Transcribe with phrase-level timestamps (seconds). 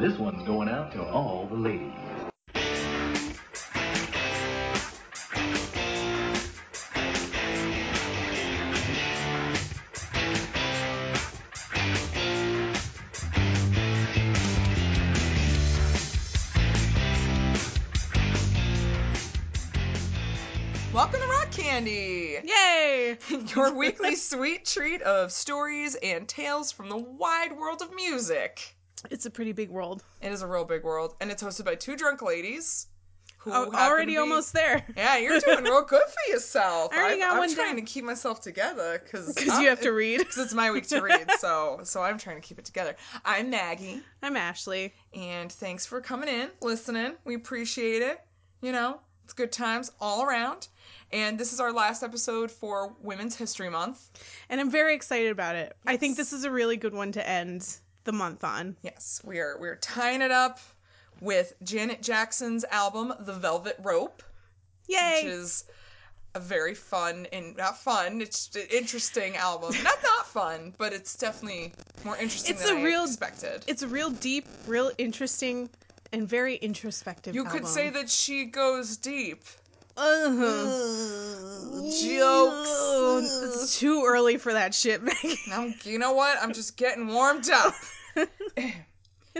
[0.00, 1.92] And this one's going out to all the ladies.
[20.94, 23.18] Welcome to Rock Candy, Yay!
[23.54, 28.79] your weekly sweet treat of stories and tales from the wide world of music.
[29.08, 30.02] It's a pretty big world.
[30.20, 32.88] It is a real big world, and it's hosted by two drunk ladies.
[33.38, 34.84] Who Oh, already be- almost there.
[34.94, 36.90] Yeah, you're doing real good for yourself.
[36.94, 37.86] I already I'm, got I'm one trying down.
[37.86, 40.18] to keep myself together because Because you have to read.
[40.18, 42.96] Because it's my week to read, so so I'm trying to keep it together.
[43.24, 44.92] I'm Maggie, I'm Ashley.
[45.14, 47.14] and thanks for coming in, listening.
[47.24, 48.20] We appreciate it.
[48.60, 50.68] You know, it's good times all around.
[51.12, 54.10] And this is our last episode for Women's History Month.
[54.50, 55.74] And I'm very excited about it.
[55.86, 57.66] I think this is a really good one to end
[58.04, 58.76] the month on.
[58.82, 60.58] Yes, we are we're tying it up
[61.20, 64.22] with Janet Jackson's album The Velvet Rope,
[64.88, 65.20] Yay!
[65.22, 65.64] which is
[66.34, 69.74] a very fun and not fun, it's an interesting album.
[69.82, 71.72] Not not fun, but it's definitely
[72.04, 73.64] more interesting It's than a I real- expected.
[73.66, 75.68] it's a real deep, real interesting,
[76.12, 79.44] and very introspective you could say that she goes deep.
[80.02, 81.90] Uh-huh.
[82.02, 83.42] Jokes.
[83.42, 85.36] It's too early for that shit, Maggie.
[85.52, 86.38] I'm, you know what?
[86.40, 87.74] I'm just getting warmed up.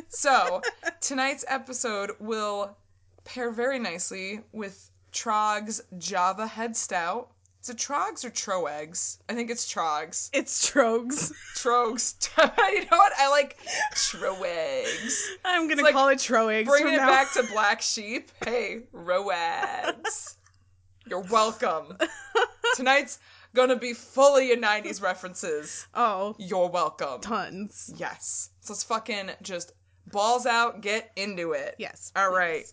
[0.08, 0.60] so,
[1.00, 2.76] tonight's episode will
[3.24, 7.30] pair very nicely with Trog's Java Head Stout.
[7.62, 9.18] Is it Trogs or Troegs?
[9.28, 10.28] I think it's Trogs.
[10.34, 11.32] It's Trogs.
[11.56, 12.28] Trogs.
[12.72, 13.12] you know what?
[13.18, 13.58] I like
[13.94, 15.22] Troegs.
[15.44, 17.06] I'm gonna call it Troegs Bringing it now.
[17.08, 18.30] back to Black Sheep.
[18.44, 20.36] Hey, Roags.
[21.10, 21.98] You're welcome.
[22.76, 23.18] Tonight's
[23.54, 25.86] gonna be fully in 90s references.
[25.94, 27.20] oh, You're welcome.
[27.20, 27.92] tons.
[27.96, 28.50] Yes.
[28.60, 29.72] So let's fucking just
[30.12, 31.74] balls out, get into it.
[31.78, 32.12] Yes.
[32.14, 32.64] All right.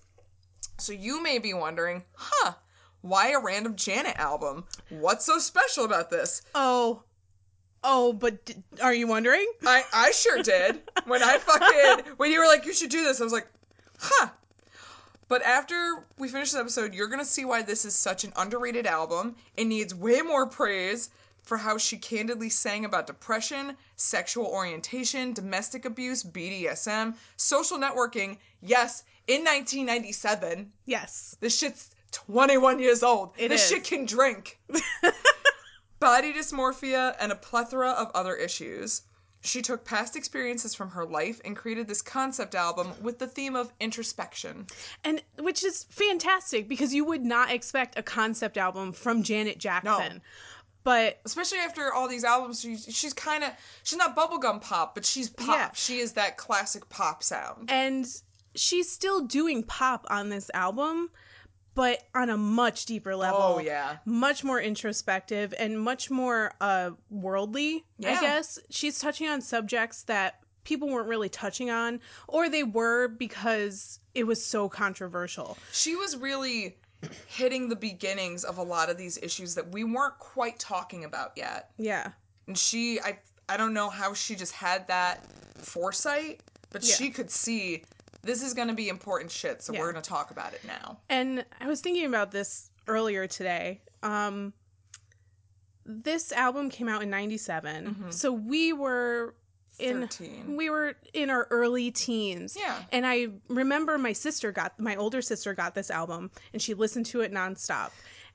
[0.77, 2.53] So you may be wondering, huh,
[3.01, 4.65] why a random Janet album?
[4.89, 6.43] What's so special about this?
[6.53, 7.01] Oh,
[7.83, 9.47] oh, but d- are you wondering?
[9.65, 10.81] I, I sure did.
[11.05, 13.47] When I fucking, when you were like, you should do this, I was like,
[13.99, 14.27] huh.
[15.29, 18.33] But after we finish this episode, you're going to see why this is such an
[18.37, 19.35] underrated album.
[19.55, 21.09] It needs way more praise
[21.41, 28.37] for how she candidly sang about depression, sexual orientation, domestic abuse, BDSM, social networking.
[28.61, 30.71] Yes, in 1997.
[30.85, 31.35] Yes.
[31.39, 33.33] This shit's 21 years old.
[33.37, 33.69] It this is.
[33.69, 34.59] shit can drink.
[35.99, 39.01] Body dysmorphia and a plethora of other issues.
[39.47, 43.55] She took past experiences from her life and created this concept album with the theme
[43.55, 44.67] of introspection.
[45.03, 50.15] And which is fantastic because you would not expect a concept album from Janet Jackson.
[50.15, 50.19] No
[50.83, 53.51] But Especially after all these albums, she's, she's kind of
[53.83, 55.47] she's not bubblegum pop, but she's pop.
[55.47, 55.69] Yeah.
[55.73, 57.69] She is that classic pop sound.
[57.71, 58.05] and
[58.55, 61.09] she's still doing pop on this album,
[61.77, 63.39] but on a much deeper level.
[63.39, 63.97] Oh yeah.
[64.05, 68.17] Much more introspective and much more uh worldly, Yeah.
[68.17, 68.57] I guess.
[68.71, 74.25] She's touching on subjects that people weren't really touching on or they were because it
[74.25, 75.55] was so controversial.
[75.71, 76.77] She was really
[77.27, 81.31] hitting the beginnings of a lot of these issues that we weren't quite talking about
[81.35, 81.69] yet.
[81.77, 82.09] Yeah.
[82.47, 85.23] and she i i don't know how she just had that
[85.57, 86.95] foresight but Yeah.
[86.95, 87.83] she could see
[88.27, 89.79] this is going to be important shit so Yeah.
[89.79, 93.81] we're going to talk about it now And I was thinking about this earlier today.
[94.03, 94.53] Um,
[95.85, 99.35] this album came out in '97, so we were
[99.79, 102.57] in 13 we were in our early teens.
[102.59, 102.77] Yeah.
[102.91, 107.05] And I remember my sister got my older sister got this album, and she listened
[107.07, 107.91] to it nonstop,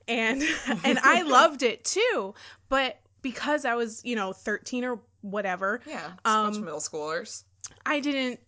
[0.07, 0.41] and
[0.83, 2.33] and I loved it too.
[2.69, 6.65] But because I was you know 13 or whatever, yeah it's a bunch of Um,
[6.65, 7.43] middle schoolers
[7.85, 8.39] I didn't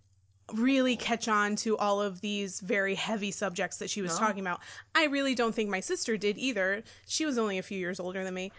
[0.53, 4.19] really catch on to all of these very heavy subjects that she was No.
[4.19, 4.59] talking about.
[4.93, 6.83] I really don't think my sister did either.
[7.07, 8.51] She was only a few years older than me.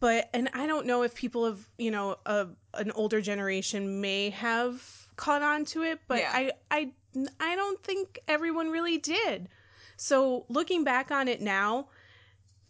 [0.00, 4.30] But and I don't know if people of, you know, a, an older generation may
[4.30, 4.82] have
[5.16, 6.30] caught on to it, but Yeah.
[6.32, 6.90] I I
[7.38, 9.48] I don't think everyone really did.
[9.96, 11.88] So looking back on it now,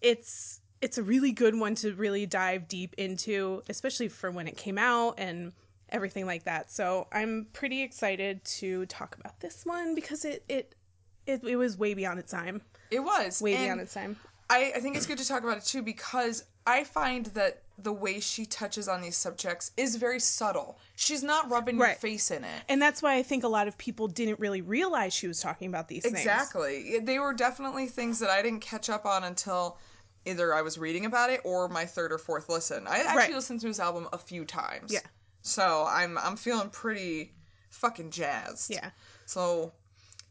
[0.02, 4.56] it's it's a really good one to really dive deep into, especially for when it
[4.56, 5.52] came out and
[5.94, 6.70] everything like that.
[6.70, 10.74] So I'm pretty excited to talk about this one because it it
[11.26, 12.60] it, it was way beyond its time.
[12.90, 14.16] it was Way and beyond its time.
[14.50, 17.92] I, I think it's good to talk about it too because i find that the
[17.92, 22.44] way she touches on these subjects is very subtle she's not rubbing your face in
[22.44, 25.40] it And that's why I think a lot of people didn't really realize she was
[25.40, 26.18] talking about these things.
[26.18, 26.98] Exactly.
[27.00, 29.78] They were definitely things that I didn't catch up on until
[30.26, 32.86] either I was reading about it or my third or fourth listen.
[32.86, 33.32] I actually Right.
[33.34, 34.92] listened to this album a few times.
[34.92, 35.00] Yeah.
[35.44, 37.32] So I'm I'm feeling pretty
[37.70, 38.70] fucking jazzed.
[38.70, 38.90] Yeah.
[39.26, 39.72] So,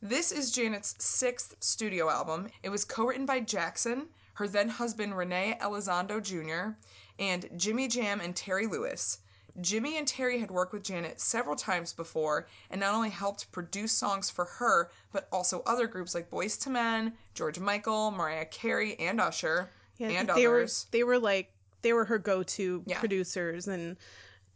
[0.02, 2.50] this is Janet's sixth studio album.
[2.64, 6.76] It was co written by Jackson, her then husband René Elizondo Jr.,
[7.20, 9.20] and Jimmy Jam and Terry Lewis.
[9.62, 13.92] Jimmy and Terry had worked with Janet several times before and not only helped produce
[13.92, 18.98] songs for her, but also other groups like Boyz II Men, George Michael, Mariah Carey,
[19.00, 19.70] and Usher,
[20.00, 20.88] Yeah, and they others.
[20.88, 21.52] were they were like
[21.84, 23.00] they were her go-to Yeah.
[23.00, 23.96] producers and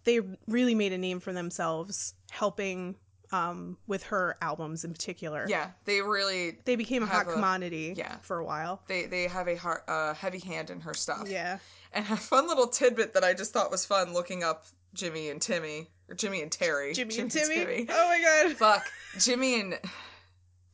[0.08, 2.96] they really made a name for themselves helping
[3.34, 5.46] um with her albums in particular.
[5.50, 8.16] yeah, they really They became a hot a- commodity yeah.
[8.22, 8.82] for a while.
[8.88, 9.58] they they have a
[9.92, 11.28] uh, heavy hand in her stuff.
[11.28, 11.60] Yeah.
[11.94, 15.42] And a fun little tidbit that I just thought was fun looking up Jimmy and
[15.42, 16.94] Timmy or Jimmy and Terry.
[16.94, 17.86] Jimmy, and Timmy.
[17.90, 18.56] Oh my god.
[18.56, 18.86] Fuck.
[19.20, 19.80] Jimmy and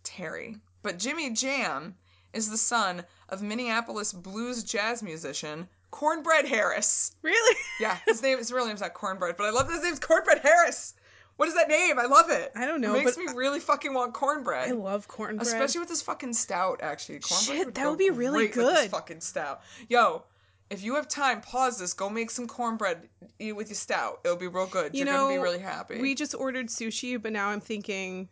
[0.04, 0.58] Terry.
[0.84, 1.96] But Jimmy Jam
[2.34, 7.12] is the son of Minneapolis blues jazz musician Cornbread Harris.
[7.22, 7.56] Really?
[7.80, 10.40] Yeah, his name his real name's not Cornbread, but I love that his name's Cornbread
[10.40, 10.96] Harris.
[11.38, 12.00] What is that name?
[12.00, 12.52] I love it.
[12.56, 14.70] I don't know, It makes me really fucking want cornbread.
[14.70, 15.42] I love cornbread.
[15.42, 17.20] Especially with this fucking stout, actually.
[17.20, 18.92] Cornbread Shit, would that would be really with this good.
[18.92, 19.62] fucking stout.
[19.90, 20.24] Yo,
[20.70, 21.94] if you have time, pause this.
[21.94, 23.10] Go make some cornbread.
[23.40, 24.20] Eat with your stout.
[24.24, 24.94] It'll be real good.
[24.94, 26.00] you You're know, gonna be really happy.
[26.02, 28.30] We just ordered sushi, but now I'm thinking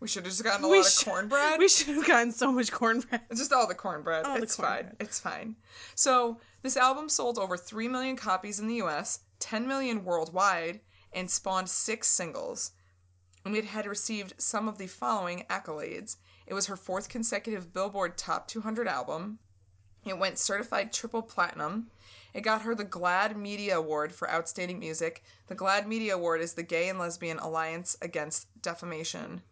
[0.00, 1.58] We should have just gotten a we lot of cornbread.
[1.60, 3.22] We should have gotten so much cornbread.
[3.34, 4.24] Just all the cornbread.
[4.24, 4.96] All the it's fine.
[4.98, 5.54] It's fine.
[5.94, 10.80] So this album sold over three million copies in the U.S., 10 million worldwide,
[11.12, 12.72] and spawned six singles.
[13.44, 16.16] And it had received some of the following accolades.
[16.46, 19.38] It was her fourth consecutive Billboard Top 200 album.
[20.04, 21.90] It went certified triple platinum.
[22.34, 25.22] It got her the GLAAD Media Award for Outstanding Music.
[25.46, 29.42] The GLAAD Media Award is the Gay and Lesbian Alliance Against Defamation.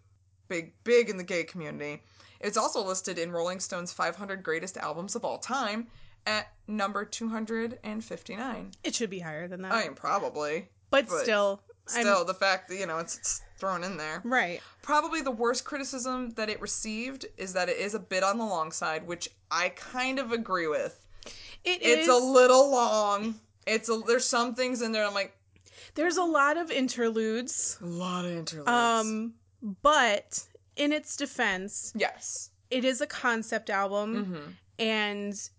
[0.49, 2.03] Big, big in the gay community.
[2.41, 5.89] It's also listed in Rolling Stone's 500 Greatest Albums of All Time
[6.29, 8.71] at number 259.
[8.85, 9.73] It should be higher than that.
[9.73, 10.69] I mean, probably.
[10.91, 14.21] but, but still, Still, the fact that, you know, it's, it's thrown in there.
[14.23, 14.61] Right.
[14.83, 18.45] Probably the worst criticism that it received is that it is a bit on the
[18.45, 21.03] long side, which I kind of agree with.
[21.65, 23.37] It It's is- a little long.
[23.67, 25.35] It's a there's some things in there I'm like
[25.95, 27.79] There's a lot of interludes.
[27.83, 28.69] a lot of interludes.
[28.69, 29.33] Um,
[29.83, 30.45] but
[30.77, 32.51] in its defense, yes.
[32.71, 34.51] it is a concept album, Mm-hmm.
[34.79, 35.51] and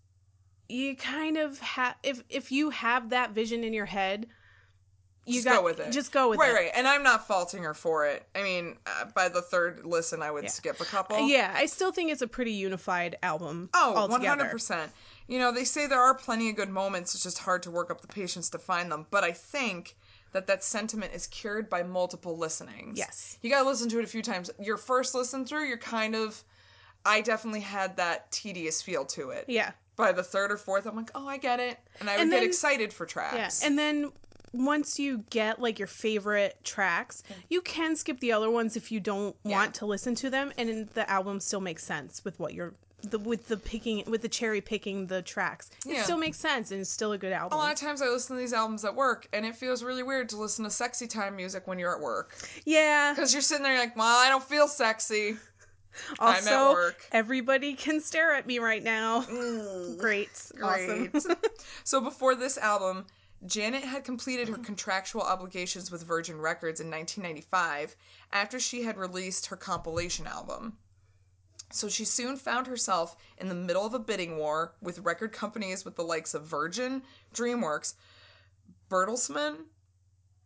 [0.69, 4.27] you kind of have if if you have that vision in your head,
[5.25, 5.92] you Just got go with it.
[5.92, 6.54] Just go with right, it.
[6.54, 6.71] right.
[6.75, 8.25] And I'm not faulting her for it.
[8.36, 11.27] I mean, uh, by the third listen, I would skip a couple.
[11.27, 13.69] Yeah, I still think it's a pretty unified album.
[13.74, 14.45] Oh, altogether.
[14.45, 14.89] 100%.
[15.27, 17.13] You know, they say there are plenty of good moments.
[17.13, 19.06] It's just hard to work up the patience to find them.
[19.12, 19.95] But I think
[20.31, 22.98] that that sentiment is cured by multiple listenings.
[22.98, 23.38] Yes.
[23.42, 24.50] You got to listen to it a few times.
[24.60, 26.44] Your first listen through, you're kind of.
[27.06, 29.45] I definitely had that tedious feel to it.
[29.48, 31.78] Yeah, By the third or fourth, I'm like, oh, I get it.
[32.00, 33.63] And I would And get excited for yeah, tracks.
[33.63, 34.12] and then
[34.54, 37.42] once you get like your favorite tracks, mm-hmm.
[37.50, 40.88] you can skip the other ones if you don't want to listen to them, and
[40.96, 42.74] the album still makes sense with what you're.
[43.01, 46.04] The, with the picking with the cherry picking the tracks it Yeah.
[46.04, 48.36] still makes sense and it's still a good album a lot of times I listen
[48.36, 51.34] to these albums at work, and it feels really weird to listen to sexy time
[51.38, 52.36] music when you're at work.
[52.66, 55.38] yeah Because you're sitting there like, well, I don't feel sexy.
[56.20, 57.06] I'm at also work.
[57.12, 60.30] everybody can stare at me right now mm, great
[60.64, 61.12] awesome
[61.84, 63.06] so before this album,
[63.46, 67.96] Janet had completed her contractual obligations with Virgin Records in 1995
[68.34, 70.78] after she had released her compilation album.
[71.72, 75.86] So she soon found herself in the middle of a bidding war with record companies
[75.86, 77.02] with the likes of Virgin,
[77.34, 77.94] DreamWorks,
[78.90, 79.58] Bertelsmann,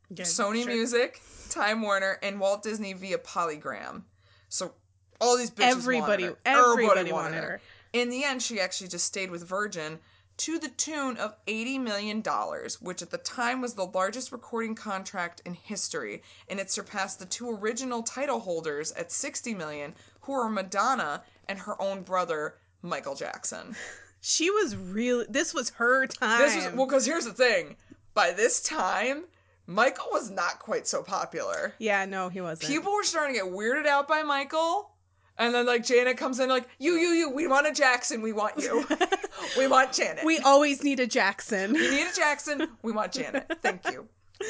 [0.10, 0.74] Yeah, Sony sure.
[0.74, 4.04] Music, Time Warner, and Walt Disney via Polygram.
[4.50, 4.74] So
[5.22, 6.72] all these bitches Everybody- wanted her.
[6.74, 7.62] everybody wanted her.
[7.94, 10.00] In the end, she actually just stayed with Virgin
[10.38, 12.24] to the tune of $80 million,
[12.82, 17.26] which at the time was the largest recording contract in history, and it surpassed the
[17.28, 23.14] two original title holders at 60 million, who are Madonna and her own brother, Michael
[23.14, 23.76] Jackson.
[24.22, 27.76] she was really this was her time This was well, because here's the thing:
[28.16, 29.26] by this time,
[29.68, 31.74] Michael was not quite so popular.
[31.78, 34.90] yeah no he wasn't People were starting to get weirded out by Michael,
[35.38, 38.34] and then like Janet comes in like, "You, you, you, we want a Jackson, we
[38.34, 38.86] want you,
[39.58, 43.46] we want Janet, we always need a jackson we need a Jackson, we want Janet.
[43.62, 44.08] Thank you,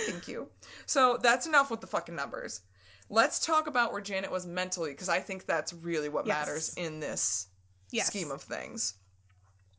[0.07, 0.49] thank you."
[0.85, 2.61] So that's enough with the fucking numbers.
[3.09, 6.39] Let's talk about where Janet was mentally, because I think that's really what Yes.
[6.39, 7.47] matters in this
[7.91, 8.07] Yes.
[8.07, 8.95] scheme of things.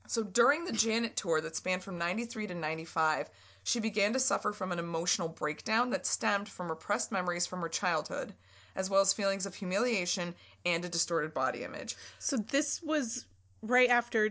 [0.07, 3.31] So during the Janet tour that spanned from 93 to 95,
[3.65, 7.71] she began to suffer from an emotional breakdown that stemmed from repressed memories from her
[7.71, 8.35] childhood,
[8.77, 10.35] as well as feelings of humiliation
[10.65, 11.97] and a distorted body image.
[12.19, 13.27] So this was
[13.63, 14.31] right after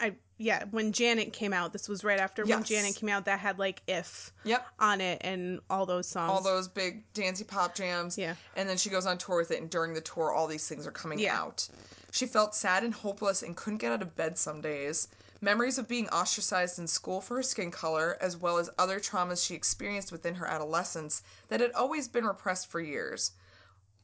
[0.00, 3.40] I yeah, when Janet came out, this was right after when Janet came out that
[3.40, 4.64] had like if Yep.
[4.78, 6.30] on it and all those songs.
[6.30, 8.16] All those big dancey pop jams.
[8.16, 8.36] Yeah.
[8.54, 10.86] And then she goes on tour with it, and during the tour, all these things
[10.86, 11.36] are coming Yeah.
[11.40, 11.68] out.
[12.12, 15.08] She felt sad and hopeless and couldn't get out of bed some days.
[15.40, 19.44] Memories of being ostracized in school for her skin color, as well as other traumas
[19.44, 23.32] she experienced within her adolescence that had always been repressed for years.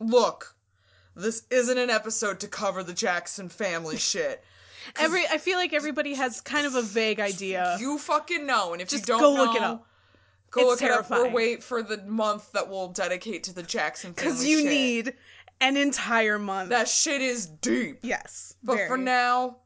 [0.00, 0.53] Look,
[1.16, 4.42] this isn't an episode to cover the Jackson family shit.
[4.96, 7.76] Every I feel like everybody has kind of a vague idea.
[7.80, 9.86] You fucking know, and if Just you don't go know, look it up.
[10.50, 11.32] Go It's look it up or terrifying.
[11.32, 14.30] wait for the month that we'll dedicate to the Jackson family.
[14.30, 14.66] Because you shit.
[14.66, 15.14] need
[15.60, 16.68] an entire month.
[16.70, 17.98] that shit is deep.
[18.02, 18.54] yes.
[18.62, 18.88] But very.
[18.88, 19.56] for now,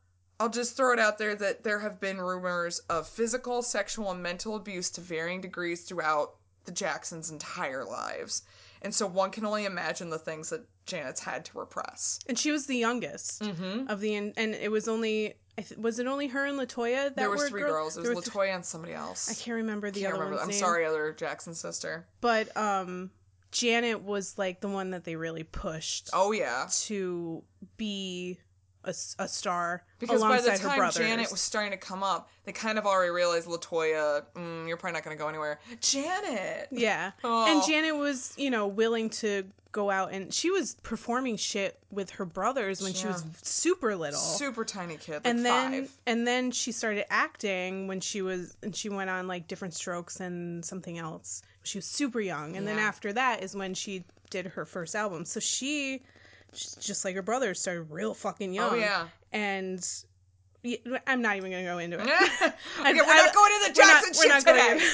[0.41, 4.23] I'll just throw it out there that there have been rumors of physical, sexual, and
[4.23, 8.43] mental abuse to varying degrees throughout the Jacksons' entire lives.
[8.83, 12.21] And so one can only imagine the things that Janet's had to repress.
[12.29, 16.07] And she was the youngest of the and it was only I th- was it
[16.07, 17.97] only her and Latoya that there was were three girl- girls.
[17.97, 19.29] It there was were th- Latoya and somebody else.
[19.31, 20.43] I can't remember the Can't other remember.
[20.43, 20.59] I'm name.
[20.59, 22.07] sorry, other Jackson sister.
[22.21, 23.11] but um
[23.51, 27.43] Janet was like the one that they really pushed Oh yeah, to
[27.77, 28.39] be
[28.89, 30.91] a, a star because by the time.
[30.93, 34.95] Janet was starting to come up, they kind of already realized Latoya, mm, you're probably
[34.95, 35.61] not going to go anywhere.
[35.81, 36.69] Janet.
[36.71, 37.13] Yeah.
[37.23, 37.47] Oh.
[37.47, 42.11] And Janet was, you know, willing to go out and she was performing shit with
[42.11, 44.19] her brothers when she was super little.
[44.19, 45.93] Super tiny kid, like and then five.
[46.07, 50.21] and then she started acting when she was and she went on like Diff'rent Strokes
[50.21, 51.43] and something else.
[51.65, 52.57] She was super young.
[52.57, 55.25] And then after that is when she did her first album.
[55.25, 56.03] So she
[56.53, 58.73] just like her brothers started real fucking young.
[58.73, 59.07] Oh yeah.
[59.33, 59.87] And
[61.07, 62.03] I'm not even gonna go into it.
[62.03, 62.11] okay,
[62.81, 64.91] I- we're I- not going to the not- Jackson we're shit not going- today.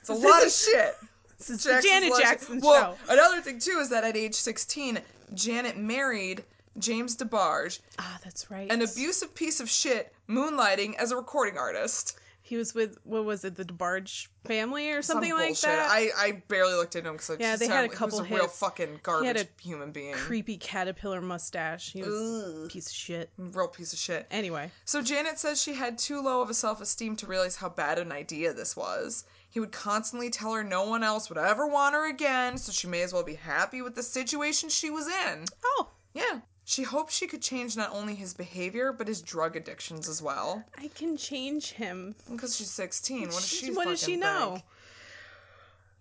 [0.00, 0.96] It's a lot of shit.
[1.38, 2.38] This is Jackson's Janet a lot of shit.
[2.38, 5.00] Jackson Well, another thing too is that at age 16,
[5.34, 6.44] Janet married
[6.78, 8.70] James DeBarge, Ah, that's right.
[8.72, 12.16] an abusive piece of shit, moonlighting as a recording artist.
[12.52, 15.88] He was with what was it, the DeBarge family or something Some like that?
[15.90, 18.42] I, I barely looked at him because Yeah, they had a couple he was a
[18.42, 21.94] real fucking garbage a human being, Creepy caterpillar mustache.
[21.94, 23.30] He was a piece of shit.
[23.38, 24.26] real piece of shit.
[24.30, 27.98] Anyway, So Janet says she had too low of a self-esteem to realize how bad
[27.98, 29.24] an idea this was.
[29.48, 32.86] He would constantly tell her no one else would ever want her again, so she
[32.86, 35.46] may as well be happy with the situation she was in.
[35.64, 36.40] oh, Yeah.
[36.72, 40.64] She hoped she could change not only his behavior, but his drug addictions as well.
[40.78, 42.14] I can change him.
[42.30, 43.24] Because she's 16.
[43.24, 44.50] What does she what does she fucking know?
[44.52, 44.64] think?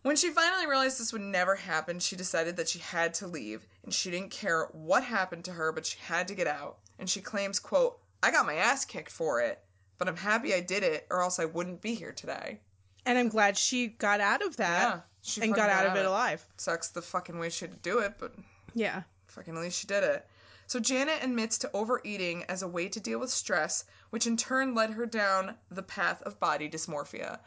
[0.04, 3.68] When she finally realized this would never happen, she decided that she had to leave,
[3.84, 6.78] and she didn't care what happened to her, but she had to get out.
[7.00, 9.62] And she claims, quote, I got my ass kicked for it,
[9.98, 12.62] but I'm happy I did it, or else I wouldn't be here today.
[13.06, 15.00] And I'm glad she got out of that Yeah.
[15.22, 16.46] She and got out of it alive.
[16.56, 18.34] Sucks the fucking way she had to do it, but
[18.74, 19.04] Yeah.
[19.28, 20.26] Fucking at least she did it.
[20.72, 24.74] So Janet admits to overeating as a way to deal with stress, which in turn
[24.74, 27.42] led her down the path of body dysmorphia.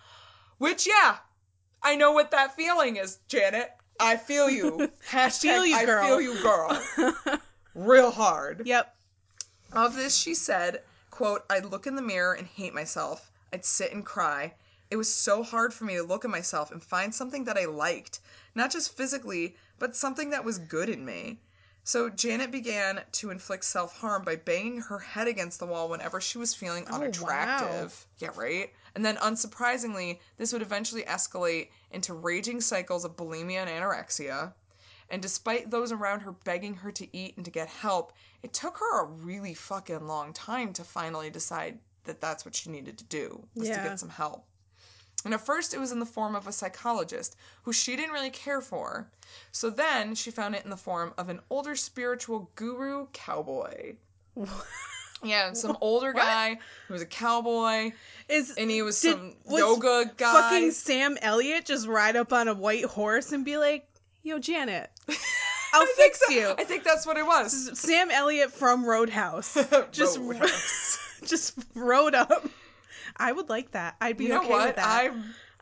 [0.58, 1.16] Which, yeah,
[1.82, 3.72] I know what that feeling is, Janet.
[3.98, 4.92] I feel you.
[5.08, 6.06] Hashtag feel you, I girl.
[6.06, 7.16] feel you, girl.
[7.74, 8.66] Real hard.
[8.66, 8.94] Yep.
[9.72, 13.32] Of this, she said, quote, I'd look in the mirror and hate myself.
[13.54, 14.52] I'd sit and cry.
[14.90, 17.64] It was so hard for me to look at myself and find something that I
[17.64, 18.20] liked,
[18.54, 21.40] not just physically, but something that was good in me.
[21.86, 26.18] So Janet began to inflict self harm by banging her head against the wall whenever
[26.18, 28.06] she was feeling oh, unattractive.
[28.18, 28.72] Yeah, right?
[28.94, 34.54] And then, unsurprisingly, this would eventually escalate into raging cycles of bulimia and anorexia.
[35.10, 38.78] And despite those around her begging her to eat and to get help, it took
[38.78, 43.04] her a really fucking long time to finally decide that that's what she needed to
[43.04, 44.46] do, was to get some help.
[45.24, 48.30] And at first, it was in the form of a psychologist who she didn't really
[48.30, 49.06] care for.
[49.52, 53.94] So then she found it in the form of an older spiritual guru cowboy.
[55.22, 57.92] yeah, some older guy who was a cowboy,
[58.28, 60.32] Is and he was did- some was yoga guy.
[60.32, 63.86] fucking Sam Elliott just ride up on a white horse and be like,
[64.22, 64.90] "Yo, Janet,
[65.72, 67.78] I'll fix so- you." I think that's what it was.
[67.78, 69.56] Sam Elliott from Roadhouse
[69.92, 70.98] just Roadhouse.
[71.24, 72.46] just rode up.
[73.16, 73.96] I would like that.
[74.00, 74.66] I'd be You know okay what?
[74.66, 74.86] with that.
[74.86, 75.10] I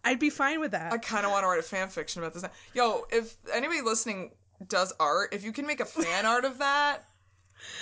[0.04, 0.92] I'd be fine with that.
[0.92, 2.44] I kind of want to write a fan fiction about this.
[2.74, 4.32] Yo, if anybody listening
[4.68, 7.04] does art, if you can make a fan art of that,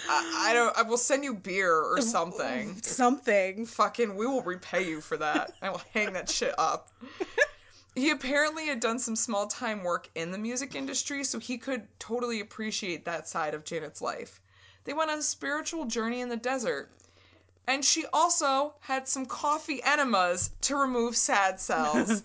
[0.09, 0.77] I, I don't.
[0.77, 2.81] I will send you beer or something.
[2.83, 3.65] Something.
[3.65, 5.53] Fucking, we will repay you for that.
[5.63, 6.91] I will hang that shit up.
[7.95, 11.89] He apparently had done some small time work in the music industry, so he could
[11.99, 14.41] totally appreciate that side of Janet's life.
[14.85, 16.91] They went on a spiritual journey in the desert.
[17.67, 22.09] And she also had some coffee enemas to remove sad cells.
[22.11, 22.23] and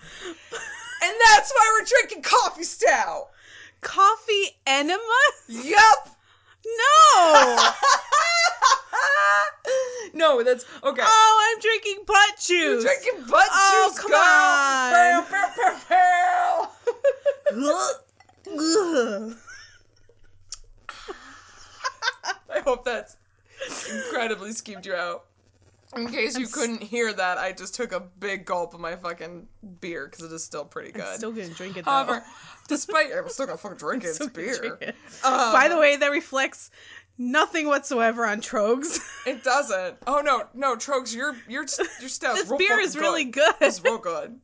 [1.28, 3.30] that's why we're drinking coffee stout.
[3.82, 5.02] Coffee enemas?
[5.48, 6.10] Yup.
[6.66, 7.58] No.
[10.14, 11.04] no, that's okay.
[11.06, 12.84] Oh, I'm drinking butt You're juice.
[12.84, 14.20] drinking butt Oh, juice, come girl.
[14.20, 14.92] on.
[14.92, 16.72] Pow, pow, pow, pow.
[18.58, 19.38] Ugh.
[22.50, 23.18] I hope that's
[24.56, 25.26] schemed you out.
[25.96, 29.48] In case you couldn't hear that, I just took a big gulp of my fucking
[29.80, 31.04] beer because it is still pretty good.
[31.06, 31.92] I'm still gonna drink it though.
[31.92, 32.24] However,
[32.68, 34.08] despite I'm still gonna fucking drink it.
[34.08, 34.58] It's beer.
[34.58, 34.96] drink it.
[35.24, 36.72] Um, By the way, that reflects
[37.18, 39.00] nothing whatsoever on Trogs.
[39.28, 39.98] It doesn't.
[40.06, 41.66] Oh no, no, Trogs, your your
[42.00, 43.56] your stout's this real beer is really good.
[43.62, 44.40] It's real good.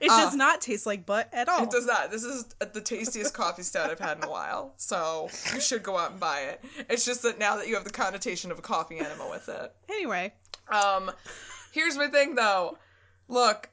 [0.00, 1.62] It does not taste like butt at all.
[1.64, 2.10] It does not.
[2.10, 5.96] This is the tastiest coffee stout I've had in a while, so you should go
[5.96, 6.64] out and buy it.
[6.90, 9.72] It's just that now that you have the connotation of a coffee enema with it.
[9.88, 10.32] Anyway,
[10.68, 11.10] Um,
[11.72, 12.78] here's my thing though.
[13.28, 13.68] Look,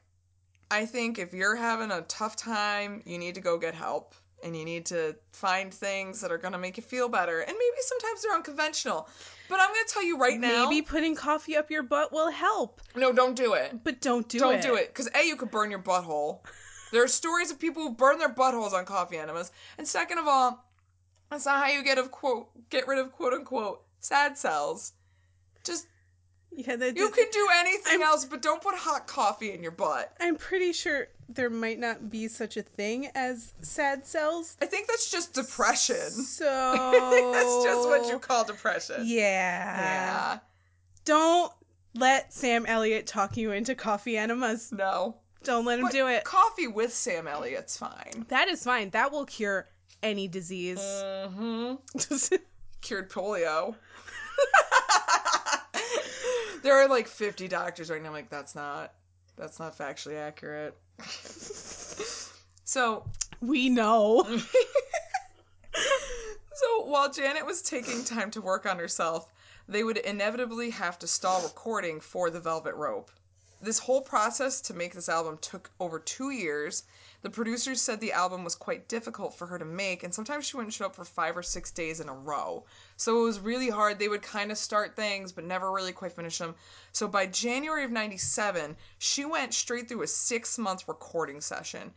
[0.70, 4.16] I think if you're having a tough time, you need to go get help.
[4.44, 7.40] And you need to find things that are gonna make you feel better.
[7.42, 9.08] And maybe sometimes they're unconventional.
[9.50, 10.68] But I'm gonna tell you right now.
[10.68, 13.84] maybe putting coffee up your butt will help, No, don't do it.
[13.84, 14.40] but don't do it.
[14.40, 14.88] don't do it.
[14.88, 16.40] Because A, you could burn your butthole.
[16.92, 19.52] There are stories of people who burn their buttholes on coffee enemas.
[19.78, 20.66] And second of all,
[21.30, 24.94] that's not how you get of quote get rid of quote unquote sad cells.
[25.64, 25.86] Just
[26.54, 29.72] Yeah, that, you can do anything I'm- else, but don't put hot coffee in your
[29.72, 30.14] butt.
[30.20, 34.58] I'm pretty sure there might not be such a thing as sad cells.
[34.62, 36.10] I think that's just depression.
[36.10, 36.46] So
[37.34, 39.02] that's just what you call depression.
[39.06, 39.20] Yeah.
[39.20, 40.40] Yeah.
[41.06, 41.52] Don't
[41.96, 44.72] let Sam Elliott talk you into coffee enemas.
[44.72, 45.16] No.
[45.44, 46.24] Don't let him But do it.
[46.24, 48.26] Coffee with Sam Elliott's fine.
[48.28, 48.92] That is fine.
[48.92, 49.68] That will cure
[50.04, 50.80] any disease.
[50.80, 52.36] Mm-hmm.
[52.82, 53.76] Cured polio.
[56.64, 58.10] there are like 50 doctors right now.
[58.10, 58.94] I'm like, that's not,
[59.36, 60.78] that's not factually accurate.
[62.64, 63.06] So,
[63.42, 64.24] we know.
[66.54, 69.28] so while Janet was taking time to work on herself,
[69.68, 73.12] they would inevitably have to stall recording for the Velvet Rope.
[73.62, 76.84] This whole process to make this album took over two years.
[77.22, 80.58] The producers said the album was quite difficult for her to make, and sometimes she
[80.58, 82.66] wouldn't show up for five or six days in a row.
[83.02, 83.98] So it was really hard.
[83.98, 86.54] They would kind of start things, but never really quite finish them.
[86.92, 91.92] So by January of 97, she went straight through a six month recording session.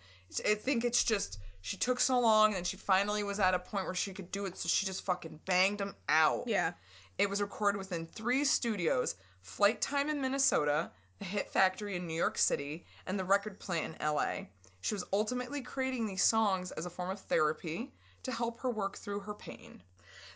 [0.48, 3.58] I think it's just, she took so long, and then she finally was at a
[3.58, 6.44] point where she could do it, so she just fucking banged them out.
[6.46, 6.72] yeah.
[7.18, 12.14] It was recorded within three studios Flyte Tyme in Minnesota, the Hit Factory in New
[12.14, 14.46] York City, and the record plant in LA.
[14.80, 18.96] She was ultimately creating these songs as a form of therapy to help her work
[18.96, 19.82] through her pain.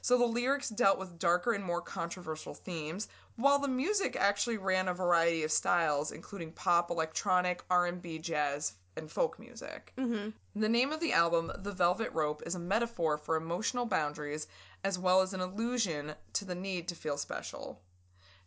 [0.08, 4.88] So the lyrics dealt with darker and more controversial themes, while the music actually ran
[4.88, 9.92] a variety of styles, including pop, electronic, R&B, jazz, and folk music.
[9.98, 10.30] Mm-hmm.
[10.58, 14.46] The name of the album, The Velvet Rope, is a metaphor for emotional boundaries
[14.82, 17.82] as well as an allusion to the need to feel special.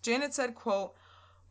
[0.02, 0.96] Janet said, quote,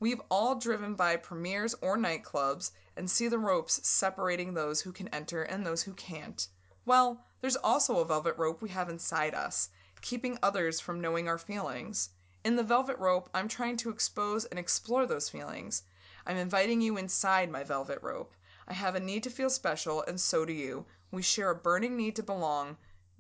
[0.01, 5.07] We've all driven by premieres or nightclubs and see the ropes separating those who can
[5.15, 6.49] enter and those who can't.
[6.85, 9.71] Well, there's also a velvet rope we have inside us,
[10.01, 12.11] keeping others from knowing our feelings.
[12.45, 15.83] In the velvet rope, I'm trying to expose and explore those feelings.
[16.27, 18.35] I'm inviting you inside my velvet rope.
[18.67, 20.87] I have a need to feel special, and so do you.
[21.11, 22.77] We share a burning need to belong.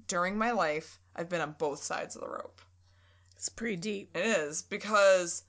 [0.07, 2.61] During my life, I've been on both sides of the rope.
[3.37, 4.16] It's pretty deep.
[4.16, 5.45] It is because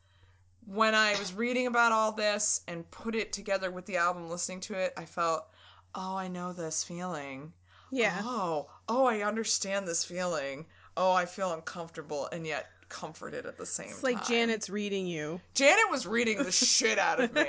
[0.65, 4.60] when I was reading about all this and put it together with the album, listening
[4.62, 5.48] to it, I felt,
[5.94, 7.54] oh, I know this feeling.
[7.91, 8.22] Yeah.
[8.24, 10.65] Oh, oh, I understand this feeling.
[10.97, 13.93] Oh, I feel uncomfortable and yet comforted at the same time.
[13.95, 14.27] It's like.
[14.27, 15.39] Janet's reading you.
[15.54, 17.45] Janet was reading the shit out of me.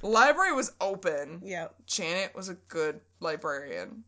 [0.00, 1.40] The library was open.
[1.44, 1.68] Yeah.
[1.86, 4.04] Janet was a good librarian.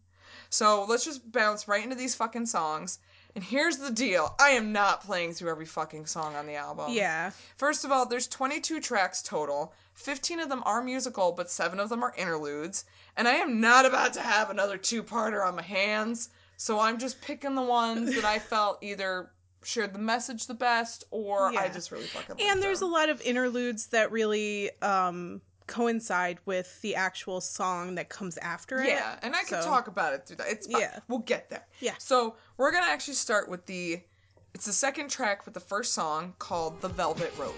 [0.48, 2.98] So let's just bounce right into these fucking songs.
[3.36, 6.92] And here's the deal I am not playing through every fucking song on the album.
[6.92, 7.30] Yeah.
[7.56, 9.72] First of all, there's 22 tracks total.
[9.94, 12.84] 15 of them are musical, but 7 of them are interludes.
[13.16, 16.30] And I am not about to have another two parter on my hands.
[16.60, 19.30] So I'm just picking the ones that I felt either
[19.62, 23.18] shared the message the best or I just really fucking And there's a lot of
[23.22, 28.88] interludes that really um coincide with the actual song that comes after it.
[28.88, 30.48] Yeah, and I can So- talk about it through that.
[30.48, 30.82] It's fine.
[30.82, 30.98] Yeah.
[31.08, 31.66] We'll get there.
[31.80, 31.94] Yeah.
[31.98, 34.02] So we're gonna actually start with the
[34.52, 37.54] it's the second track with the first song called The Velvet Rope.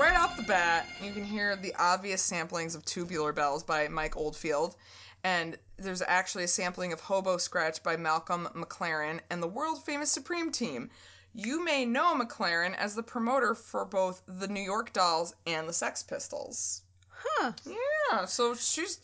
[0.00, 4.16] Right off the bat, you can hear the obvious samplings of Tubular Bells by Mike
[4.16, 4.76] Oldfield.
[5.24, 10.10] And there's actually a sampling of Hobo Scratch by Malcolm McLaren and the world famous
[10.10, 10.88] Supreme Team.
[11.34, 15.72] You may know McLaren as the promoter for both the New York Dolls and the
[15.74, 16.80] Sex Pistols.
[17.10, 17.52] Huh.
[17.66, 19.00] Yeah, so she's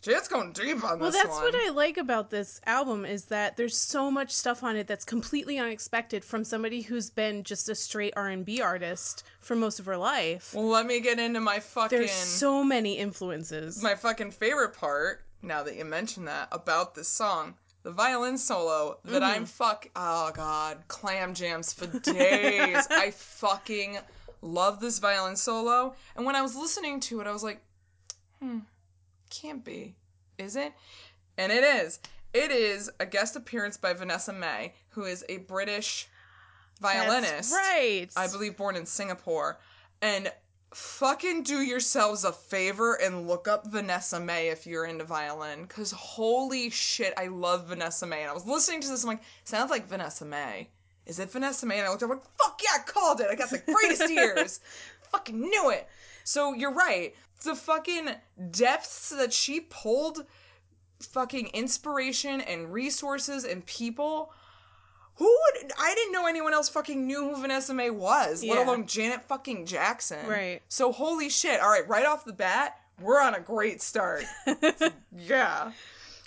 [0.00, 1.42] Janet's going deep on Well, this Well, that's one.
[1.42, 5.04] what I like about this album is that there's so much stuff on it that's
[5.04, 9.96] completely unexpected from somebody who's been just a straight R&B artist for most of her
[9.96, 10.54] life.
[10.54, 13.82] Well, let me get into my fucking There's so many influences.
[13.82, 15.24] my fucking favorite part.
[15.42, 19.88] Now that you mention that about this song, the violin solo that I'm fuck.
[19.96, 22.86] Oh god, clam jams for days.
[22.90, 23.98] I fucking
[24.42, 25.94] love this violin solo.
[26.16, 27.60] And when I was listening to it, I was like,
[28.40, 28.58] hmm,
[29.30, 29.94] can't be,
[30.38, 30.72] is it?
[31.36, 32.00] And it is.
[32.34, 36.08] It is a guest appearance by Vanessa-Mae, who is a British
[36.80, 37.50] violinist.
[37.50, 38.08] That's right.
[38.16, 39.58] I believe born in Singapore.
[40.02, 40.30] And
[40.74, 45.66] fucking do yourselves a favor and look up Vanessa-Mae if you're into violin.
[45.66, 48.22] Cause holy shit, I love Vanessa-Mae.
[48.22, 50.68] And I was listening to this, I'm like, sounds like Vanessa-Mae.
[51.06, 51.78] Is it Vanessa-Mae?
[51.78, 53.28] And I looked up, like, fuck yeah, I called it.
[53.30, 54.60] I got the greatest ears.
[55.10, 55.88] Fucking knew it.
[56.24, 57.14] So you're right.
[57.44, 58.10] The fucking
[58.50, 60.24] depths that she pulled,
[61.00, 64.32] fucking inspiration and resources and people.
[65.16, 69.22] Who would I didn't know anyone else fucking knew who Vanessa-Mae was, let alone Janet
[69.26, 70.24] fucking Jackson.
[70.28, 70.60] Right.
[70.68, 71.60] So holy shit.
[71.60, 74.24] All right, right off the bat, we're on a great start.
[75.16, 75.72] yeah.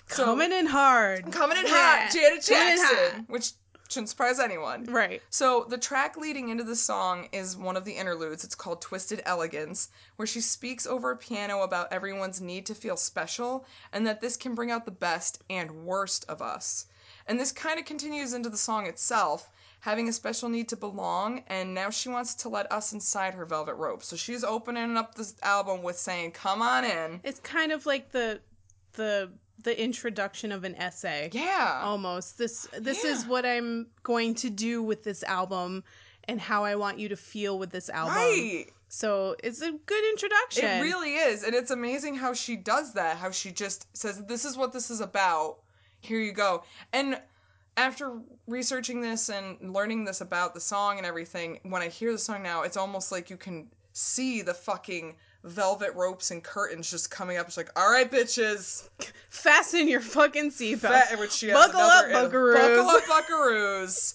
[0.08, 1.32] So, Coming in hard.
[1.32, 1.72] coming in Yeah.
[2.04, 3.24] hot, Janet Jackson, hot.
[3.28, 3.52] which
[3.92, 4.84] shouldn't surprise anyone.
[4.84, 5.22] Right.
[5.30, 8.44] So the track leading into the song is one of the interludes.
[8.44, 12.96] It's called Twisted Elegance, where she speaks over a piano about everyone's need to feel
[12.96, 16.86] special and that this can bring out the best and worst of us.
[17.26, 19.50] And this kind of continues into the song itself,
[19.80, 23.44] having a special need to belong, and now she wants to let us inside her
[23.44, 24.02] velvet rope.
[24.02, 28.10] So she's opening up this album with saying, "Come on in." It's kind of like
[28.10, 28.40] the
[28.94, 31.30] the the introduction of an essay.
[31.32, 31.80] Yeah.
[31.84, 32.38] Almost.
[32.38, 35.84] This this is what I'm going to do with this album
[36.28, 38.16] and how I want you to feel with this album.
[38.16, 38.66] Right.
[38.88, 40.66] So it's a good introduction.
[40.66, 41.44] It really is.
[41.44, 44.90] And it's amazing how she does that, how she just says, This is what this
[44.90, 45.58] is about.
[46.00, 46.64] Here you go.
[46.92, 47.20] And
[47.76, 52.18] after researching this and learning this about the song and everything, when I hear the
[52.18, 57.10] song now, it's almost like you can see the fucking velvet ropes and curtains just
[57.10, 57.46] coming up.
[57.46, 58.88] It's like, all right, bitches.
[59.30, 61.18] Fasten your fucking seatbelts.
[61.18, 62.54] Which she Buckle up, buckaroos.
[62.54, 64.14] Buckle up, buckaroos.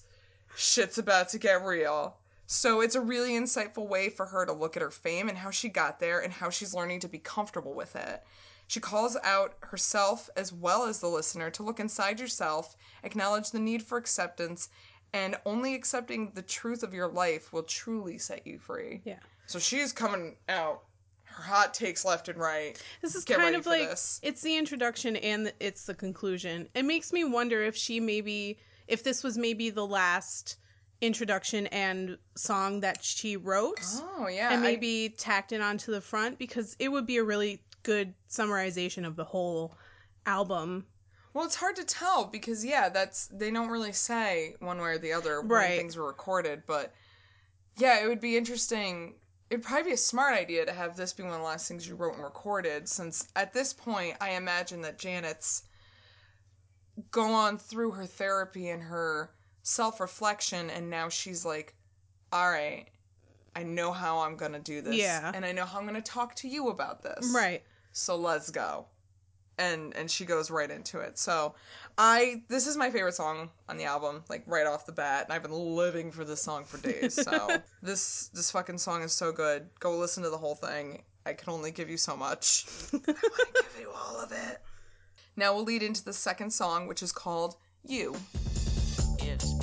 [0.55, 2.17] Shit's about to get real.
[2.47, 5.51] So it's a really insightful way for her to look at her fame and how
[5.51, 8.23] she got there and how she's learning to be comfortable with it.
[8.67, 13.59] She calls out herself as well as the listener to look inside yourself, acknowledge the
[13.59, 14.69] need for acceptance,
[15.13, 19.01] and only accepting the truth of your life will truly set you free.
[19.05, 19.19] Yeah.
[19.45, 20.83] So she's coming out
[21.41, 22.81] hot takes left and right.
[23.01, 24.19] This is Get kind of like this.
[24.23, 26.67] it's the introduction and it's the conclusion.
[26.75, 30.57] It makes me wonder if she maybe if this was maybe the last
[31.01, 33.79] introduction and song that she wrote
[34.17, 34.49] Oh yeah.
[34.51, 38.13] and I- maybe tacked it onto the front because it would be a really good
[38.29, 39.75] summarization of the whole
[40.25, 40.85] album.
[41.33, 44.97] Well, it's hard to tell because yeah, that's they don't really say one way or
[44.97, 46.93] the other when things were recorded, but
[47.77, 49.13] yeah, it would be interesting.
[49.49, 51.87] It'd probably be a smart idea to have this be one of the last things
[51.87, 55.63] you wrote and recorded, since at this point, I imagine that Janet's
[57.11, 59.31] gone through her therapy and her
[59.63, 61.75] self reflection, and now she's like,
[62.31, 62.87] all right,
[63.55, 65.31] I know how I'm gonna do this, Yeah.
[65.33, 67.63] and I know how I'm gonna talk to you about this, Right.
[67.93, 68.87] so let's go
[69.57, 71.17] and and she goes right into it.
[71.17, 71.55] So
[71.97, 75.33] i this is my favorite song on the album like right off the bat and
[75.33, 79.31] i've been living for this song for days so this this fucking song is so
[79.31, 79.67] good.
[79.79, 81.01] Go listen to the whole thing.
[81.25, 82.65] I can only give you so much.
[82.93, 84.61] I want to give you all of it.
[85.35, 88.15] Now we'll lead into the second song which is called you.
[89.19, 89.53] It's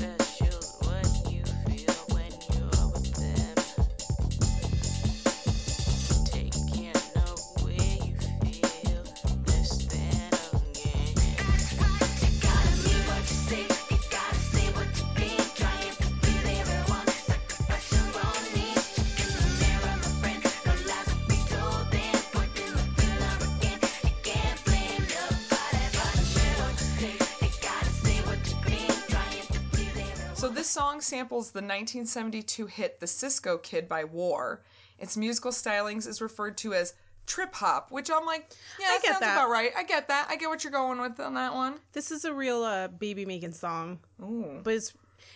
[31.28, 34.62] the 1972 hit "The Cisco Kid" by War.
[34.98, 36.94] Its musical stylings is referred to as
[37.26, 39.36] trip hop, which I'm like, yeah, I that get sounds that.
[39.36, 39.72] about right.
[39.76, 40.26] I get that.
[40.30, 41.78] I get what you're going with on that one.
[41.92, 44.60] This is a real uh, baby making song, Ooh.
[44.62, 44.92] but it's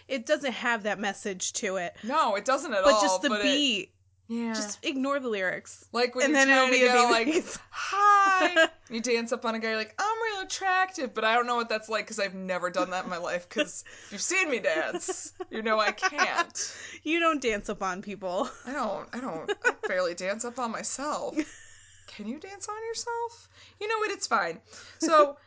[0.07, 1.97] it doesn't have that message to it.
[2.03, 2.85] No, it doesn't at all.
[2.85, 3.01] But all.
[3.03, 3.91] just the but it- beat
[4.29, 4.53] Yeah.
[4.53, 5.87] Just ignore the lyrics.
[5.93, 7.59] like when and you're then it'll trying be to go like, face.
[7.71, 8.69] hi.
[8.91, 11.57] you dance up on a guy, you're like, I'm real attractive, but I don't know
[11.57, 13.49] what that's like because I've never done that in my life.
[13.49, 16.75] Because if you've seen me dance, you know I can't.
[17.05, 18.51] You don't dance up on people.
[18.67, 19.09] I don't.
[19.15, 19.51] I don't.
[19.65, 21.35] I barely dance up on myself.
[22.07, 23.49] Can you dance on yourself?
[23.81, 24.11] You know what?
[24.11, 24.61] It's fine.
[24.99, 25.39] So,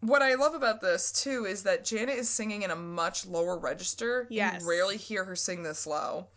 [0.00, 3.58] what I love about this too is that Janet is singing in a much lower
[3.58, 4.26] register.
[4.30, 4.62] Yes.
[4.62, 6.28] You rarely hear her sing this low.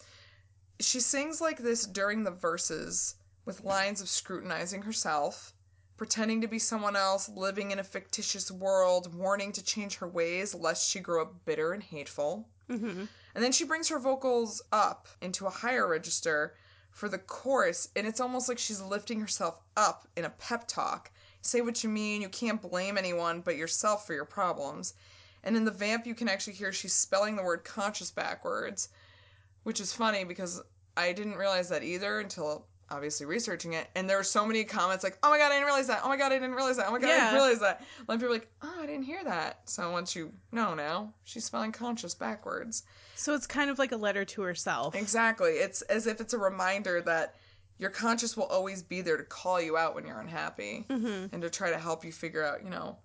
[0.80, 5.54] She sings like this during the verses with lines of scrutinizing herself,
[5.98, 10.54] pretending to be someone else, living in a fictitious world, warning to change her ways
[10.54, 12.48] lest she grow up bitter and hateful.
[12.70, 13.06] Mm-hmm.
[13.34, 16.56] And then she brings her vocals up into a higher register
[16.92, 21.12] for the chorus, and it's almost like she's lifting herself up in a pep talk.
[21.42, 24.94] Say what you mean, you can't blame anyone but yourself for your problems.
[25.44, 28.90] And in the vamp, you can actually hear she's spelling the word conscious backwards,
[29.68, 30.62] which is funny because
[30.96, 33.86] I didn't realize that either until obviously researching it.
[33.96, 36.00] And there were so many comments like, oh my god, I didn't realize that.
[36.06, 36.86] Oh my god, I didn't realize that.
[36.88, 37.18] Oh my god, I Yeah.
[37.32, 37.82] didn't realize that.
[37.82, 39.60] A lot of people are like, oh, I didn't hear that.
[39.66, 42.84] So once you know now, she's spelling conscious backwards.
[43.16, 44.96] So it's kind of like a letter to herself.
[44.96, 45.52] Exactly.
[45.56, 47.36] It's as if it's a reminder that
[47.78, 51.34] your conscious will always be there to call you out when you're unhappy Mm-hmm.
[51.34, 52.96] and to try to help you figure out, you know,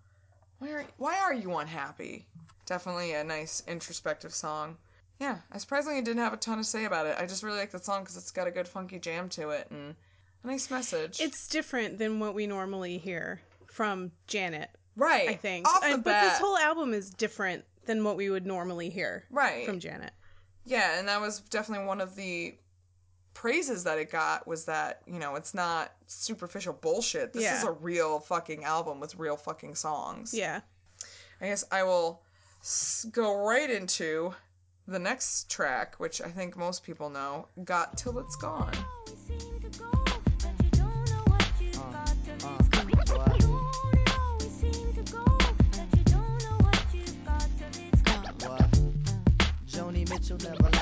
[0.61, 2.29] why are why are you unhappy?
[2.66, 4.77] Definitely a nice introspective song.
[5.22, 7.14] Yeah, I surprisingly didn't have a ton to say about it.
[7.16, 9.68] I just really like the song because it's got a good funky jam to it
[9.70, 9.94] and
[10.42, 11.20] a nice message.
[11.20, 15.28] It's different than what we normally hear from Janet, right.
[15.28, 15.68] I think.
[15.68, 19.24] Off the And- but this whole album is different than what we would normally hear
[19.30, 19.64] right.
[19.64, 20.12] from Janet.
[20.64, 22.56] Yeah, and that was definitely one of the
[23.32, 27.32] praises that it got was that, you know, it's not superficial bullshit.
[27.32, 27.58] This Yeah.
[27.58, 30.35] is a real fucking album with real fucking songs.
[30.35, 30.62] Yeah.
[31.40, 32.22] I guess I will
[33.12, 34.35] go right into
[34.92, 38.72] the next track, which I think most people know, Got Till It's Gone.
[50.11, 50.81] Mitchell never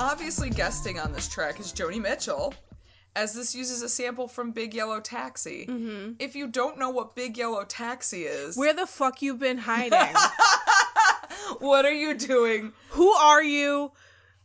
[0.00, 2.54] obviously guesting on this track is Joni Mitchell,
[3.16, 5.66] as this uses a sample from Big Yellow Taxi.
[5.68, 6.12] Mm-hmm.
[6.18, 10.16] If you don't know what Big Yellow Taxi is, Where the fuck you been hiding?
[11.58, 12.72] what are you doing?
[12.90, 13.92] Who are you?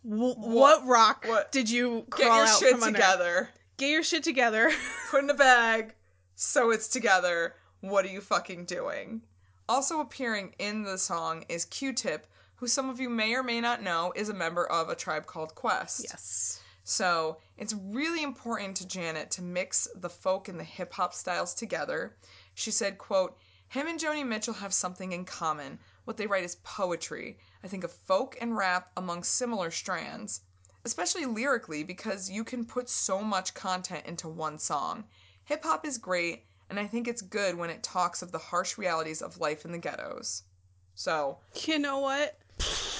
[0.08, 2.98] W- what, rock what- did you Get crawl your out shit from under?
[3.00, 3.50] together.
[3.78, 4.72] Get your shit together.
[5.10, 5.94] Put in a bag,
[6.36, 7.56] so it's together.
[7.82, 9.22] What are you fucking doing?
[9.70, 13.84] Also appearing in the song is Q-Tip, who some of you may or may not
[13.84, 16.04] know is a member of a tribe called Quest.
[16.04, 16.62] yes.
[16.84, 21.54] So it's really important to Janet to mix the folk and the hip hop styles
[21.56, 22.16] together.
[22.54, 23.38] She said, quote,
[23.68, 25.80] him and Joni Mitchell have something in common.
[26.06, 27.40] What they write is poetry.
[27.64, 30.42] I think of folk and rap among similar strands,
[30.86, 35.06] especially lyrically because you can put so much content into one song.
[35.46, 38.78] Hip hop is great, and I think it's good when it talks of the harsh
[38.78, 40.44] realities of life in the ghettos.
[40.94, 42.38] So, You know what?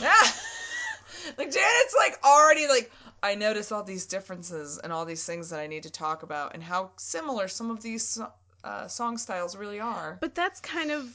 [0.02, 0.14] Yeah.
[1.38, 2.92] like Janet's like already like
[3.24, 6.54] I notice all these differences and all these things that I need to talk about
[6.54, 8.20] and how similar some of these
[8.64, 10.18] uh, song styles really are.
[10.22, 11.08] But that's kind of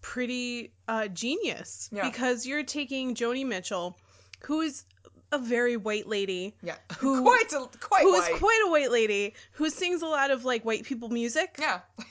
[0.00, 2.08] pretty uh, genius Yeah.
[2.10, 3.96] because you're taking Joni Mitchell,
[4.40, 4.84] who is
[5.32, 9.34] a very white lady, Yeah, Who- quite a, quite who is quite a white lady,
[9.52, 11.56] who sings a lot of like white people music.
[11.58, 11.80] yeah.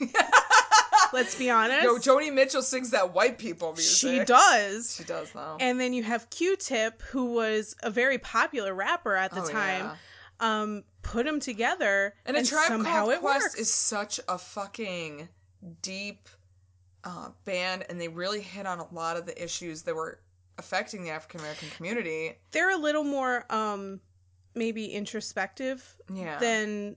[1.14, 1.82] Let's be honest.
[1.84, 3.96] Yo, Joni Mitchell sings that white people music.
[4.18, 4.96] she does.
[4.96, 5.56] She does though.
[5.60, 9.84] And then you have Q-Tip, who was a very popular rapper at the Oh, time.
[9.84, 9.96] yeah.
[10.40, 14.36] Um, put them together, And and, a tribe somehow called it Quest is such a
[14.36, 15.28] fucking
[15.82, 16.28] deep
[17.04, 20.18] uh, band, and they really hit on a lot of the issues that were
[20.58, 22.32] affecting the African American community.
[22.50, 24.00] They're a little more, um,
[24.56, 26.38] maybe introspective Yeah.
[26.38, 26.96] than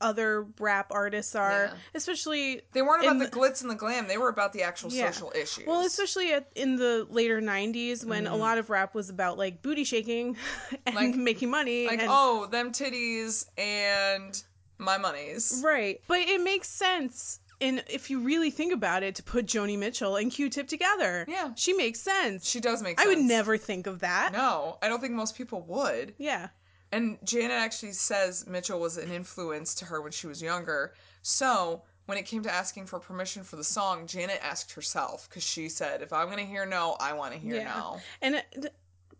[0.00, 1.74] other rap artists are, Yeah.
[1.94, 4.08] especially They weren't about the the- glitz and the glam.
[4.08, 5.10] They were about the actual Yeah.
[5.10, 5.66] social issues.
[5.66, 8.32] Well, especially at, in the later '90s when Mm.
[8.32, 10.36] a lot of rap was about like booty shaking
[10.86, 11.86] and Like- making money.
[11.86, 14.42] like, and, oh, them titties and
[14.78, 15.60] my monies.
[15.64, 16.00] right.
[16.08, 20.16] But it makes sense, and if you really think about it, to put Joni Mitchell
[20.16, 21.26] and Q-Tip together.
[21.28, 21.50] Yeah.
[21.56, 22.48] she makes sense.
[22.48, 23.06] She does make sense.
[23.06, 24.32] I would never think of that.
[24.32, 26.14] No, I don't think most people would.
[26.16, 26.48] Yeah,
[26.92, 30.94] And Janet actually says Mitchell was an influence to her when she was younger.
[31.22, 35.44] So when it came to asking for permission for the song, Janet asked herself because
[35.44, 38.72] she said, "If I'm gonna hear no, I want to hear no." And uh, it,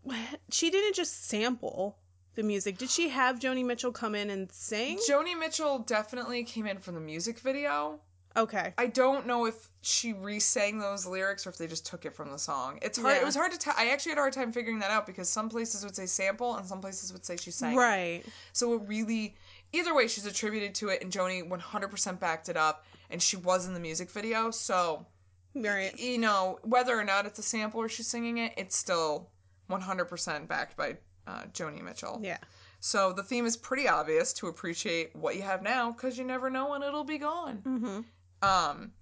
[0.05, 1.97] th- she didn't just sample
[2.35, 2.77] the music.
[2.77, 4.99] Did she have Joni Mitchell come in and sing?
[5.09, 7.99] Joni Mitchell definitely came in for the music video.
[8.37, 8.73] Okay.
[8.77, 12.31] I don't know if she re-sang those lyrics or if they just took it from
[12.31, 12.79] the song.
[12.81, 13.17] It's hard.
[13.17, 13.73] It was hard to tell.
[13.77, 16.55] I actually had a hard time figuring that out because some places would say sample
[16.55, 17.73] and some places would say she sang.
[17.73, 17.77] it.
[17.77, 18.23] Right.
[18.53, 19.35] So it really,
[19.73, 23.67] either way, she's attributed to it, and Joni 100% backed it up, and she was
[23.67, 24.51] in the music video.
[24.51, 25.05] So
[25.53, 25.97] Right.
[25.99, 29.29] you know whether or not it's a sample or she's singing it, it's still
[29.69, 32.19] 100% backed by uh, Joni Mitchell.
[32.23, 32.37] Yeah.
[32.79, 36.49] So the theme is pretty obvious to appreciate what you have now because you never
[36.49, 37.57] know when it'll be gone.
[37.65, 37.99] Mm-hmm.
[38.41, 38.93] Um,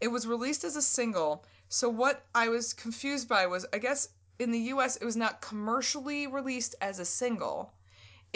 [0.00, 1.44] it was released as a single.
[1.68, 4.96] So what I was confused by was, I guess in the U.S.
[4.96, 7.72] it was not commercially released as a single.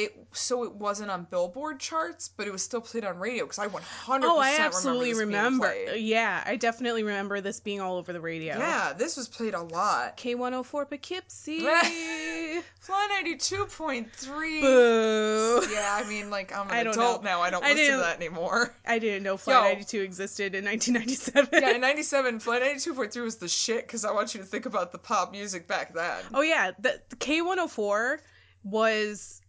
[0.04, 3.58] It so it wasn't on Billboard charts, but it was still played on radio because
[3.58, 3.82] I 100%
[4.22, 5.66] Oh, I remember absolutely remember.
[5.68, 6.00] played.
[6.02, 8.56] Yeah, I definitely remember this being all over the radio.
[8.56, 10.16] Yeah, this was played a lot.
[10.16, 11.60] K104 Poughkeepsie.
[12.80, 14.60] Fly 92.3.
[14.60, 15.66] Boo.
[15.70, 17.30] Yeah, I mean, like, I'm an I don't adult know.
[17.30, 17.40] now.
[17.42, 18.74] I don't I listen to that anymore.
[18.86, 19.68] I didn't know Flight Yo.
[19.72, 21.48] 92 existed in 1997.
[21.62, 24.92] yeah, in 97, Flight 92.3 was the shit because I want you to think about
[24.92, 26.22] the pop music back then.
[26.34, 28.18] Oh yeah, the, the K104
[28.64, 29.40] was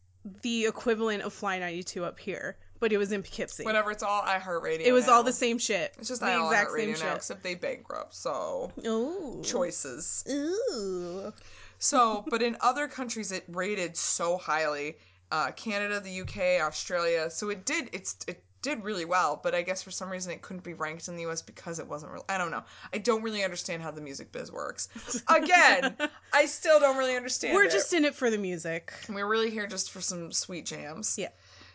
[0.41, 3.63] the equivalent of Fly 92 up here, but it was in Poughkeepsie.
[3.63, 4.81] Whatever, it's all iHeartRadio.
[4.81, 5.13] It was now.
[5.13, 5.93] all the same shit.
[5.97, 7.15] It's just the exact same now, shit.
[7.15, 8.15] except they bankrupt.
[8.15, 9.41] So Ooh.
[9.43, 10.23] choices.
[10.29, 11.33] Ooh.
[11.79, 14.97] So, but in other countries, it rated so highly.
[15.31, 17.29] Uh, Canada, the UK, Australia.
[17.29, 17.89] So it did.
[17.93, 19.39] It's it did really well.
[19.41, 21.87] But I guess for some reason it couldn't be ranked in the US because it
[21.87, 22.25] wasn't real.
[22.29, 22.63] I don't know.
[22.93, 24.89] I don't really understand how the music biz works.
[25.27, 25.95] Again,
[26.33, 27.55] I still don't really understand.
[27.55, 27.71] We're it.
[27.71, 28.93] just in it for the music.
[29.09, 31.17] We're really here just for some sweet jams.
[31.17, 31.29] Yeah.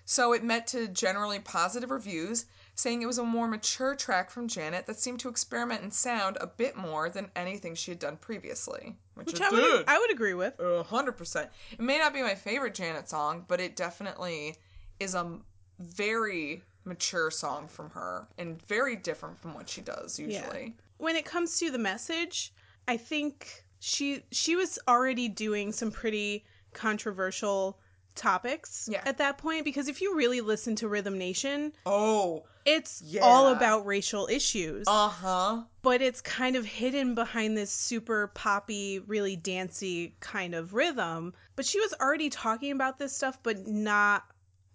[0.09, 2.47] So it met to generally positive reviews,
[2.77, 6.39] saying it was a more mature track from Janet that seemed to experiment in sound
[6.41, 8.97] a bit more than anything she had done previously.
[9.15, 9.85] Which, Which I would, did.
[9.89, 10.61] I would agree with.
[10.87, 11.51] Hundred percent.
[11.73, 14.57] It may not be my favorite Janet song, but it definitely
[15.01, 15.41] is a
[15.81, 20.75] very mature song from her and very different from what she does usually.
[20.99, 22.53] When it comes to the message,
[22.89, 27.79] I think she she was already doing some pretty controversial
[28.15, 29.03] topics Yeah.
[29.05, 33.21] at that point because if you really listen to Rhythm Nation, Oh, it's Yeah.
[33.23, 34.87] all about racial issues.
[34.89, 35.63] uh huh.
[35.83, 41.35] but it's kind of hidden behind this super poppy, really dancey kind of rhythm.
[41.57, 44.25] But she was already talking about this stuff, but not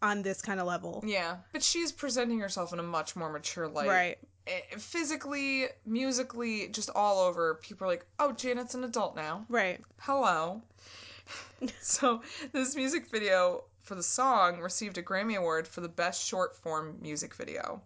[0.02, 1.04] on this kind of level.
[1.06, 3.88] Yeah, but she's presenting herself in a much more mature light.
[3.88, 4.18] Right.
[4.48, 7.56] Eh, Physically, musically, just all over.
[7.56, 9.80] People are like, "Oh, Janet's an adult now." Right.
[10.00, 10.62] Hello.
[11.82, 16.56] so, this music video for the song received a Grammy Award for the Best Short
[16.56, 17.82] Form Music Video.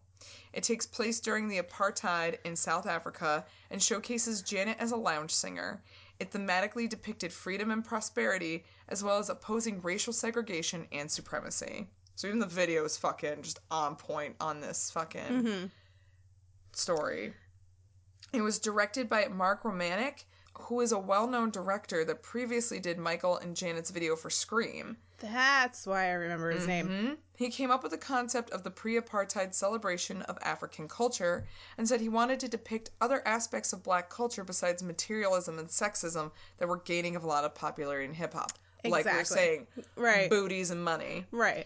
[0.53, 5.31] It takes place during the apartheid in South Africa and showcases Janet as a lounge
[5.31, 5.83] singer.
[6.17, 11.89] It thematically depicted freedom and prosperity, as well as opposing racial segregation and supremacy.
[12.15, 15.69] So even the video is fucking just on point on this fucking
[16.71, 17.33] story.
[18.33, 20.23] It was directed by Mark Romanek,
[20.53, 24.97] who is a well-known director that previously did Michael and Janet's video for Scream.
[25.19, 26.87] That's why I remember his name.
[26.87, 27.13] Hmm?
[27.37, 31.45] He came up with the concept of the pre-apartheid celebration of African culture
[31.77, 36.31] and said he wanted to depict other aspects of black culture besides materialism and sexism
[36.57, 38.51] that were gaining a lot of popularity in hip hop.
[38.85, 40.29] Like we're saying, Right.
[40.29, 41.25] booties and money.
[41.31, 41.65] Right.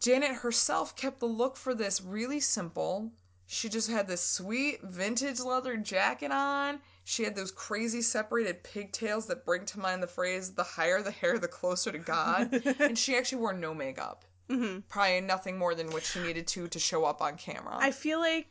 [0.00, 3.12] Janet herself kept the look for this really simple.
[3.46, 6.80] She just had this sweet vintage leather jacket on.
[7.04, 11.10] She had those crazy separated pigtails that bring to mind the phrase, the higher the
[11.10, 12.62] hair, the closer to God.
[12.78, 14.24] and she actually wore no makeup.
[14.48, 14.80] Mm-hmm.
[14.88, 17.76] Probably nothing more than what she needed to to show up on camera.
[17.78, 18.46] I feel like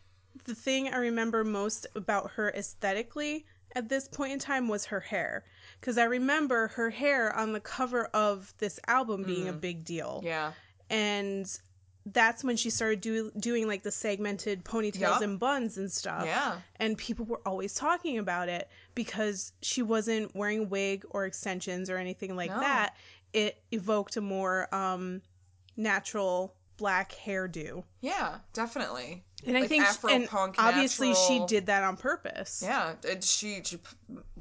[0.46, 3.46] the thing I remember most about her aesthetically
[3.76, 5.46] at this point in time was her hair.
[5.80, 10.22] Because I remember her hair on the cover of this album being a big deal.
[10.24, 10.52] yeah.
[10.90, 11.60] And
[12.06, 15.22] that's when she started do, doing like the segmented ponytails Yup.
[15.22, 16.26] and buns and stuff.
[16.26, 16.58] Yeah.
[16.78, 21.90] And people were always talking about it because she wasn't wearing a wig or extensions
[21.90, 22.60] or anything like No.
[22.60, 22.96] that.
[23.34, 25.22] It evoked a more um,
[25.78, 27.84] natural black hairdo.
[28.02, 29.24] Yeah, definitely.
[29.46, 32.62] And I Like think and Afro-punk, obviously she did that on purpose.
[32.66, 33.80] Yeah, it, she she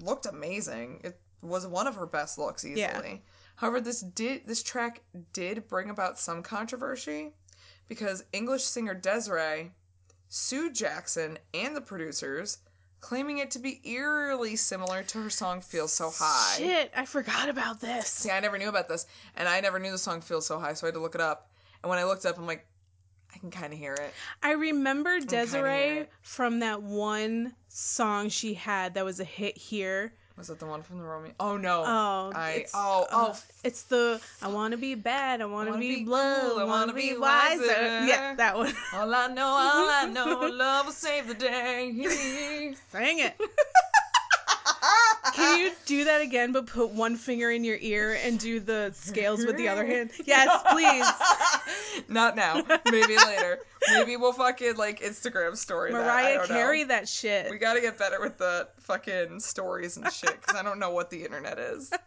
[0.01, 1.01] looked amazing.
[1.05, 2.81] It was one of her best looks easily.
[2.81, 3.17] Yeah.
[3.59, 5.03] However, this did this track
[5.33, 7.33] did bring about some controversy
[7.89, 9.73] because English singer Des'ree
[10.29, 12.59] sued Jackson and the producers,
[13.01, 16.59] claiming it to be eerily similar to her song Feel So High.
[16.59, 18.07] Shit, I forgot about this.
[18.07, 20.75] See, I never knew about this, and I never knew the song Feel So High,
[20.75, 21.51] so I had to look it up.
[21.83, 22.65] And when I looked up, I'm like,
[23.35, 24.15] I can kind of hear it.
[24.41, 26.11] I remember Des'ree it.
[26.23, 30.13] from that one song she had that was a hit here.
[30.39, 31.33] Was it the one from the Romeo?
[31.41, 31.83] Oh no.
[31.85, 33.31] Oh, I oh oh.
[33.31, 36.61] uh, it's the I want to be bad, I want to be, be blue, cool,
[36.61, 37.67] I want to be wiser.
[37.67, 38.73] Yeah, that one.
[38.95, 41.93] all I know, all I know, love will save the day.
[42.93, 43.35] Sing it.
[45.39, 48.91] Can you do that again, but put one finger in your ear and do the
[48.95, 50.11] scales with the other hand?
[50.25, 51.07] Yes, please.
[52.09, 52.63] Not now.
[52.91, 53.59] Maybe later.
[53.93, 55.99] Maybe we'll fucking like Instagram story that.
[55.99, 56.55] Mariah don't know.
[56.55, 57.51] carry that shit.
[57.51, 61.11] We gotta get better with the fucking stories and shit because I don't know what
[61.11, 61.91] the internet is.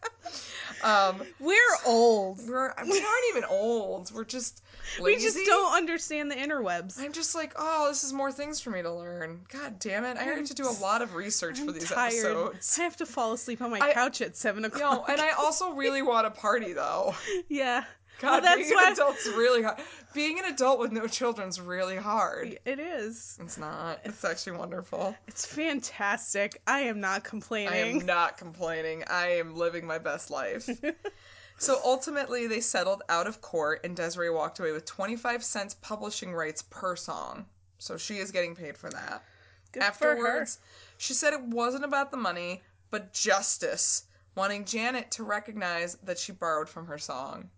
[0.84, 1.56] Um, We're
[1.86, 2.40] old.
[2.48, 4.12] we're we aren't even old.
[4.12, 4.64] We're just
[5.00, 7.00] We just don't understand the interwebs.
[7.00, 9.42] I'm just like, oh, this is more things for me to learn.
[9.52, 10.18] God damn it!
[10.18, 12.14] I have to do a lot of research for I'm these tired.
[12.26, 12.80] episodes.
[12.80, 15.06] I have to fall asleep on my I- couch at seven o'clock.
[15.10, 17.14] and I also really want to party though.
[17.50, 17.84] yeah.
[18.20, 19.80] God, well, that's being why an adult's really hard.
[20.14, 22.60] Being an adult with no children's really hard.
[22.66, 23.38] it is.
[23.42, 24.00] It's not.
[24.06, 25.16] It's actually wonderful.
[25.28, 26.62] It's fantastic.
[26.68, 27.74] I am not complaining.
[27.74, 29.04] I am not complaining.
[29.10, 30.70] I am living my best life.
[31.58, 36.32] so ultimately, they settled out of court, and Des'ree walked away with 25 cents publishing
[36.34, 37.46] rights per song.
[37.80, 39.24] So she is getting paid for that.
[39.72, 40.12] Good for her.
[40.12, 40.60] Afterwards,
[41.00, 42.62] she said it wasn't about the money,
[42.92, 44.04] but justice,
[44.36, 47.50] wanting Janet to recognize that she borrowed from her song.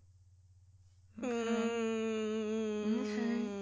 [1.20, 1.26] Mm,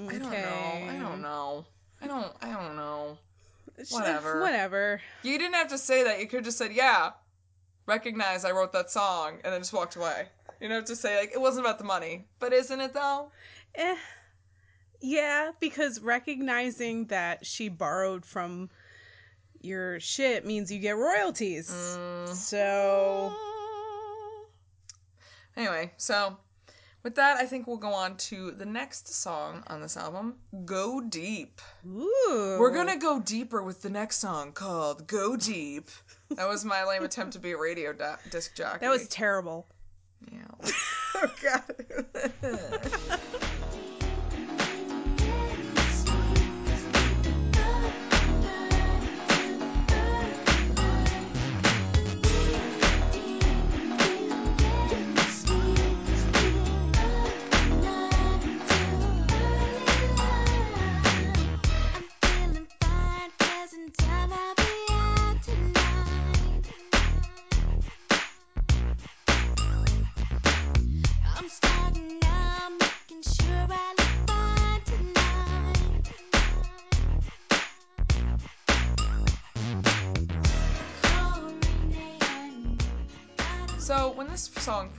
[0.09, 0.43] I don't okay.
[0.43, 0.93] know.
[0.93, 1.67] I don't know.
[2.01, 2.33] I don't.
[2.41, 3.19] I don't know.
[3.91, 4.41] Whatever.
[4.41, 5.01] Whatever.
[5.23, 6.21] You didn't have to say that.
[6.21, 7.11] You could have just said, "Yeah,
[7.87, 10.29] recognize I wrote that song," and then just walked away.
[10.61, 13.31] You don't have to say like it wasn't about the money, but isn't it though?
[13.75, 13.97] Eh.
[15.01, 18.71] Yeah, because recognizing that she borrowed from
[19.65, 21.71] your shit means you get royalties.
[21.71, 22.29] Mm.
[22.35, 23.33] So
[25.57, 26.37] Anyway, so
[27.03, 31.01] with that, I think we'll go on to the next song on this album, "Go
[31.01, 32.57] Deep." Ooh.
[32.59, 35.91] We're gonna go deeper with the next song called "Go Deep."
[36.31, 38.79] That was my lame attempt to be a radio da- disc jockey.
[38.81, 39.67] That was terrible.
[40.31, 40.71] yeah.
[41.17, 43.21] oh God.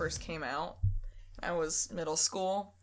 [0.04, 0.76] first came out,
[1.42, 2.74] I was middle school,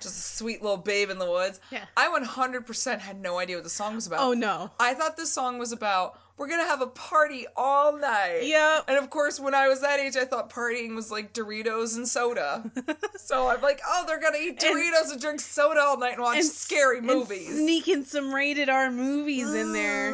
[0.00, 1.60] just a sweet little babe in the woods.
[1.70, 1.84] Yeah.
[1.96, 4.18] I 100% had no idea what the song was about.
[4.18, 4.72] Oh no.
[4.80, 8.40] I thought this song was about we're gonna have a party all night.
[8.42, 8.80] Yeah.
[8.88, 12.08] And of course, when I was that age, I thought partying was like Doritos and
[12.08, 12.68] soda.
[13.18, 16.38] so I'm like, oh, they're gonna eat Doritos and, drink soda all night and watch
[16.38, 17.46] And scary and movies.
[17.50, 20.10] sneaking some rated R movies in there.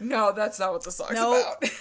[0.00, 1.46] No, that's not what the song's Nope.
[1.60, 1.70] about.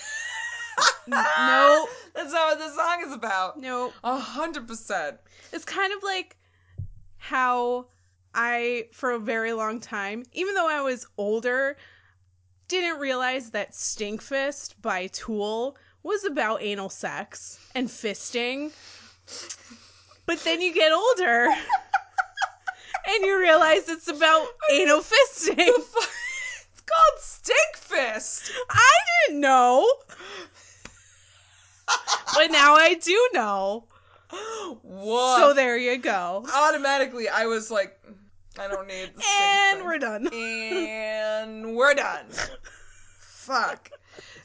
[1.07, 1.89] Nope.
[2.15, 3.59] That's not what the song is about.
[3.59, 3.93] Nope.
[4.03, 5.17] A hundred percent.
[5.51, 6.37] It's kind of like
[7.17, 7.87] how
[8.33, 11.77] I, for a very long time, even though I was older,
[12.67, 18.71] didn't realize that Stinkfist by Tool was about anal sex and fisting.
[20.25, 21.45] But then you get older
[23.07, 25.71] and you realize it's about anal fisting.
[26.71, 27.19] It's called
[27.97, 28.51] Stinkfist.
[28.69, 28.89] I
[29.27, 29.89] didn't know.
[32.35, 33.85] But now I do know.
[34.81, 35.39] What?
[35.39, 36.45] So there you go.
[36.53, 37.99] automatically, I was like,
[38.59, 39.11] I don't need
[39.41, 40.27] And we're done.
[40.33, 42.25] and we're done.
[43.19, 43.91] Fuck.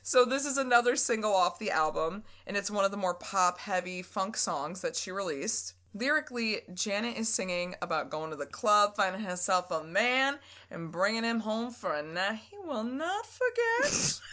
[0.03, 4.03] So this is another single off the album, and it's one of the more pop-heavy
[4.03, 5.75] funk songs that she released.
[5.95, 10.39] Lyrically, Janet is singing about going to the club, finding herself a man,
[10.71, 14.21] and bringing him home for a night he will not forget.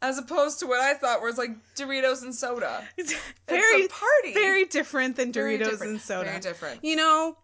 [0.00, 2.84] As opposed to what I thought was like Doritos and soda.
[2.96, 4.32] It's It's very a party.
[4.34, 5.92] very different than Very Doritos different.
[5.92, 6.28] and soda.
[6.30, 6.84] Very different.
[6.84, 7.36] You know,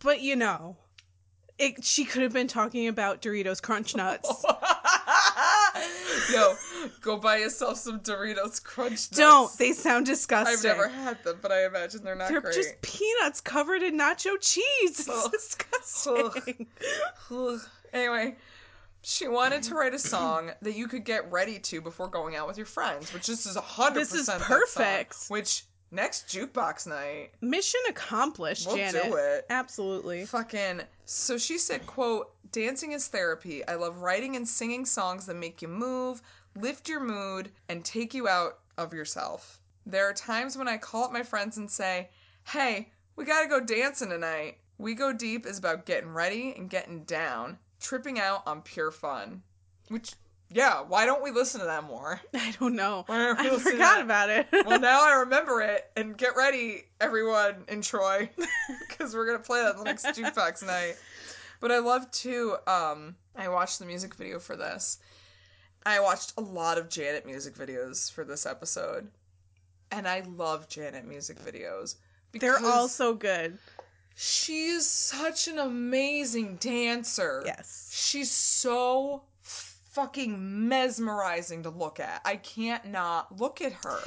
[0.00, 0.76] but you know,
[1.58, 4.44] it, she could have been talking about Doritos Crunch Nuts.
[6.32, 6.54] Yo,
[7.00, 9.08] go buy yourself some Doritos Crunch Nuts.
[9.08, 9.58] Don't.
[9.58, 10.70] They sound disgusting.
[10.70, 12.54] I've never had them, but I imagine they're not They're great.
[12.54, 14.62] just peanuts covered in nacho cheese.
[14.84, 15.30] It's Ugh.
[15.32, 16.66] disgusting.
[17.30, 17.60] Ugh.
[17.92, 18.36] anyway,
[19.06, 22.46] She wanted to write a song that you could get ready to before going out
[22.48, 25.16] with your friends, which this is hundred This is percent perfect.
[25.28, 29.02] Which next jukebox night, Mission accomplished, We'll Janet.
[29.04, 29.46] do it.
[29.50, 30.24] Absolutely.
[30.24, 30.80] fucking.
[31.04, 33.66] So she said, "quote Dancing is therapy.
[33.68, 36.22] I love writing and singing songs that make you move,
[36.56, 39.60] lift your mood, and take you out of yourself.
[39.84, 42.08] There are times when I call up my friends and say,
[42.44, 47.04] "Hey, we gotta go dancing tonight." We Go Deep is about getting ready and getting
[47.04, 49.42] down, tripping out on pure fun.
[49.88, 50.14] Which,
[50.48, 52.20] yeah, why don't we listen to that more?
[52.34, 53.04] I don't know.
[53.06, 54.46] Why aren't we I forgot about it.
[54.66, 58.30] Well, now I remember it, and get ready, everyone in Troy,
[58.88, 60.96] because we're gonna play that the next jukebox night.
[61.60, 62.56] But I love to.
[62.66, 64.98] Um, I watched the music video for this.
[65.86, 69.08] I watched a lot of Janet music videos for this episode,
[69.90, 71.96] and I love Janet music videos.
[72.32, 73.58] They're all so good.
[74.16, 77.42] She's such an amazing dancer.
[77.44, 77.90] Yes.
[77.92, 82.20] She's so fucking mesmerizing to look at.
[82.24, 84.00] I can't not look at her.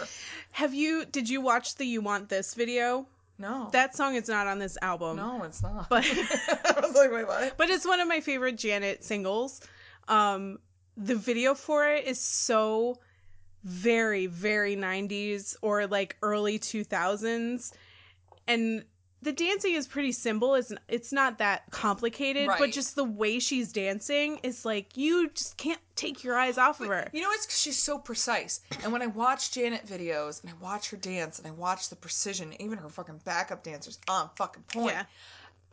[0.51, 3.07] Have you did you watch the You Want This video?
[3.39, 3.69] No.
[3.71, 5.17] That song is not on this album.
[5.17, 5.89] no, it's not.
[5.89, 7.55] But I was like, wait, what?
[7.57, 9.61] but it's one of my favorite Janet singles.
[10.07, 10.59] Um
[10.97, 12.97] the video for it is so
[13.63, 17.71] very very 90s or like early 2000s
[18.47, 18.83] and
[19.21, 23.71] the dancing is pretty simple it's it's not that complicated but just the way she's
[23.71, 27.45] dancing is like you just can't take your eyes off of her You know, it's
[27.45, 28.61] because she's so precise.
[28.83, 31.95] And when I watch Janet videos and I watch her dance and I watch the
[31.95, 35.03] precision, even her fucking backup dancers on fucking point, Yeah.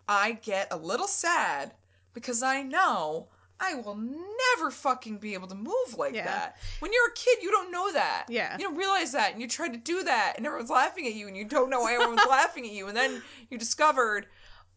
[0.09, 1.73] I get a little sad
[2.15, 3.29] because I know
[3.61, 6.25] I will never fucking be able to move like Yeah.
[6.27, 6.57] that.
[6.81, 8.27] When you're a kid, you don't know that.
[8.29, 8.57] Yeah.
[8.59, 9.33] You don't realize that.
[9.33, 11.81] And you try to do that and everyone's laughing at you and you don't know
[11.81, 12.89] why everyone's laughing at you.
[12.89, 14.27] And then you discovered,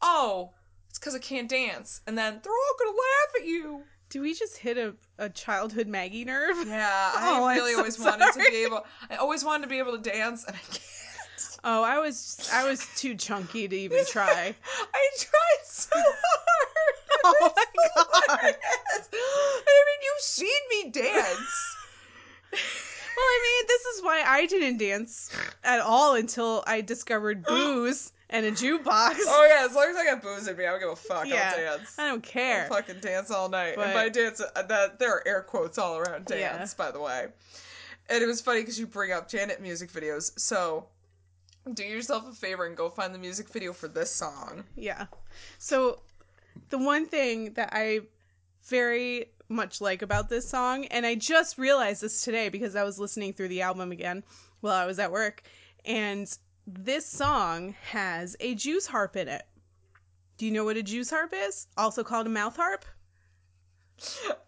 [0.01, 0.51] oh,
[0.89, 2.01] it's because I can't dance.
[2.07, 3.81] And then they're all going to laugh at you.
[4.09, 7.99] do we just hit a, a childhood maggie nerve Yeah, I Oh, really so always
[7.99, 8.85] wanted to be able.
[9.09, 10.81] I always wanted to be able to dance, and I can't.
[11.63, 14.55] oh i was i was too chunky to even try
[14.93, 16.66] I tried so hard.
[17.29, 17.65] Oh my
[17.95, 18.27] God.
[18.29, 19.09] Hilarious.
[19.11, 21.75] I mean, you've seen me dance.
[22.51, 25.31] Well, I mean, this is why I didn't dance
[25.63, 29.15] at all until I discovered booze and a jukebox.
[29.25, 31.27] Oh yeah, as long as I got booze in me, I don't give a fuck.
[31.27, 31.95] yeah, I'll dance.
[31.97, 32.63] I don't care.
[32.63, 33.73] I'll fucking dance all night.
[33.75, 36.57] But- and by dance, uh, that there are air quotes all around Yeah.
[36.57, 37.27] dance, by the way.
[38.09, 40.31] And it was funny because you bring up Janet music videos.
[40.39, 40.85] So,
[41.73, 44.63] do yourself a favor and go find the music video for this song.
[44.77, 45.07] Yeah.
[45.57, 45.99] So,
[46.69, 48.01] the one thing that I
[48.63, 52.99] very much like about this song, and I just realized this today because I was
[52.99, 54.23] listening through the album again
[54.59, 55.43] while I was at work,
[55.85, 59.43] and this song has a juice harp in it.
[60.37, 61.67] Do you know what a juice harp is?
[61.77, 62.85] Also called a mouth harp?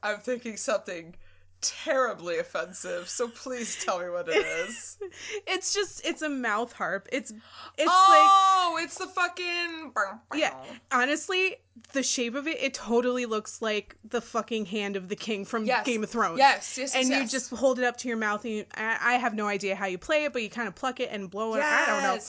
[0.03, 1.15] I'm thinking something
[1.61, 4.97] terribly offensive, so please tell me what it is.
[5.47, 7.07] It's just it's a mouth harp.
[7.11, 7.39] It's it's
[7.87, 9.91] like oh, it's the fucking.
[10.35, 10.53] Yeah,
[10.91, 11.55] honestly,
[11.93, 15.65] the shape of it, it totally looks like the fucking hand of the king from
[15.65, 15.85] Yes.
[15.85, 16.37] Game of Thrones.
[16.37, 17.31] Yes, yes, And yes, you yes.
[17.31, 19.85] just hold it up to your mouth, and you, I, I have no idea how
[19.87, 21.61] you play it, but you kind of pluck it and blow it.
[21.63, 22.21] I don't know.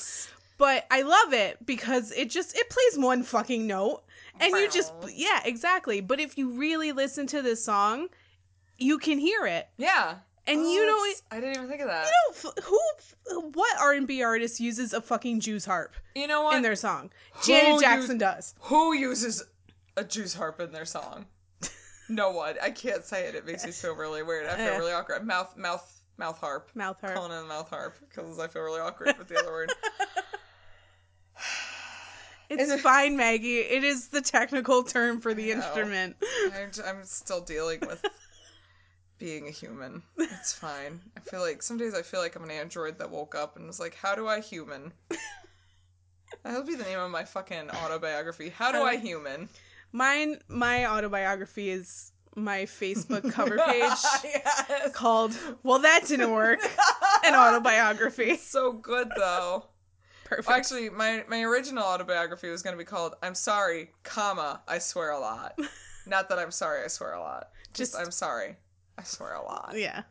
[0.58, 4.02] But I love it because it just it plays one fucking note,
[4.40, 6.00] and you just yeah, exactly.
[6.00, 8.08] But if you really listen to this song,
[8.80, 10.16] you can hear it, Yeah.
[10.46, 12.06] and Oh, you know I didn't even think of that.
[12.06, 16.42] you know who what R and B artist uses a fucking Jew's harp You know
[16.42, 16.56] what?
[16.56, 17.10] in their song?
[17.44, 18.54] Janet Jackson use- does.
[18.62, 19.44] Who uses
[19.96, 21.26] a Jew's harp in their song?
[22.08, 22.56] no one.
[22.62, 23.34] I can't say it.
[23.36, 24.46] It makes me feel really weird.
[24.46, 24.78] I feel eh.
[24.78, 25.24] really awkward.
[25.26, 26.70] Mouth, mouth, mouth harp.
[26.74, 27.14] Mouth harp.
[27.14, 29.72] Calling it a mouth harp because I feel really awkward with the other word.
[32.52, 33.58] It's fine, Maggie.
[33.58, 36.16] It is the technical term for the I instrument.
[36.52, 38.04] I'm, I'm still dealing with
[39.20, 40.02] being a human.
[40.18, 41.00] It's fine.
[41.16, 43.66] I feel like some days I feel like I'm an android that woke up and
[43.66, 44.92] was like, "How do I human?"
[46.42, 48.48] That'll be the name of my fucking autobiography.
[48.48, 49.48] How do I human?
[49.92, 53.92] Mine, my autobiography is my Facebook cover page
[54.24, 54.90] yes.
[54.94, 56.60] called "Well, that didn't work."
[57.24, 58.36] An autobiography.
[58.42, 59.66] So good though.
[60.24, 60.48] Perfect.
[60.48, 64.78] Well, actually, my my original autobiography was going to be called "I'm sorry, comma I
[64.78, 65.58] swear a lot."
[66.06, 67.50] Not that I'm sorry, I swear a lot.
[67.74, 68.56] Just, Just- I'm sorry,
[69.01, 69.72] I swear a lot.
[69.76, 70.03] yeah.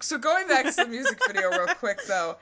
[0.00, 2.36] So going back to the music video real quick though,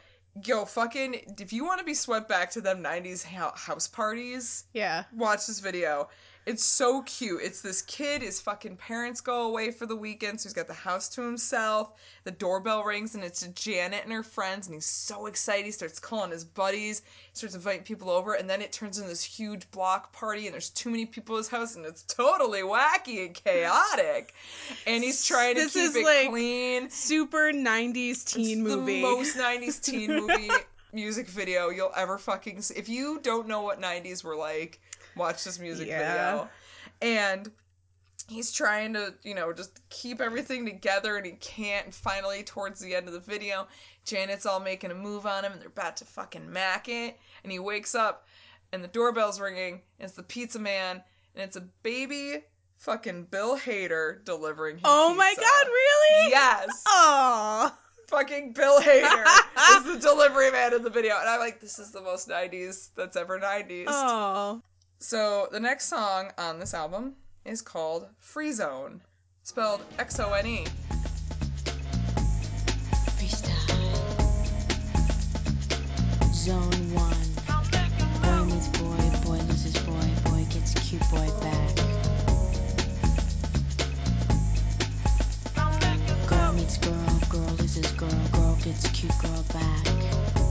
[0.45, 5.05] yo, fucking, if you want to be swept back to them '90s house parties, Yeah.
[5.15, 6.09] watch this video.
[6.47, 7.41] It's so cute.
[7.43, 10.75] It's this kid, his fucking parents go away for the weekend, so he's got the
[10.75, 11.93] house to himself.
[12.25, 15.65] The doorbell rings and it's Janet and her friends, and he's so excited.
[15.65, 19.09] He starts calling his buddies, he starts inviting people over, and then it turns into
[19.09, 22.61] this huge block party, and there's too many people in his house, and it's totally
[22.61, 24.35] wacky and chaotic.
[24.87, 26.91] And he's trying to This keep it like clean.
[26.91, 29.01] Super 90s teen It's movie.
[29.01, 30.51] The most 90s teen movie
[30.95, 32.75] music video you'll ever fucking see.
[32.77, 34.81] If you don't know what 90s were like,
[35.17, 35.99] watch this music Yeah.
[36.33, 36.49] video.
[37.03, 37.51] And
[38.29, 41.87] he's trying to, you know, just keep everything together and he can't.
[41.87, 43.67] And finally, towards the end of the video,
[44.05, 47.19] Janet's all making a move on him and they're about to fucking mac it.
[47.43, 48.27] And he wakes up
[48.73, 51.03] and the doorbell's ringing and it's the pizza man
[51.35, 52.45] and it's a baby
[52.79, 55.41] fucking Bill Hader delivering oh my pizza.
[55.43, 56.31] god, really?
[56.31, 57.77] Yes Oh.
[58.09, 59.25] fucking Bill Hader
[59.79, 61.17] is the delivery man in the video.
[61.19, 63.85] And I'm like, this is the most 90s that's ever 90s.
[63.89, 64.63] Oh.
[65.07, 69.01] So the next song on this album is called Free Xone,
[69.43, 70.67] spelled X O N E.
[76.33, 77.13] Zone one.
[78.23, 78.97] Boy meets boy,
[79.27, 81.77] boy loses boy, boy gets cute boy back.
[86.27, 90.44] Girl meets girl, girl loses girl, girl gets cute girl back.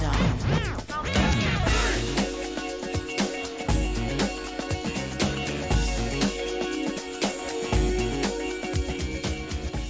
[0.00, 0.12] Zone.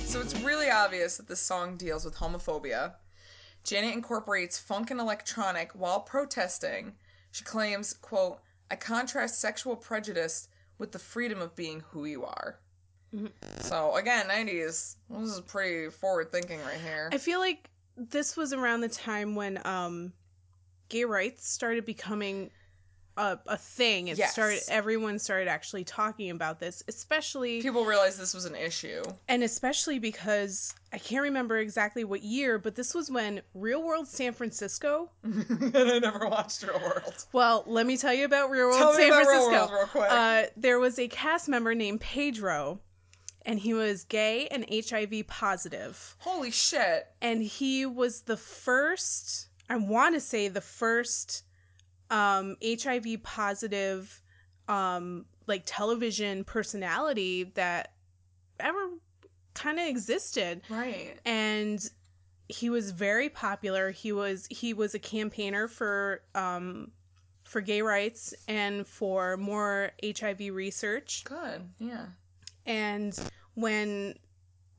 [0.05, 2.95] So it's really obvious that this song deals with homophobia.
[3.63, 6.93] Janet incorporates funk and electronic while protesting.
[7.31, 10.49] She claims, quote, I contrast sexual prejudice
[10.79, 12.59] with the freedom of being who you are.
[13.15, 13.29] Mm-hmm.
[13.61, 14.97] So again, 90s.
[15.09, 17.11] This is pretty forward thinking right here.
[17.13, 20.13] I feel like this was around the time when um
[20.89, 22.51] gay rights started becoming
[23.17, 24.09] a, a thing.
[24.09, 24.33] It Yes.
[24.33, 29.03] started everyone started actually talking about this, especially People realized this was an issue.
[29.29, 34.09] and especially because I can't remember exactly what year, but this was when Real World
[34.09, 35.11] San Francisco.
[35.23, 37.27] and I never watched Real World.
[37.33, 39.59] Well, let me tell you about Real World Tell San about Real Francisco.
[39.59, 40.11] World real quick.
[40.11, 42.81] Uh, there was a cast member named Pedro,
[43.47, 46.17] and he was gay and HIV positive.
[46.19, 47.07] Holy shit.
[47.23, 51.45] and he was the first i want to say the first
[52.11, 54.21] um hiv positive
[54.69, 57.93] um like television personality that
[58.59, 58.91] ever
[59.55, 61.19] kind of existed Right.
[61.25, 61.81] and
[62.49, 66.91] he was very popular he was he was a campaigner for um
[67.45, 71.63] for gay rights and for more hiv research Good.
[71.79, 72.07] Yeah.
[72.71, 73.19] And
[73.55, 74.15] when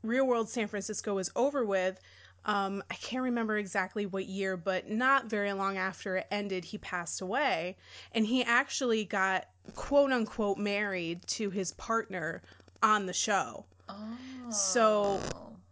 [0.02, 2.00] Real World San Francisco was over with,
[2.46, 6.78] um, I can't remember exactly what year, but not very long after it ended, he
[6.78, 7.76] passed away.
[8.12, 12.42] And he actually got quote unquote married to his partner
[12.82, 13.66] on the show.
[13.90, 14.16] Oh.
[14.50, 15.20] So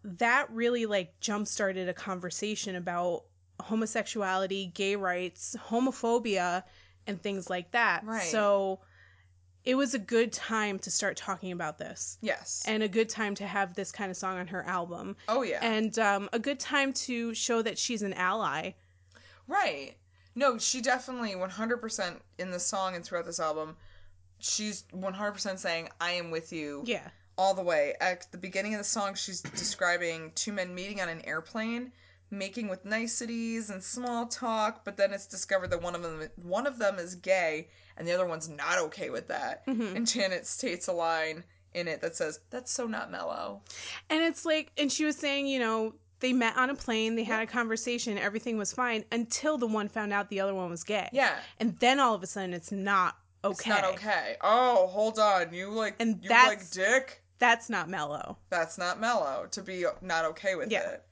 [0.05, 3.25] that really like jump started a conversation about
[3.61, 6.65] homosexuality, gay rights, homophobia,
[7.07, 8.05] and things like that.
[8.05, 8.29] Right.
[8.29, 8.81] So
[9.65, 12.65] it was a good time to start talking about this Yes.
[12.67, 15.59] and a good time to have this kind of song on her album oh yeah.
[15.63, 18.73] and um, a good time to show that she's an ally
[19.49, 19.97] Right.
[20.37, 23.77] No, she definitely 100% in the song and throughout this album,
[24.39, 27.95] she's 100% saying, I am with you yeah all the way.
[28.01, 31.91] At the beginning of the song, she's describing two men meeting on an airplane,
[32.31, 36.67] making with niceties and small talk, but then it's discovered that one of them one
[36.67, 39.67] of them is gay and the other one's not okay with that.
[39.67, 39.97] Mm-hmm.
[39.97, 43.63] And Janet states a line in it that says, That's so not mellow.
[44.09, 47.25] and it's like and she was saying you know they met on a plane they
[47.25, 50.85] had a conversation everything was fine until the one found out the other one was
[50.85, 51.35] gay Yeah.
[51.59, 54.37] and then all of a sudden it's not okay It's not okay.
[54.43, 55.55] Oh, hold on.
[55.55, 57.23] You like And you that's- like dick?
[57.39, 60.91] that's not mellow that's not mellow to be not okay with Yeah.
[60.91, 61.05] it.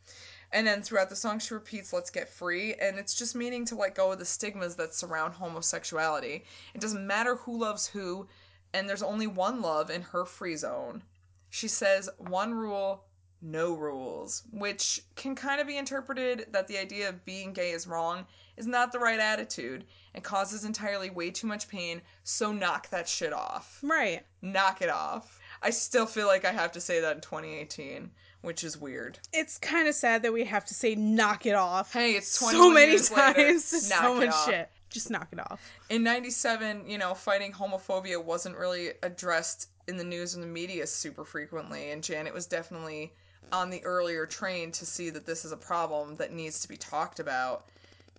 [0.52, 2.74] And then throughout the song, she repeats, let's get free.
[2.74, 6.44] And it's just meaning to let go of the stigmas that surround homosexuality.
[6.74, 8.28] It doesn't matter who loves who,
[8.72, 11.02] and there's only one love in her free zone.
[11.50, 13.04] She says, one rule,
[13.40, 17.86] no rules, which can kind of be interpreted that the idea of being gay is
[17.86, 18.26] wrong
[18.56, 19.84] is not the right attitude
[20.14, 24.88] and causes entirely way too much pain, so knock that shit off right knock it
[24.88, 25.38] off.
[25.62, 28.10] I still feel like I have to say that in 2018,
[28.42, 29.18] which is weird.
[29.32, 32.70] it's kind of sad that we have to say knock it off Hey, it's so
[32.70, 34.46] many times so much off.
[34.46, 35.60] shit just knock it off
[35.90, 40.86] In 97, you know, fighting homophobia wasn't really addressed in the news and the media
[40.86, 43.12] super frequently, and Janet was definitely
[43.52, 46.76] on the earlier train to see that this is a problem that needs to be
[46.76, 47.64] talked about.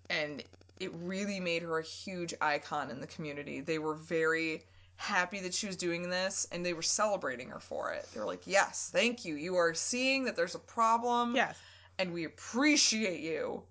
[0.10, 0.44] And
[0.80, 3.62] it really made her a huge icon in the community.
[3.62, 4.64] They were very
[5.00, 8.06] happy that she was doing this and they were celebrating her for it.
[8.14, 9.36] They were like, Yes, thank you.
[9.36, 11.56] You are seeing that there's a problem Yes.
[11.98, 13.64] and we appreciate you.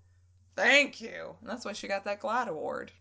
[0.55, 1.35] Thank you.
[1.39, 2.91] And that's why she got that GLAAD award.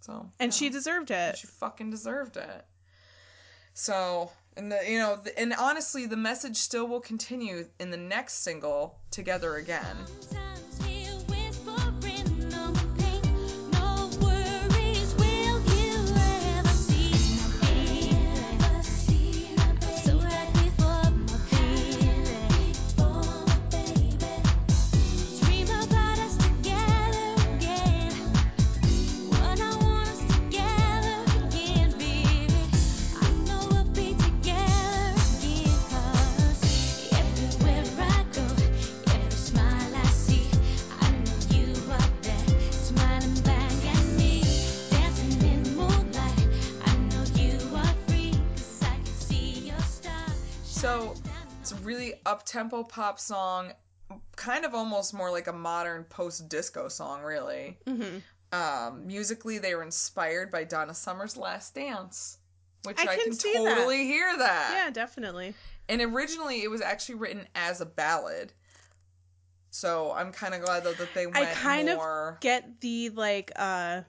[0.00, 0.56] So And yeah.
[0.56, 1.36] she deserved it.
[1.36, 2.64] She fucking deserved it.
[3.74, 7.96] So, and the you know, the, and honestly, the message still will continue in the
[7.98, 9.96] next single, "Together Again."
[50.86, 51.16] So,
[51.60, 53.72] it's a really up-tempo pop song,
[54.36, 57.76] kind of almost more like a modern post-disco song, really.
[57.84, 58.18] hmm
[58.52, 62.38] Um, musically, they were inspired by Donna Summer's "Last Dance,"
[62.84, 63.74] which I I, can can, see that.
[63.74, 64.74] totally hear that.
[64.76, 65.54] Yeah, definitely.
[65.88, 68.52] And originally, it was actually written as a ballad.
[69.70, 72.34] So I'm kind of glad though that they went I kind more.
[72.34, 74.02] of get the like uh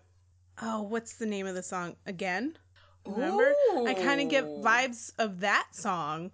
[0.61, 2.55] oh, what's the name of the song again?
[3.03, 3.51] Remember?
[3.87, 6.29] I kind of get vibes of that song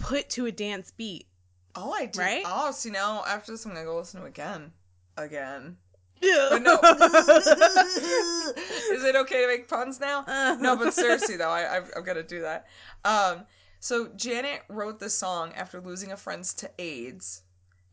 [0.00, 1.26] put to a dance beat.
[1.74, 2.18] Oh, I did.
[2.18, 2.42] Right?
[2.44, 4.72] Oh, see now after this, I'm gonna go listen to it again,
[5.16, 5.76] again.
[6.20, 6.48] Yeah.
[6.50, 6.74] But no.
[8.92, 10.24] Is it okay to make puns now?
[10.60, 12.66] No, but seriously though, I, I've, I've got to do that.
[13.04, 13.46] Um,
[13.80, 17.42] so Janet wrote this song after losing a friend to AIDS,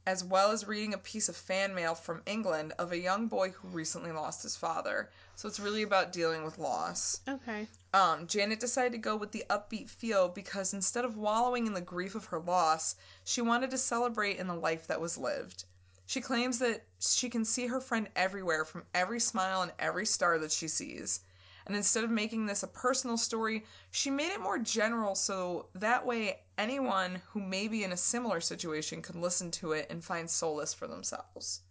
[0.08, 3.50] as well as reading a piece of fan mail from England of a young boy
[3.50, 5.10] who recently lost his father.
[5.36, 7.20] So it's really about dealing with loss.
[7.28, 7.68] okay.
[7.94, 11.82] Um, Janet decided to go with the upbeat feel because instead of wallowing in the
[11.82, 12.96] grief of her loss,
[13.26, 15.66] she wanted to celebrate in the life that was lived.
[16.06, 20.40] She claims that she can see her friend everywhere from every smile and every star
[20.40, 21.20] that she sees.
[21.68, 26.06] And instead of making this a personal story, she made it more general so that
[26.06, 30.30] way anyone who may be in a similar situation can listen to it and find
[30.30, 31.62] solace for themselves.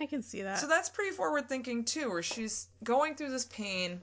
[0.00, 0.58] I can see that.
[0.58, 4.00] So that's pretty forward thinking too, where she's going through this pain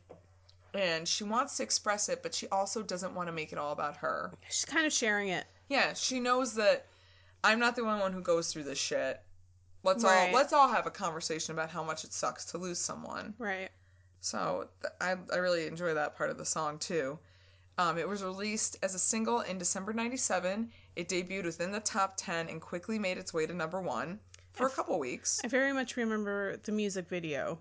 [0.75, 3.71] and she wants to express it, but she also doesn't want to make it all
[3.71, 4.31] about her.
[4.49, 5.45] She's kind of sharing it.
[5.67, 6.85] Yeah, she knows that
[7.43, 9.19] I'm not the only one who goes through this shit.
[9.83, 10.27] Let's Right.
[10.27, 13.33] all let's all have a conversation about how much it sucks to lose someone.
[13.37, 13.69] Right.
[14.21, 17.19] So th- I I really enjoy that part of the song too.
[17.77, 20.71] Um, it was released as a single in December '97.
[20.95, 24.19] It debuted within the top ten and quickly made its way to number one
[24.51, 25.39] for a couple weeks.
[25.43, 27.59] I very much remember the music video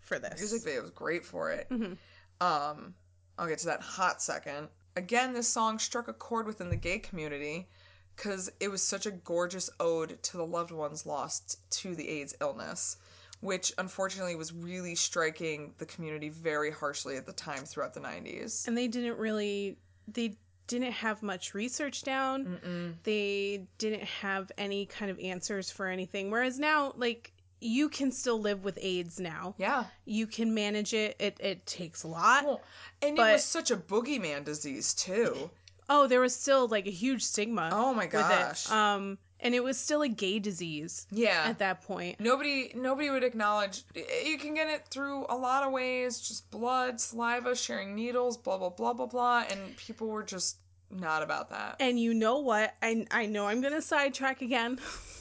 [0.00, 0.38] for this.
[0.38, 1.68] music video was great for it.
[1.70, 1.96] Mhm.
[2.40, 2.94] Um,
[3.38, 4.68] I'll get to that hot second.
[4.96, 7.68] Again, this song struck a chord within the gay community
[8.16, 12.34] because it was such a gorgeous ode to the loved ones lost to the AIDS
[12.40, 12.96] illness,
[13.40, 18.66] which unfortunately was really striking the community very harshly at the time throughout the 90s.
[18.68, 19.76] and they didn't really
[20.08, 20.36] they
[20.66, 26.58] didn't have much research down they didn't have any kind of answers for anything whereas
[26.58, 27.32] now like
[27.62, 29.84] you can still live with aids now Yeah.
[30.04, 32.60] you can manage it it, it takes a lot Well,
[33.02, 35.50] and it was such a boogeyman disease, too.
[35.88, 38.70] oh there was still like a huge stigma Oh my gosh.
[38.70, 41.44] um and it was still a gay disease Yeah.
[41.46, 45.72] at that point Nobody nobody would acknowledge you can get it through a lot of
[45.72, 50.56] ways, just blood, saliva, sharing needles, blah blah blah blah blah, and people were just
[50.90, 51.76] not about that.
[51.80, 54.78] and you know what i, I know i'm gonna sidetrack again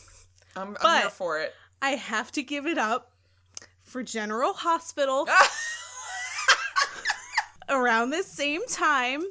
[0.55, 1.53] I'm, I'm here for it.
[1.81, 3.11] i have to give it up
[3.83, 5.27] for general hospital
[7.69, 9.23] around the same time,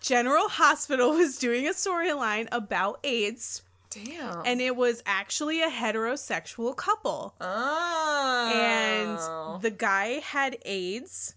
[0.00, 3.62] General Hospital was doing a storyline about AIDS,
[4.04, 4.42] Damn.
[4.44, 7.34] and it was actually a heterosexual couple.
[7.40, 8.52] oh.
[8.54, 11.34] And the guy had AIDS,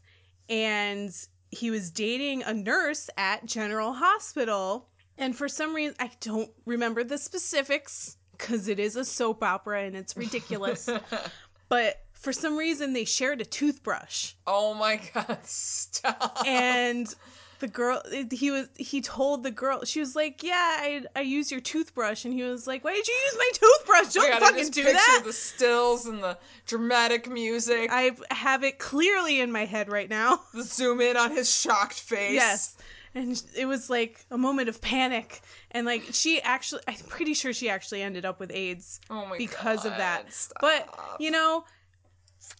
[0.49, 1.15] and
[1.51, 4.87] he was dating a nurse at General Hospital.
[5.17, 9.83] And for some reason, I don't remember the specifics because it is a soap opera
[9.83, 10.89] and it's ridiculous.
[11.69, 14.33] but for some reason, they shared a toothbrush.
[14.47, 16.43] oh my god, stop.
[16.45, 17.13] and
[17.59, 18.01] the girl
[18.31, 22.25] he was he told the girl she was like yeah i i use your toothbrush
[22.25, 24.59] and he was like why did you use my toothbrush Oh don't God, I fucking
[24.59, 27.89] just do that the stills and the dramatic music.
[27.91, 31.99] i have it clearly in my head right now the zoom in on his shocked
[31.99, 32.33] face.
[32.33, 32.77] yes
[33.15, 35.41] and it was like a moment of panic
[35.71, 39.37] and like she actually i'm pretty sure she actually ended up with aids Oh my
[39.37, 40.57] because of that God, stop.
[40.61, 41.63] but you know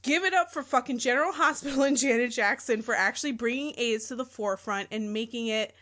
[0.02, 4.16] give it up for fucking general hospital and janet jackson for actually bringing aids to
[4.16, 5.74] the forefront and making it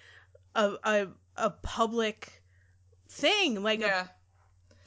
[0.55, 2.41] a a, a public
[3.09, 4.07] thing like Yeah.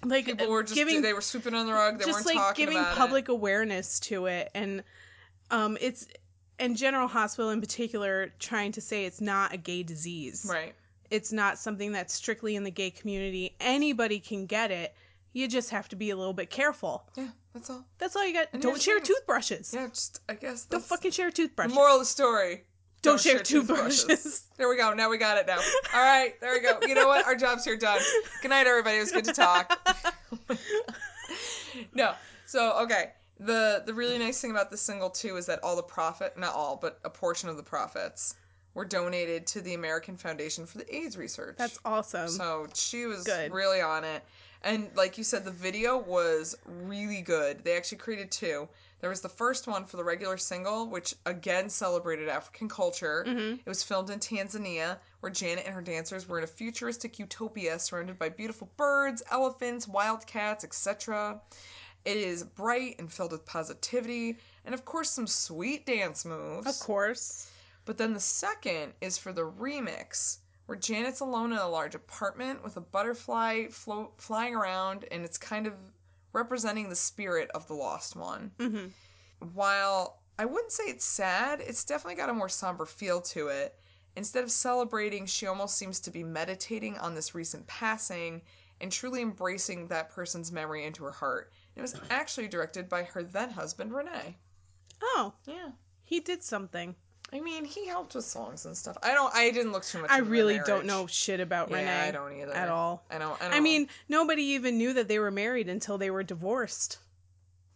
[0.02, 1.98] a like People were just giving they were sweeping under the rug.
[1.98, 3.32] They just weren't like talking giving public it.
[3.32, 4.82] awareness to it and
[5.50, 6.06] um it's
[6.58, 10.74] and general hospital in particular trying to say it's not a gay disease Right.
[11.10, 14.94] it's not something that's strictly in the gay community anybody can get it
[15.32, 17.84] you just have to be a little bit careful Yeah, that's all.
[17.98, 21.30] that's all you got And don't share toothbrushes Yeah, just I guess don't fucking share
[21.30, 22.64] toothbrushes moral of the story.
[23.02, 24.44] Don't share toothbrushes.
[24.58, 24.92] There we go.
[24.92, 25.56] Now we got it now.
[25.94, 26.78] All right, there we go.
[26.86, 27.24] You know what?
[27.24, 27.98] Our job's here done.
[28.42, 28.98] Good night, everybody.
[28.98, 29.72] It was good to talk.
[31.94, 32.12] no.
[32.44, 33.12] So, okay.
[33.38, 36.54] The the really nice thing about this single too is that all the profit, not
[36.54, 38.34] all, but a portion of the profits
[38.74, 41.56] were donated to the American Foundation for the AIDS Research.
[41.56, 43.50] that's awesome So she was Good.
[43.50, 44.22] really on it.
[44.62, 47.64] And like you said, the video was really good.
[47.64, 48.68] They actually created two.
[49.00, 53.24] There was the first one for the regular single, which again celebrated African culture.
[53.26, 53.54] Mm-hmm.
[53.54, 57.78] It was filmed in Tanzania, where Janet and her dancers were in a futuristic utopia
[57.78, 61.40] surrounded by beautiful birds, elephants, wildcats, etc.
[62.04, 66.66] It is bright and filled with positivity, and of course, some sweet dance moves.
[66.66, 67.50] of course
[67.86, 70.38] But then the second is for the remix,
[70.70, 75.36] where Janet's alone in a large apartment with a butterfly float flying around, and it's
[75.36, 75.72] kind of
[76.32, 78.52] representing the spirit of the lost one.
[78.56, 78.86] hmm
[79.52, 83.80] While I wouldn't say it's sad, it's definitely got a more somber feel to it.
[84.14, 88.40] Instead of celebrating, she almost seems to be meditating on this recent passing
[88.80, 91.50] and truly embracing that person's memory into her heart.
[91.74, 94.36] It was actually directed by her then husband, René.
[95.02, 95.70] oh Yeah.
[96.04, 96.94] he did something
[97.32, 98.96] I mean, he helped with songs and stuff.
[99.02, 99.32] I don't.
[99.34, 100.10] I didn't look too much.
[100.10, 103.40] i really don't know shit about Yeah, René I don't either at all I don't.
[103.40, 106.98] I, don't I mean, nobody even knew that they were married until they were divorced.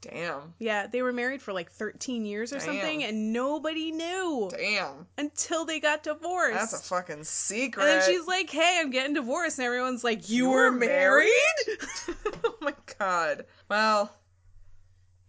[0.00, 5.06] damn, Yeah, they were married for like 13 years or something, and nobody knew damn.
[5.18, 6.58] until they got divorced.
[6.58, 7.82] That's a fucking secret.
[7.82, 10.78] and then she's like, "Hey, I'm getting divorced," and everyone's like, "You, You were were
[10.78, 11.30] married?"
[12.44, 13.46] oh my god.
[13.70, 14.12] Well,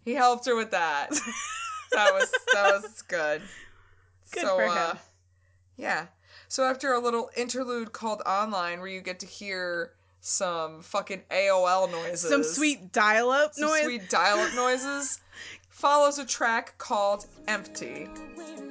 [0.04, 1.10] he helped her with that.
[1.92, 3.42] that was that was good.
[4.32, 4.96] Good so, for uh,
[5.76, 6.06] yeah.
[6.48, 11.90] So after a little interlude called online, where you get to hear some fucking AOL
[11.90, 13.84] noises, Some sweet dial-up some noise.
[13.84, 15.20] sweet dial-up noises,
[15.68, 18.66] follows a track called "Empty." When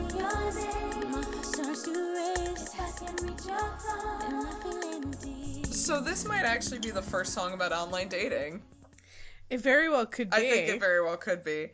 [0.00, 2.62] your name, my heart starts to race.
[2.74, 5.64] If I can reach your heart, then I feel empty.
[5.72, 8.62] So this might actually be the first song about online dating.
[9.50, 10.36] It very well could be.
[10.36, 11.68] I think it very well could be.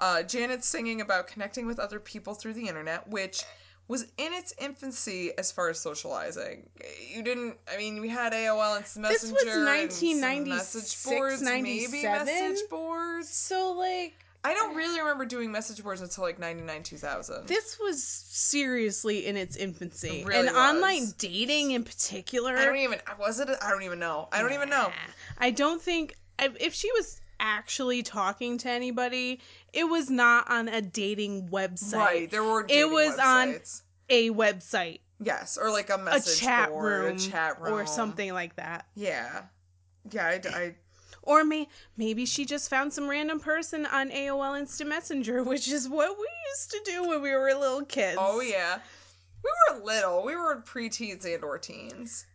[0.00, 3.42] Uh, Janet's singing about connecting with other people through the internet, which
[3.88, 6.68] was in its infancy as far as socializing.
[7.12, 7.56] You didn't.
[7.72, 9.34] I mean, we had AOL and This Messenger.
[9.34, 13.28] was and 1996, message boards, maybe message boards.
[13.28, 17.48] so like I don't really remember doing message boards until like 99, 2000.
[17.48, 20.56] this was seriously in its infancy, It really and was.
[20.56, 22.56] online dating in particular.
[22.56, 23.00] I don't even.
[23.18, 23.48] Was it?
[23.60, 24.28] I don't even know.
[24.30, 24.92] I don't even know.
[25.38, 29.40] I don't think if she was actually talking to anybody,
[29.72, 31.94] it was not on a dating website.
[31.94, 32.30] Right.
[32.30, 32.64] There were.
[32.68, 33.56] It was on
[34.08, 37.84] a website, Yes, or like a a message chat board, room, a chat room, or
[37.84, 38.86] something like that.
[38.94, 39.42] Yeah.
[40.12, 40.74] Yeah, I, I
[41.26, 45.88] Or may, maybe she just found some random person on AOL Instant Messenger, which is
[45.88, 48.16] what we used to do when we were little kids.
[48.18, 48.78] Oh yeah.
[49.44, 50.24] We were little.
[50.24, 52.26] We were preteens and or teens.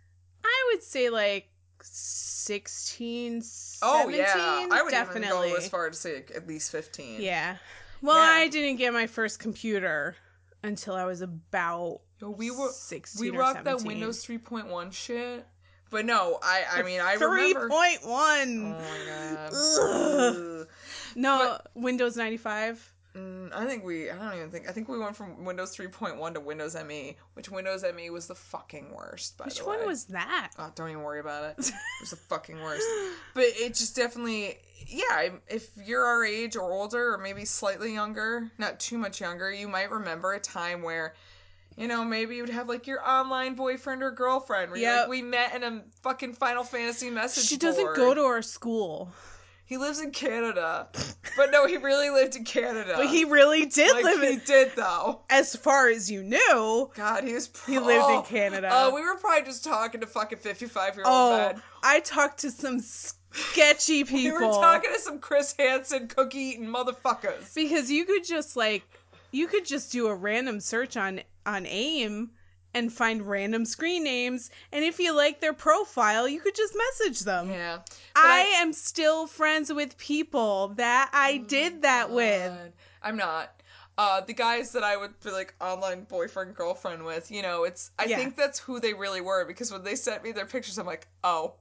[0.43, 1.47] I would say like
[1.81, 3.79] 16, 17.
[3.81, 4.67] Oh yeah.
[4.71, 5.47] I would definitely.
[5.47, 7.21] even go as far as to say at least fifteen.
[7.21, 7.57] Yeah.
[8.01, 8.43] Well, Yeah.
[8.43, 10.15] I didn't get my first computer
[10.63, 15.45] until I was about we were 16 we rocked that Windows 3.1 shit.
[15.91, 17.69] But no, I I mean I Three remember.
[17.69, 18.71] point Oh one.
[18.71, 19.53] my god.
[19.53, 20.35] Ugh.
[20.61, 20.67] Ugh.
[21.15, 22.91] No, Windows ninety five.
[23.13, 24.09] Mm, I think we.
[24.09, 24.69] I don't even think.
[24.69, 28.35] I think we went from Windows 3.1 to Windows ME, which Windows ME was the
[28.35, 29.37] fucking worst.
[29.37, 29.71] By Which the way.
[29.71, 30.51] Which one was that?
[30.57, 31.57] Oh, don't even worry about it.
[31.67, 32.87] It was the fucking worst.
[33.33, 35.27] But it just definitely, yeah.
[35.49, 39.67] If you're our age or older, or maybe slightly younger, not too much younger, you
[39.67, 41.13] might remember a time where
[41.77, 44.71] You know, maybe you'd have like your online boyfriend or girlfriend.
[44.71, 47.45] Where like, we met in a fucking Final Fantasy message.
[47.45, 49.11] She doesn't board." go to our school.
[49.71, 50.89] He lives in Canada,
[51.37, 52.95] but no, he really lived in Canada.
[52.97, 55.21] But he really did like live he in did though.
[55.29, 56.91] as far as you knew.
[56.93, 57.49] God, he was.
[57.65, 58.67] He lived in oh, Canada.
[58.69, 61.61] Oh, we were probably just talking to fucking fifty-five year old Oh, men.
[61.83, 64.39] I talked to some sketchy people.
[64.39, 67.55] We were talking to some Chris Hansen cookie eating motherfuckers.
[67.55, 68.83] because you could just like
[69.31, 72.31] you could just do a random search on on AIM
[72.73, 77.19] and find random screen names and if you like their profile, you could just message
[77.21, 77.49] them.
[77.49, 77.79] Yeah,
[78.13, 82.53] But I, am still friends with people that I did that with.
[83.03, 83.61] I'm not.
[83.97, 87.91] Uh, the guys that I would be like online boyfriend girlfriend with, you know, it's.
[87.99, 88.17] I Yeah.
[88.17, 91.07] think that's who they really were because when they sent me their pictures, I'm like,
[91.25, 91.55] oh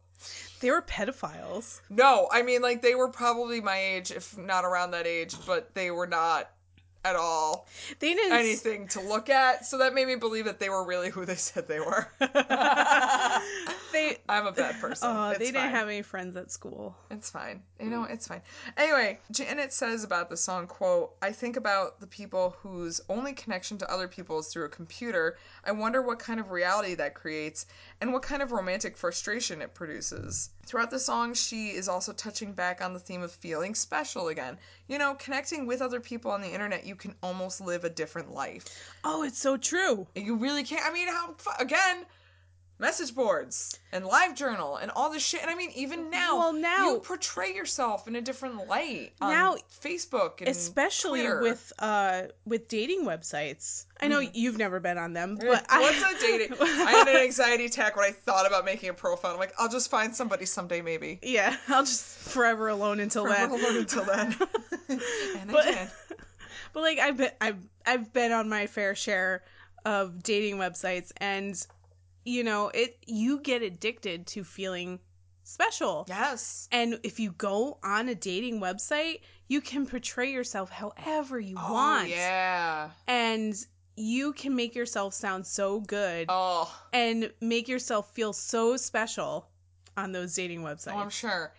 [0.60, 1.80] They were pedophiles.
[1.90, 2.28] no.
[2.30, 5.90] I mean, like they were probably my age, if not around that age, but they
[5.90, 6.50] were not
[7.04, 7.66] at all
[7.98, 9.64] They didn't anything to look at.
[9.66, 12.08] So that made me believe that they were really who they said they were.
[13.92, 15.08] they I'm a bad person.
[15.10, 15.70] Oh, It's they didn't fine.
[15.70, 16.94] have any friends at school.
[17.10, 17.62] It's fine.
[17.80, 18.42] You know, it's fine.
[18.76, 23.78] Anyway, Janet says about the song, quote, I think about the people whose only connection
[23.78, 25.38] to other people is through a computer.
[25.64, 27.66] I wonder what kind of reality that creates
[28.00, 30.50] and what kind of romantic frustration it produces.
[30.66, 34.58] Throughout the song, she is also touching back on the theme of feeling special again.
[34.88, 38.32] You know, connecting with other people on the internet, you can almost live a different
[38.32, 38.66] life.
[39.04, 40.06] Oh, it's so true.
[40.14, 40.86] You really can't.
[40.86, 42.06] I mean, how, again,
[42.80, 45.42] message boards and live journal and all this shit.
[45.42, 49.30] And I mean, even now, Well, now- you portray yourself in a different light on
[49.30, 51.40] Now- Facebook and Especially Twitter.
[51.42, 53.84] with uh with dating websites.
[54.00, 55.80] I know you've never been on them, but Mm.
[55.80, 56.56] What's I, a dating?
[56.60, 59.32] I had an anxiety attack when I thought about making a profile.
[59.32, 61.18] I'm like, I'll just find somebody someday, maybe.
[61.22, 63.50] Yeah, I'll just forever alone until then.
[63.50, 64.36] Forever alone until then.
[64.88, 65.90] and I But- did.
[66.72, 69.42] But like I've been I've I've been on my fair share
[69.84, 71.60] of dating websites and
[72.24, 75.00] you know, it you get addicted to feeling
[75.44, 76.04] special.
[76.08, 76.68] Yes.
[76.70, 81.72] And if you go on a dating website, you can portray yourself however you oh,
[81.72, 82.04] want.
[82.08, 82.90] Oh, yeah.
[83.08, 83.54] And
[83.96, 89.48] you can make yourself sound so good Oh, and make yourself feel so special
[89.96, 90.94] on those dating oh, websites.
[90.94, 91.52] oh, I'm sure.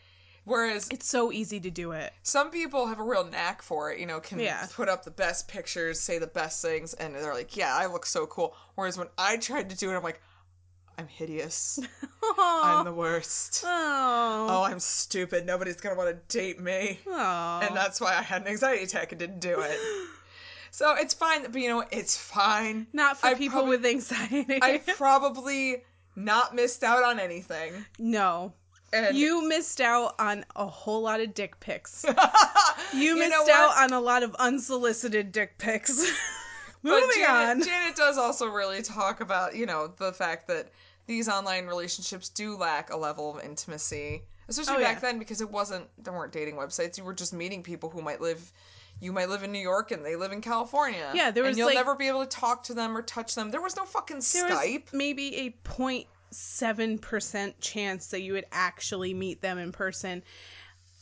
[0.44, 2.12] Whereas it's so easy to do it.
[2.24, 4.66] some people have a real knack for it, you know, can Yeah.
[4.74, 8.08] put up the best pictures, say the best things, and they're like, yeah, I look
[8.08, 8.56] so cool.
[8.74, 10.20] Whereas when I tried to do it, I'm like,
[11.02, 11.80] I'm hideous.
[12.40, 13.64] I'm the worst.
[13.66, 14.48] Oh.
[14.50, 15.48] Oh, I'm stupid.
[15.48, 17.00] Nobody's going to want to date me.
[17.08, 17.60] Oh.
[17.64, 19.80] And that's why I had an anxiety attack and didn't do it.
[20.74, 22.88] So it's fine, but you know, it's fine.
[22.94, 24.60] Not for I people probably- with anxiety.
[24.62, 25.84] I probably
[26.16, 27.74] not missed out on anything.
[28.00, 28.54] no.
[28.94, 32.06] And You missed out on a whole lot of dick pics.
[32.94, 36.10] You, You missed out on a lot of unsolicited dick pics.
[36.84, 37.64] But Moving Janet, on.
[37.64, 40.72] Janet does also really talk about, you know, the fact that
[41.08, 44.24] these online relationships do lack a level of intimacy.
[44.48, 45.00] Especially Oh, back yeah.
[45.02, 46.98] then because it wasn't there weren't dating websites.
[46.98, 48.52] You were just meeting people who might live
[49.00, 51.12] you might live in New York and they live in California.
[51.16, 53.34] Yeah, there was, and you'll like- never be able to talk to them or touch
[53.36, 53.50] them.
[53.50, 54.94] There was no fucking Skype.
[54.94, 60.24] maybe a 0.7% chance that you would actually meet them in person,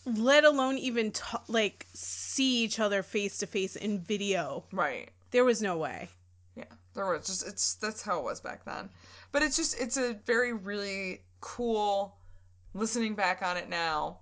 [0.05, 1.11] let alone even
[1.47, 4.63] like see each other face to face in video.
[4.71, 5.09] Right.
[5.31, 6.09] There was no way.
[6.55, 8.89] Yeah, there was just it's that's how it was back then.
[9.31, 12.17] But it's just it's a very really cool
[12.73, 14.19] listening back on it now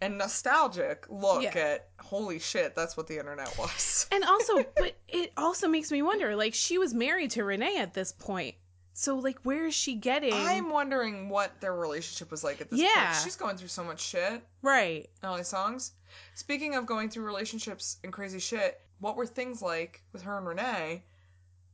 [0.00, 1.58] and nostalgic look Yeah.
[1.58, 4.06] at holy shit, that's what the internet was.
[4.12, 7.94] And also, but it also makes me wonder like she was married to René at
[7.94, 8.54] this point.
[8.94, 12.80] So like where is she getting I'm wondering what their relationship was like at this
[12.80, 13.12] Yeah.
[13.12, 13.24] point.
[13.24, 15.08] She's going through so much shit right?
[15.22, 15.92] all these songs.
[16.34, 20.46] Speaking of going through relationships and crazy shit, what were things like with her and
[20.46, 21.02] René?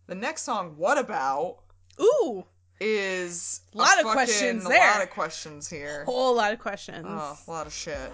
[0.07, 1.59] The next song, What About?
[2.01, 2.45] Ooh,
[2.81, 4.91] is a Lot of fucking- questions there.
[4.91, 6.03] A lot of questions here.
[6.03, 7.07] A whole lot of questions.
[7.09, 8.11] Oh, a lot of shit.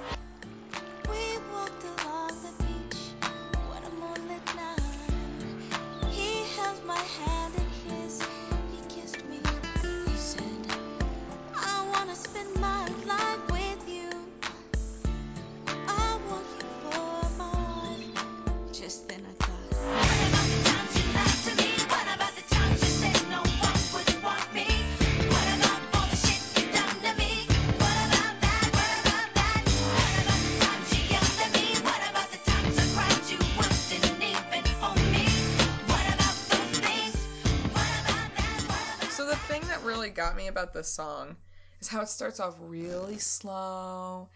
[40.40, 41.36] Me about this song
[41.80, 44.28] is how it starts off really slow,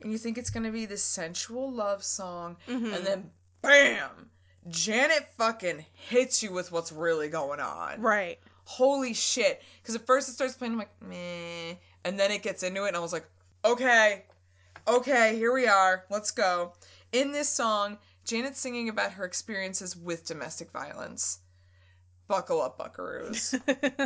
[0.00, 2.92] and you think it's gonna be this sensual love song, mm-hmm.
[2.92, 3.30] and then
[3.62, 4.28] bam,
[4.68, 8.00] Janet fucking hits you with what's really going on.
[8.00, 8.38] Right.
[8.64, 9.62] Holy shit.
[9.80, 11.74] Because at first it starts playing, I'm like, meh.
[12.04, 13.26] And then it gets into it, and I was like,
[13.64, 14.24] okay,
[14.86, 16.04] okay, here we are.
[16.10, 16.72] Let's go.
[17.12, 21.38] In this song, Janet's singing about her experiences with domestic violence.
[22.28, 23.58] Buckle up, buckaroos.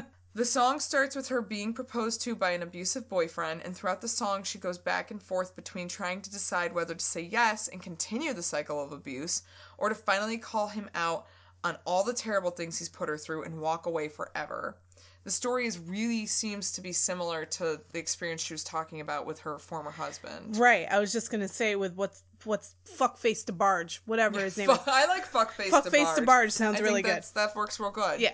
[0.32, 4.06] The song starts with her being proposed to by an abusive boyfriend, and throughout the
[4.06, 7.82] song, she goes back and forth between trying to decide whether to say yes and
[7.82, 9.42] continue the cycle of abuse,
[9.76, 11.26] or to finally call him out
[11.64, 14.76] on all the terrible things he's put her through and walk away forever.
[15.24, 19.26] The story is really seems to be similar to the experience she was talking about
[19.26, 20.56] with her former husband.
[20.56, 20.86] Right.
[20.90, 24.78] I was just gonna say with what's what's fuckface DeBarge, whatever his name is.
[24.86, 26.26] I like fuckface Fuckface to DeBarge.
[26.26, 27.24] barge sounds I really good.
[27.34, 28.20] That works real good.
[28.20, 28.32] Yeah.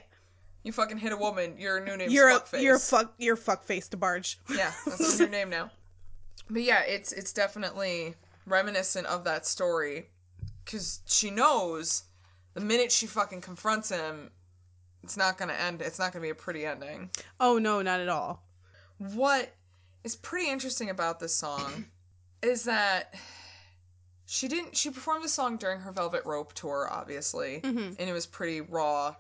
[0.67, 2.61] You fucking hit a woman, your new name's You're a, fuckface.
[2.61, 4.35] you're fuck you're fuckface DeBarge.
[4.53, 5.71] Yeah, that's your name now.
[6.51, 10.11] But yeah, it's it's definitely reminiscent of that story
[10.65, 12.03] because she knows
[12.55, 14.33] the minute she fucking confronts him,
[15.05, 15.83] it's not gonna end.
[15.83, 17.11] It's not gonna be a pretty ending.
[17.39, 18.43] Oh no, not at all.
[18.99, 19.55] What
[20.03, 21.85] is pretty interesting about this song
[22.43, 23.15] is that
[24.25, 24.77] she didn't.
[24.77, 27.93] She performed the song during her Velvet Rope tour, obviously, mm-hmm.
[28.01, 29.15] and it was pretty raw,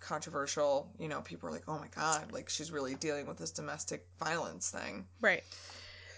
[0.00, 0.90] controversial.
[0.98, 4.06] You know, people were like, "Oh my god, like she's really dealing with this domestic
[4.18, 5.44] violence thing." Right.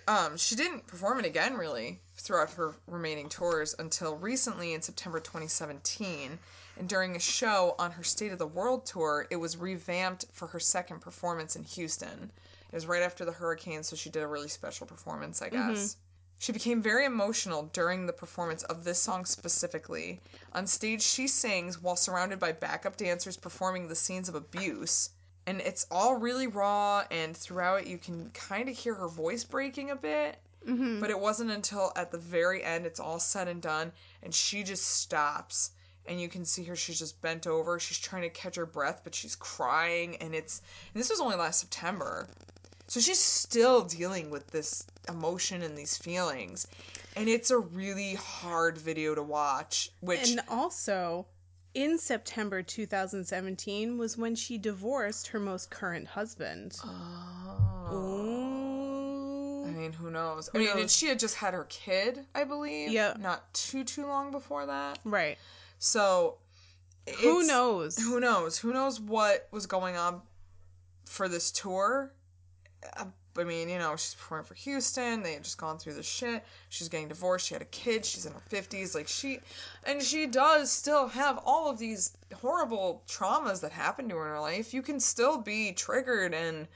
[0.09, 5.21] Um, she didn't perform it again really throughout her remaining tours until recently in September
[5.21, 6.39] 2017.
[6.79, 10.49] And during a show on her State of the World tour, it was revamped for
[10.49, 12.33] her second performance in Houston.
[12.71, 15.97] It was right after the hurricane, so she did a really special performance, I guess.
[16.43, 20.21] She became very emotional during the performance of this song specifically.
[20.55, 25.11] On stage, she sings while surrounded by backup dancers performing the scenes of abuse.
[25.47, 29.45] And it's all really raw, and throughout it, you can kind of hear her voice
[29.45, 30.37] breaking a bit.
[30.67, 30.99] Mm-hmm.
[30.99, 33.93] But it wasn't until at the very end, it's all said and done,
[34.25, 35.71] and she just stops.
[36.07, 37.79] And you can see her, she's just bent over.
[37.79, 40.17] She's trying to catch her breath, but she's crying.
[40.17, 40.61] And it's.
[40.93, 42.27] And this was only last September.
[42.93, 46.67] So she's still dealing with this emotion and these feelings.
[47.17, 51.25] And it's a really hard video to watch, which And also,
[51.73, 56.77] in September 2017 was when she divorced her most current husband.
[56.85, 57.95] Oh.
[57.95, 59.65] Ooh.
[59.65, 60.51] I mean, who knows?
[60.55, 62.91] I mean, and she had just had her kid, I believe.
[62.91, 63.15] Yeah.
[63.19, 64.99] Not too too long before that.
[65.03, 65.39] Right.
[65.79, 66.37] So
[67.23, 67.97] Who knows?
[67.97, 68.59] Who knows?
[68.59, 70.21] Who knows what was going on
[71.07, 72.13] for this tour?
[73.39, 75.23] I mean, you know, she's performing for Houston.
[75.23, 76.45] They had just gone through the shit.
[76.69, 77.47] She's getting divorced.
[77.47, 78.05] She had a kid.
[78.05, 78.95] She's in her fifties.
[78.95, 79.41] Like she,
[79.85, 84.33] and she does still have all of these horrible traumas that happened to her in
[84.33, 84.75] her life.
[84.75, 86.69] You can still be triggered, and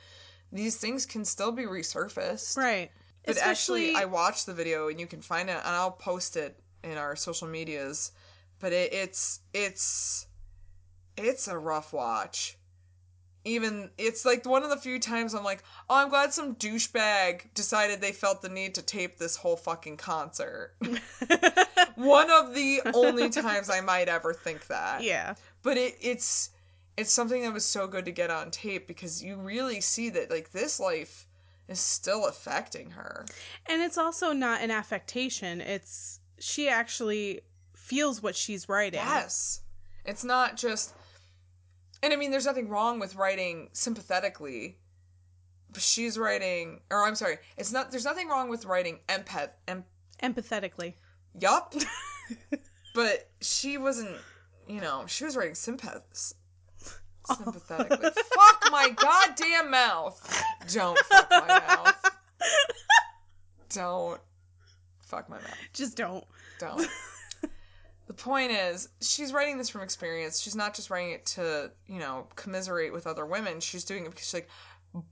[0.50, 2.56] these things can still be resurfaced.
[2.56, 2.90] Right.
[3.26, 6.36] But Especially, actually, I watched the video, and you can find it, and I'll post
[6.36, 8.12] it in our social medias.
[8.60, 10.26] But it, it's it's
[11.18, 12.56] it's a rough watch.
[13.46, 17.54] Even it's like one of the few times I'm like, oh, I'm glad some douchebag
[17.54, 20.74] decided they felt the need to tape this whole fucking concert.
[21.94, 25.34] one of the only times I might ever think that yeah.
[25.62, 26.50] but it, it's
[26.96, 30.30] it's something that was so good to get on tape because you really see that
[30.30, 31.26] like this life
[31.68, 33.26] is still affecting her.
[33.66, 35.60] And it's also not an affectation.
[35.60, 37.40] It's she actually
[37.74, 39.00] feels what she's writing.
[39.00, 39.60] Yes.
[40.04, 40.94] It's not just
[42.02, 44.76] and I mean there's nothing wrong with writing sympathetically.
[45.72, 49.84] But she's writing or I'm sorry, it's not there's nothing wrong with writing empath em,
[50.22, 50.94] Empathetically.
[51.38, 51.74] yup.
[52.94, 54.16] but she wasn't
[54.68, 56.34] you know, she was writing sympath
[57.26, 58.10] sympathetically.
[58.34, 60.44] fuck my goddamn mouth.
[60.72, 62.10] Don't fuck my mouth.
[63.70, 64.20] Don't
[65.00, 65.58] fuck my mouth.
[65.72, 66.24] Just don't.
[66.58, 66.88] Don't.
[68.06, 70.40] The point is, she's writing this from experience.
[70.40, 73.60] She's not just writing it to, you know, commiserate with other women.
[73.60, 74.48] She's doing it because she's like,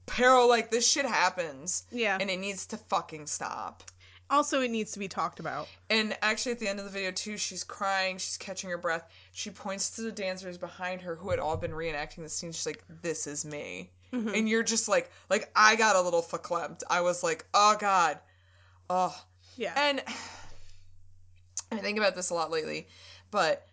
[0.05, 1.83] Peril, like, this shit happens.
[1.91, 2.17] Yeah.
[2.19, 3.83] And it needs to fucking stop.
[4.29, 5.67] Also, it needs to be talked about.
[5.89, 8.17] And actually, at the end of the video, too, she's crying.
[8.17, 9.07] She's catching her breath.
[9.33, 12.51] She points to the dancers behind her who had all been reenacting the scene.
[12.51, 14.29] She's like, "This is me," mm-hmm.
[14.33, 16.81] and you're just like, like I got a little verklempt.
[16.89, 18.17] I was like, "Oh God,
[18.89, 19.15] oh."
[19.57, 19.73] Yeah.
[19.77, 20.01] And
[21.71, 22.87] I think about this a lot lately,
[23.31, 23.67] but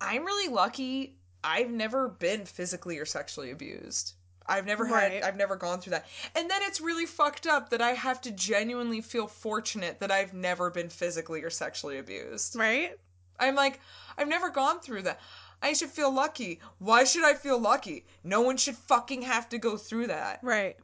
[0.00, 1.16] I'm really lucky.
[1.42, 4.14] I've never been physically or sexually abused.
[4.46, 5.24] I've never had Right.
[5.24, 6.06] I've never gone through that.
[6.34, 10.34] And then it's really fucked up that I have to genuinely feel fortunate that I've
[10.34, 12.56] never been physically or sexually abused.
[12.56, 12.98] right?
[13.38, 13.80] I'm like,
[14.16, 15.20] I've never gone through that.
[15.62, 16.60] I should feel lucky.
[16.78, 18.04] Why should I feel lucky?
[18.22, 20.40] No one should fucking have to go through that.
[20.42, 20.76] Right.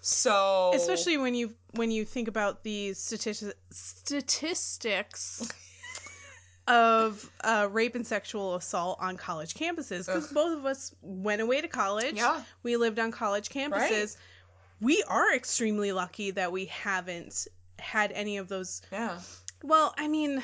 [0.00, 5.48] So Especially when you when you think about the statistics statistics
[6.68, 11.60] of uh, rape and sexual assault on college campuses because both of us went away
[11.60, 12.16] to college.
[12.16, 12.42] Yeah.
[12.62, 13.70] We lived on college campuses.
[13.70, 14.16] Right.
[14.80, 17.48] We are extremely lucky that we haven't
[17.78, 18.82] had any of those.
[18.92, 19.18] Yeah.
[19.64, 20.42] Well, I mean,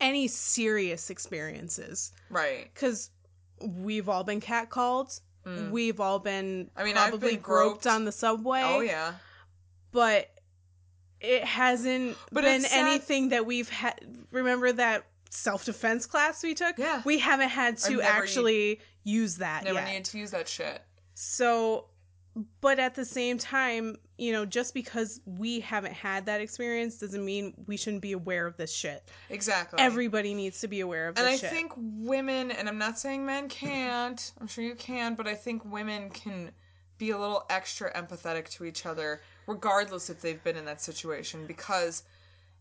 [0.00, 2.70] any serious experiences Right.
[2.72, 3.10] because
[3.60, 5.20] we've all been catcalled.
[5.70, 6.70] We've all been Mm.
[6.76, 7.82] I mean, I've probably been groped.
[7.82, 7.86] groped.
[7.86, 8.62] on the subway.
[8.64, 9.12] Oh yeah.
[9.92, 10.28] but
[11.20, 14.00] it hasn't But been anything that we've had.
[14.32, 16.76] Remember that self defense class we took?
[16.78, 17.00] Yeah.
[17.04, 19.86] we haven't had to actually use that Never yet.
[19.88, 20.82] needed to use that shit.
[21.14, 21.86] So,
[22.60, 27.24] but at the same time, you know, just because we haven't had that experience doesn't
[27.24, 29.08] mean we shouldn't be aware of this shit.
[29.30, 29.78] Exactly.
[29.78, 31.50] Everybody needs to be aware of this and I shit.
[31.50, 34.32] think women, and I'm not saying men can't.
[34.40, 36.50] I'm sure you can, but I think women can
[36.98, 41.46] be a little extra empathetic to each other, regardless if they've been in that situation,
[41.46, 42.02] because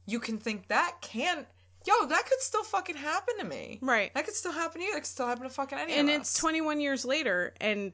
[0.05, 1.45] you can think that can.
[1.85, 3.77] Yo, that could still fucking happen to me.
[3.81, 4.11] Right.
[4.13, 4.93] That could still happen to you.
[4.93, 6.41] That could still happen to fucking any and it's us.
[6.41, 7.93] 21 years later, and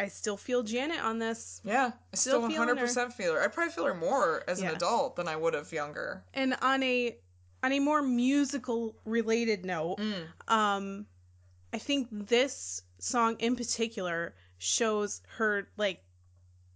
[0.00, 1.60] I still feel Janet on this.
[1.64, 3.42] Yeah, I still, Still 100% feel her.
[3.42, 4.70] I probably feel her more as Yeah.
[4.70, 6.24] an adult than I would have younger.
[6.34, 7.16] and on a
[7.62, 10.26] on a more musical related note Mm.
[10.48, 11.06] um
[11.74, 16.02] i think this song in particular shows her like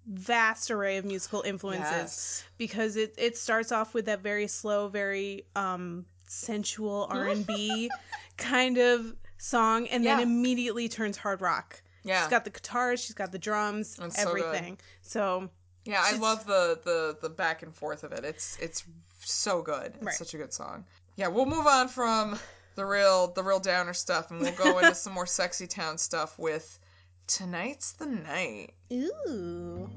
[0.06, 2.44] vast array of musical influences Yes.
[2.58, 7.90] because it it starts off with that very slow very um sensual r&b
[8.36, 12.22] kind of song and then immediately turns hard rock Yeah.
[12.22, 15.48] she's got the guitars she's got the drums That's everything so
[15.84, 18.24] Yeah, I love the, the the back and forth of it.
[18.24, 18.84] It's it's
[19.20, 19.92] so good.
[19.96, 20.14] It's Right.
[20.14, 20.84] such a good song.
[21.16, 22.38] Yeah, we'll move on from
[22.74, 26.38] the real the real downer stuff and we'll go into some more sexy town stuff
[26.38, 26.78] with
[27.26, 28.74] Tonight's the Night.
[28.92, 29.88] ooh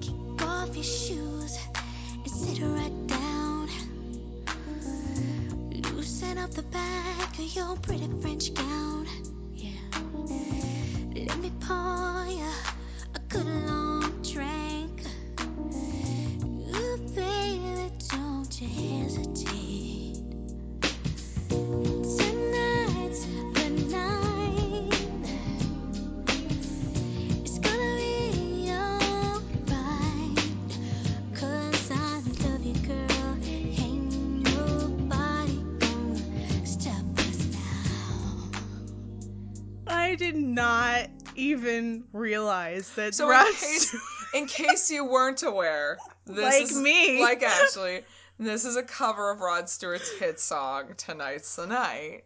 [0.00, 1.58] Kick off your shoes
[2.14, 3.68] and sit right down.
[5.94, 9.06] Loosen up the back of your pretty French gown.
[11.30, 12.50] Let me pour ya
[13.14, 13.69] a good
[42.12, 43.96] realize that So in case
[44.34, 47.20] in case you weren't aware, this Like is, me.
[47.20, 48.02] like Ashley,
[48.38, 52.24] this is a cover of Rod Stewart's hit song Tonight's the Night.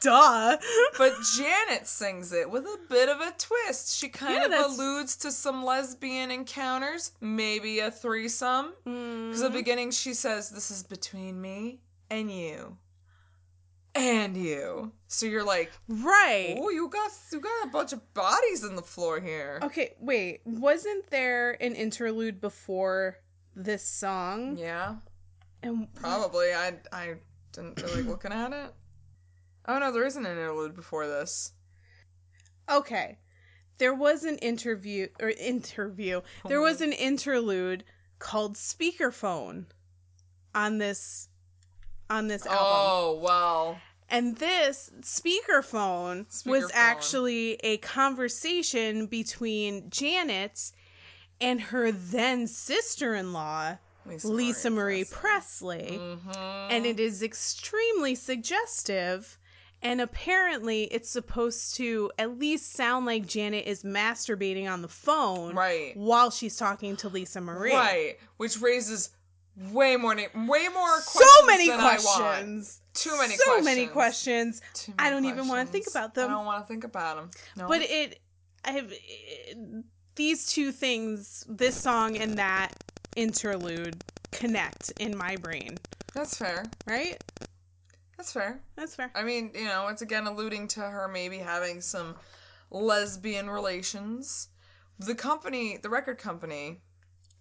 [0.00, 0.56] duh.
[0.98, 3.96] But Janet sings it with a bit of a twist.
[3.96, 8.72] She kind Yeah, of that's- alludes to some lesbian encounters, maybe a threesome.
[8.86, 9.28] Mm.
[9.28, 12.76] Because at the beginning she says, This is between me and you.
[13.94, 14.92] And you.
[15.06, 16.56] So you're like, Right.
[16.58, 19.60] Oh, you got you got a bunch of bodies in the floor here.
[19.62, 20.40] Okay, wait.
[20.44, 23.18] Wasn't there an interlude before
[23.54, 24.56] this song?
[24.58, 24.96] Yeah,
[25.62, 26.52] And probably.
[26.52, 27.14] I I
[27.52, 28.74] didn't feel like looking at it.
[29.68, 31.52] Oh no, there isn't an interlude before this.
[32.68, 33.18] okay.
[33.78, 36.20] There was an interview or interview.
[36.46, 37.82] There was an interlude
[38.20, 39.66] called Speakerphone
[40.54, 41.28] on this
[42.10, 42.58] on this album.
[42.60, 43.78] Oh well.
[44.10, 50.72] And this speakerphone, was actually a conversation between Janet
[51.40, 53.76] and her then sister in law,
[54.06, 55.98] Lisa, Lisa Marie Marie Presley.
[56.00, 56.70] Mm-hmm.
[56.70, 59.38] And it is extremely suggestive.
[59.82, 65.54] And apparently, it's supposed to at least sound like Janet is masturbating on the phone
[65.54, 65.94] Right.
[65.94, 67.74] while she's talking to Lisa Marie.
[67.74, 69.10] Right, which raises
[69.56, 72.02] way more way more questions So many than I want.
[72.02, 72.80] questions.
[72.94, 73.40] Too many questions.
[73.44, 73.64] so questions.
[73.64, 74.60] many questions.
[74.74, 76.30] Too I don't even want to think about them.
[76.30, 77.30] I don't want to think about them.
[77.56, 77.68] No.
[77.68, 78.20] But it,
[78.64, 79.84] I have it,
[80.16, 82.72] these two things, this song and that
[83.16, 84.02] interlude,
[84.32, 85.76] connect in my brain.
[86.14, 86.64] that's fair.
[86.86, 87.22] Right?
[88.16, 88.60] That's fair.
[88.76, 89.10] That's fair.
[89.14, 92.14] I mean, you know, it's again alluding to her maybe having some
[92.70, 94.48] lesbian relations.
[95.00, 96.80] The company, the record company,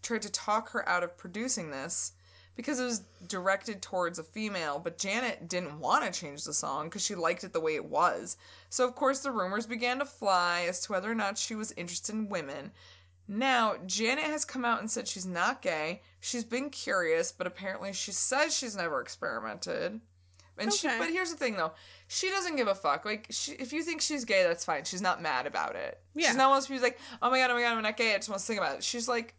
[0.04, 2.12] tried to talk her out of producing this
[2.56, 6.88] because it was directed towards a female, but Janet didn't want to change the song
[6.88, 8.38] because she liked it the way it was.
[8.70, 11.72] So, of course, the rumors began to fly as to whether or not she was
[11.72, 12.72] interested in women.
[13.28, 16.02] Now, Janet has come out and said she's not gay.
[16.20, 20.00] She's been curious, but apparently she says she's never experimented.
[20.58, 21.72] And she, but here's the thing though,
[22.08, 23.06] she doesn't give a fuck.
[23.06, 24.84] Like, she, if you think she's gay, that's fine.
[24.84, 26.00] She's not mad about it.
[26.14, 26.28] Yeah.
[26.28, 27.82] She's not one of those people who's like, oh my god, oh my god, I'm
[27.82, 28.14] not gay.
[28.14, 28.84] I just want to think about it.
[28.84, 29.34] She's like,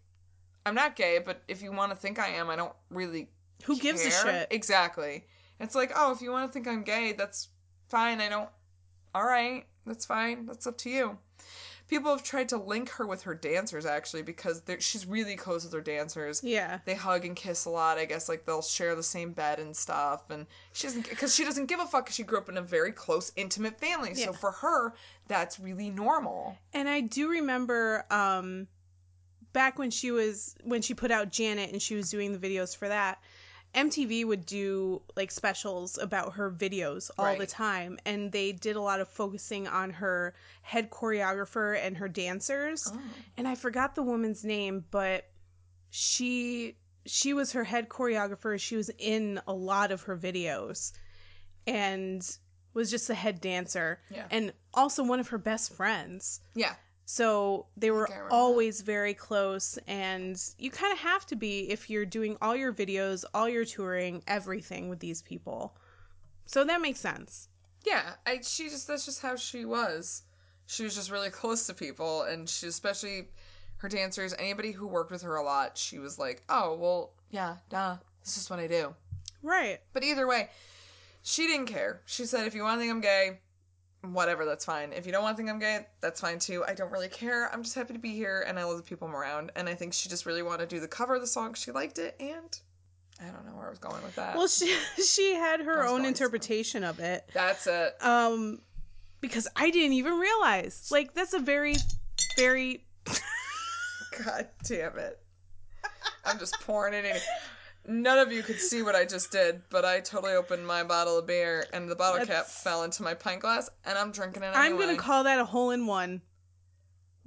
[0.66, 3.28] I'm not gay, but if you want to think I am, I don't really.
[3.64, 4.48] Who gives a shit?
[4.50, 5.24] Exactly.
[5.60, 7.48] It's like, oh, if you want to think I'm gay, that's
[7.88, 8.20] fine.
[8.20, 8.48] I don't.
[9.14, 10.46] All right, that's fine.
[10.46, 11.18] That's up to you.
[11.86, 15.72] People have tried to link her with her dancers actually because she's really close with
[15.74, 16.42] her dancers.
[16.42, 16.78] Yeah.
[16.86, 17.98] They hug and kiss a lot.
[17.98, 20.30] I guess like they'll share the same bed and stuff.
[20.30, 22.06] And she doesn't because she doesn't give a fuck.
[22.06, 24.14] 'cause She grew up in a very close, intimate family.
[24.14, 24.94] So for her,
[25.28, 26.56] that's really normal.
[26.72, 28.66] And I do remember um
[29.54, 32.76] back when she was when she put out Janet and she was doing the videos
[32.76, 33.22] for that.
[33.74, 38.80] MTV would do like specials about her videos all the time and they did a
[38.80, 42.88] lot of focusing on her head choreographer and her dancers.
[42.92, 43.00] Oh.
[43.36, 45.24] And I forgot the woman's name, but
[45.90, 46.76] she
[47.06, 48.60] she was her head choreographer.
[48.60, 50.92] She was in a lot of her videos
[51.66, 52.22] and
[52.74, 54.26] was just a head dancer Yeah.
[54.30, 56.40] and also one of her best friends.
[56.54, 56.74] Yeah.
[57.06, 58.28] So they were that.
[58.30, 62.72] always very close, and you kind of have to be if you're doing all your
[62.72, 65.74] videos, all your touring, everything with these people.
[66.46, 67.48] So that makes sense.
[67.84, 70.22] Yeah, I she just that's just how she was.
[70.66, 73.28] She was just really close to people, and she especially
[73.78, 75.76] her dancers, anybody who worked with her a lot.
[75.76, 78.94] She was like, oh well, yeah, duh, this is what I do.
[79.42, 79.80] Right.
[79.92, 80.48] But either way,
[81.22, 82.00] she didn't care.
[82.06, 83.40] She said, if you want to think I'm gay,
[84.12, 84.92] whatever, that's fine.
[84.92, 86.64] If you don't want to think I'm gay, that's fine too.
[86.66, 87.50] I don't really care.
[87.52, 89.52] I'm just happy to be here, and I love the people I'm around.
[89.56, 91.54] And I think she just really wanted to do the cover of the song.
[91.54, 92.58] She liked it, and
[93.20, 94.36] I don't know where I was going with that.
[94.36, 97.28] Well, she she had her own interpretation of it.
[97.32, 97.94] that's it.
[98.02, 98.60] Um,
[99.20, 100.90] because I didn't even realize.
[100.90, 101.76] Like that's a very,
[102.36, 102.84] very.
[104.24, 105.18] God damn it.
[106.24, 107.16] I'm just pouring it in.
[107.86, 111.18] None of you could see what I just did, but I totally opened my bottle
[111.18, 114.52] of beer and the bottle cap fell into my pint glass and I'm drinking it
[114.54, 116.22] I'm gonna call that a hole in one.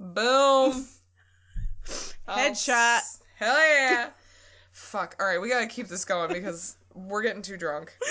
[0.00, 0.86] Boom.
[2.28, 2.96] Headshot.
[2.98, 4.10] s- Hell yeah.
[4.72, 5.16] Fuck.
[5.20, 7.92] All right, we gotta keep this going because we're getting too drunk.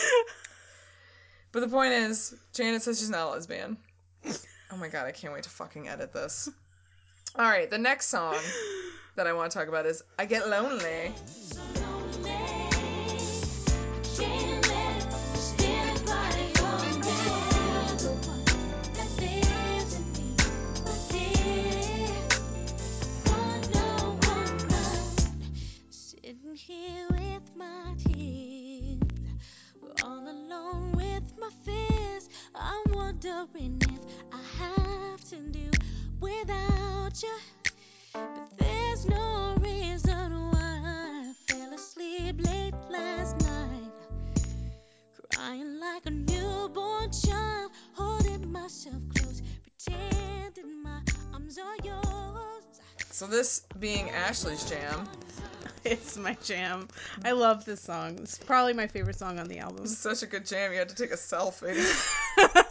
[1.54, 3.78] But the point is, Janet says she's not a lesbian.
[4.70, 6.50] Oh my god, I can't wait to fucking edit this.
[7.38, 8.36] All right, the next song
[9.16, 11.14] that I want to talk about is "I Get Lonely."
[31.48, 32.30] My fears.
[32.56, 34.00] I'm wondering if
[34.34, 35.70] I have to do
[36.20, 37.38] without you.
[38.14, 43.92] But there's no reason why I fell asleep late last night.
[45.36, 51.00] Crying like a newborn child, holding myself close, pretending my
[51.34, 52.82] arms are yours.
[53.12, 55.08] So this being Ashley's jam,
[55.86, 56.88] It's my jam.
[57.24, 58.18] I love this song.
[58.20, 59.86] It's probably my favorite song on the album.
[59.86, 60.72] Is such a good jam.
[60.72, 61.78] You had to take a selfie.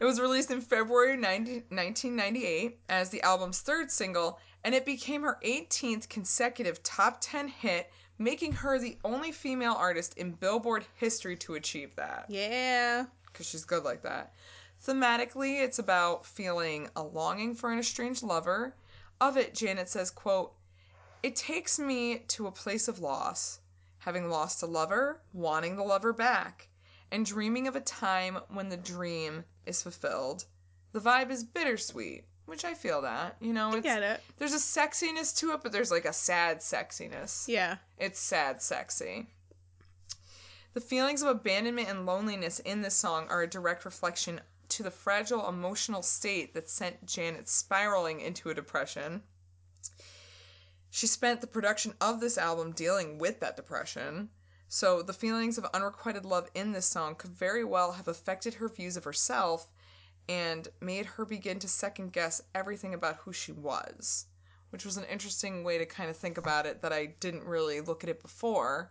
[0.00, 5.22] it was released in February 90, 1998 as the album's third single, and it became
[5.22, 11.36] her 18th consecutive top 10 hit, making her the only female artist in Billboard history
[11.36, 12.26] to achieve that.
[12.28, 13.06] Yeah.
[13.26, 14.32] Because she's good like that.
[14.86, 18.74] Thematically, it's about feeling a longing for an estranged lover.
[19.20, 20.52] Of it, Janet says, quote,
[21.22, 23.58] It takes me to a place of loss,
[23.98, 26.68] having lost a lover, wanting the lover back,
[27.10, 30.44] and dreaming of a time when the dream is fulfilled.
[30.92, 33.36] The vibe is bittersweet, which I feel that.
[33.40, 34.22] You know, it's, get it.
[34.38, 37.48] there's a sexiness to it, but there's like a sad sexiness.
[37.48, 37.78] Yeah.
[37.98, 39.26] It's sad sexy.
[40.74, 44.90] The feelings of abandonment and loneliness in this song are a direct reflection to the
[44.90, 49.22] fragile emotional state that sent Janet spiraling into a depression.
[50.90, 54.30] She spent the production of this album dealing with that depression.
[54.68, 58.68] So the feelings of unrequited love in this song could very well have affected her
[58.68, 59.68] views of herself
[60.28, 64.26] and made her begin to second guess everything about who she was,
[64.70, 67.80] which was an interesting way to kind of think about it that I didn't really
[67.80, 68.90] look at it before.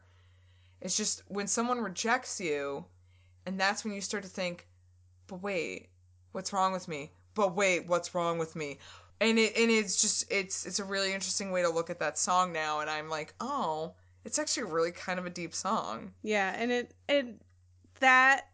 [0.82, 2.86] It's just when someone rejects you,
[3.46, 4.68] and that's when you start to think,
[5.28, 5.90] but wait,
[6.32, 7.12] what's wrong with me?
[7.36, 8.80] But wait, what's wrong with me?
[9.20, 12.18] And it and it's just it's it's a really interesting way to look at that
[12.18, 13.96] song now, and I'm like, oh,
[14.26, 16.14] it's actually really kind of a deep song.
[16.22, 17.42] Yeah, and it it
[18.00, 18.48] that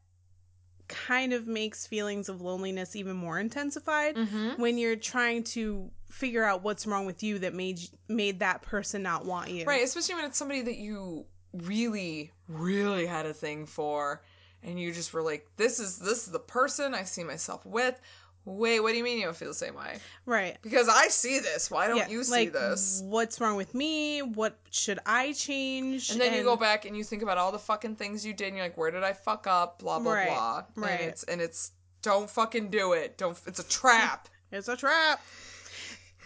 [0.87, 4.61] kind of makes feelings of loneliness even more intensified Mm-hmm.
[4.61, 9.01] when you're trying to figure out what's wrong with you that made made that person
[9.01, 9.65] not want you.
[9.65, 14.23] Right, especially when it's somebody that you really, really had a thing for,
[14.61, 17.99] and you just were like, "This is this is the person I see myself with."
[18.45, 19.99] Wait, what do you mean you don't feel the same way?
[20.25, 20.57] Right.
[20.61, 21.71] Because I see this.
[21.71, 23.01] Why don't yeah, you see like, this?
[23.05, 24.21] What's wrong with me?
[24.21, 26.11] What should I change?
[26.11, 28.47] And then you go back and you think about all the fucking things you did,
[28.47, 29.79] and you're like, where did I fuck up?
[29.79, 30.63] Blah blah Right, blah.
[30.75, 30.91] right.
[30.91, 31.71] And it's and it's
[32.01, 33.17] don't fucking do it.
[33.17, 33.39] Don't.
[33.47, 34.29] It's a trap.
[34.55, 35.19] It's a trap.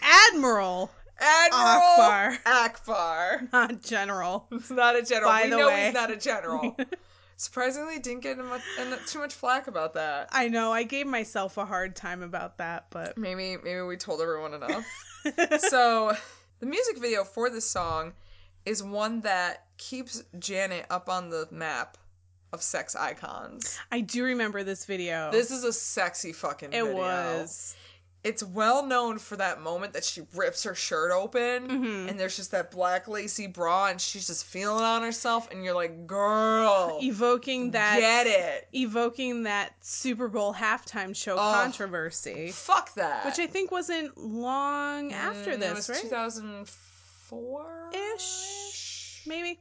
[0.02, 2.44] Admiral, Admiral Ackbar.
[2.44, 3.48] Ackbar.
[3.54, 4.48] not general.
[4.52, 5.32] It's not a general.
[5.32, 5.86] By we the know way.
[5.86, 6.76] he's not a general.
[7.38, 8.64] Surprisingly, didn't get much,
[9.06, 10.30] too much flack about that.
[10.32, 10.74] I know.
[10.74, 14.86] I gave myself a hard time about that, but Maybe maybe we told everyone enough.
[15.60, 16.14] so
[16.60, 18.14] the music video for this song
[18.66, 21.98] is one that keeps Janet up on the map
[22.54, 23.78] of sex icons.
[23.92, 25.30] I do remember this video.
[25.32, 26.92] This is a sexy fucking it video.
[26.92, 27.76] It was.
[28.24, 32.10] It's well known for that moment that she rips her shirt open Mhm.
[32.10, 35.76] and there's just that black lacy bra and she's just feeling on herself and you're
[35.76, 38.68] like, girl, evoking that get it.
[38.74, 41.38] evoking that Super Bowl halftime show Oh.
[41.54, 43.24] controversy, Fuck that.
[43.26, 46.02] which I think wasn't long after Mm, this, it was right?
[46.02, 49.60] 2004 Ish, maybe.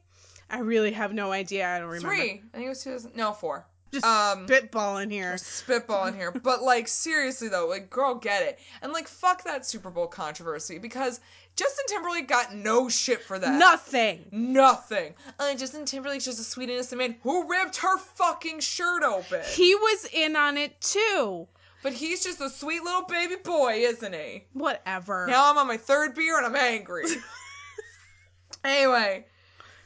[0.49, 1.67] I really have no idea.
[1.67, 2.15] I don't remember.
[2.15, 2.41] Three.
[2.53, 3.15] I think it was 2000.
[3.15, 3.65] No, four.
[3.91, 5.33] Just Um, spitballing here.
[5.35, 6.31] spitballing here.
[6.43, 8.59] But like seriously though, like girl, get it.
[8.81, 11.19] And like fuck that Super Bowl controversy because
[11.55, 13.57] Justin Timberlake got no shit for that.
[13.57, 14.25] Nothing.
[14.31, 15.13] Nothing.
[15.39, 19.41] Uh, Justin Timberlake's just a sweet innocent man who ripped her fucking shirt open.
[19.53, 21.47] He was in on it too.
[21.81, 24.43] but he's just a sweet little baby boy, isn't he?
[24.53, 25.25] Whatever.
[25.27, 27.05] Now I'm on my third beer and I'm angry.
[28.63, 29.25] anyway,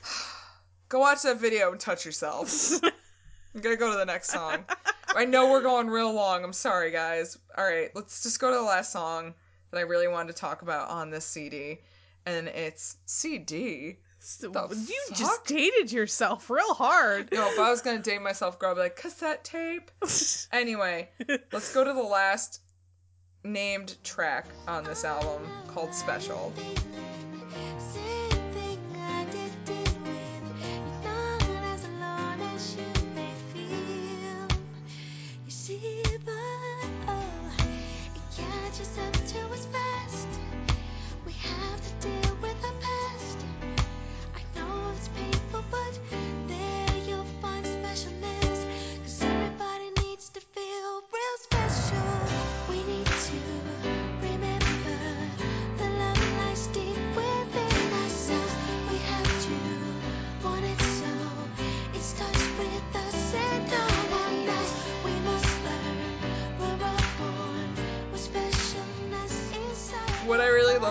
[0.89, 2.49] go watch that video and touch yourself.
[3.53, 4.65] I'm gonna go to the next song.
[5.15, 6.43] I know we're going real long.
[6.43, 7.37] I'm sorry, guys.
[7.57, 9.33] All right, let's just go to the last song
[9.71, 11.79] that I really wanted to talk about on this CD,
[12.25, 13.97] and it's CD.
[14.19, 15.17] So you fuck?
[15.17, 17.31] just dated yourself real hard.
[17.31, 19.89] No, if I was gonna date myself, girl, I'd be like cassette tape.
[20.53, 21.09] Anyway,
[21.51, 22.61] let's go to the last
[23.43, 26.53] named track on this album called Special.
[38.83, 40.27] To us fast.
[41.23, 43.45] We have to deal with our past.
[44.35, 45.99] I know it's painful, but
[46.47, 46.70] there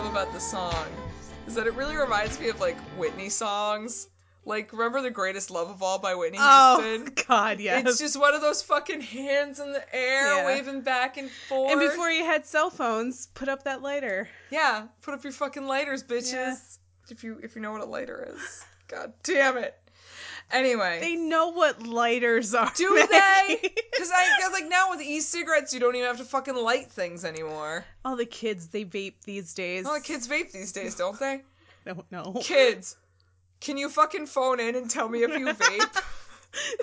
[0.01, 0.86] love about the song
[1.47, 4.09] is that it really reminds me of like Whitney songs.
[4.47, 6.48] Like, remember The Greatest Love of All by Whitney Houston?
[6.56, 7.14] Oh Houston?
[7.28, 7.86] God, yes.
[7.86, 10.47] It's just one of those fucking hands in the air Yeah.
[10.47, 11.70] waving back and forth.
[11.72, 14.27] and before you had cell phones, put up that lighter.
[14.51, 16.32] Yeah, put up your fucking lighters, bitches.
[16.32, 16.56] Yeah.
[17.10, 18.64] If you if you know what a lighter is.
[18.89, 19.74] God damn it.
[20.52, 20.98] Anyway.
[21.01, 22.72] They know what lighters are.
[22.77, 23.60] do they?
[24.01, 27.22] Because I guess like now with e-cigarettes, you don't even have to fucking light things
[27.24, 27.85] anymore.
[28.02, 29.85] All the kids they vape these days.
[29.85, 31.43] All the kids vape these days, don't they?
[31.85, 32.32] don't know.
[32.40, 32.97] Kids,
[33.60, 36.02] can you fucking phone in and tell me if you vape?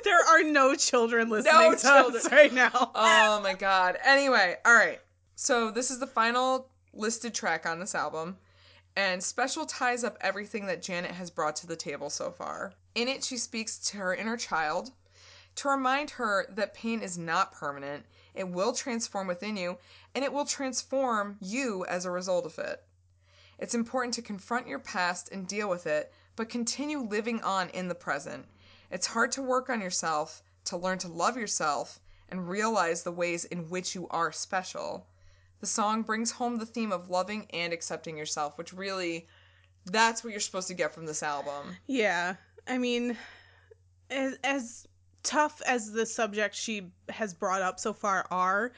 [0.03, 2.15] there are no children listening to children.
[2.17, 2.91] us right now.
[2.93, 3.97] oh my god.
[4.05, 4.99] Anyway, all right.
[5.35, 8.37] So this is the final listed track on this album,
[8.95, 12.73] and Special ties up everything that Janet has brought to the table so far.
[12.97, 14.89] In it, she speaks to her inner child
[15.53, 18.03] to remind her that pain is not permanent.
[18.33, 19.77] It will transform within you,
[20.15, 22.81] and it will transform you as a result of it.
[23.59, 27.87] It's important to confront your past and deal with it, but continue living on in
[27.87, 28.47] the present.
[28.89, 31.99] It's hard to work on yourself, to learn to love yourself,
[32.29, 35.05] and realize the ways in which you are special.
[35.59, 39.27] The song brings home the theme of loving and accepting yourself, which really,
[39.85, 41.77] that's what you're supposed to get from this album.
[41.85, 42.37] Yeah.
[42.67, 43.17] I mean,
[44.09, 44.87] as, as
[45.23, 48.71] tough as the subjects she has brought up so far are,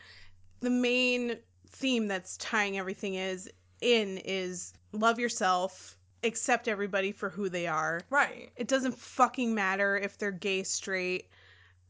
[0.62, 1.38] the main
[1.68, 3.50] theme that's tying everything is
[3.82, 8.02] in is love yourself, accept everybody for who they are.
[8.10, 8.52] Right.
[8.56, 11.30] It doesn't fucking matter if they're gay, straight,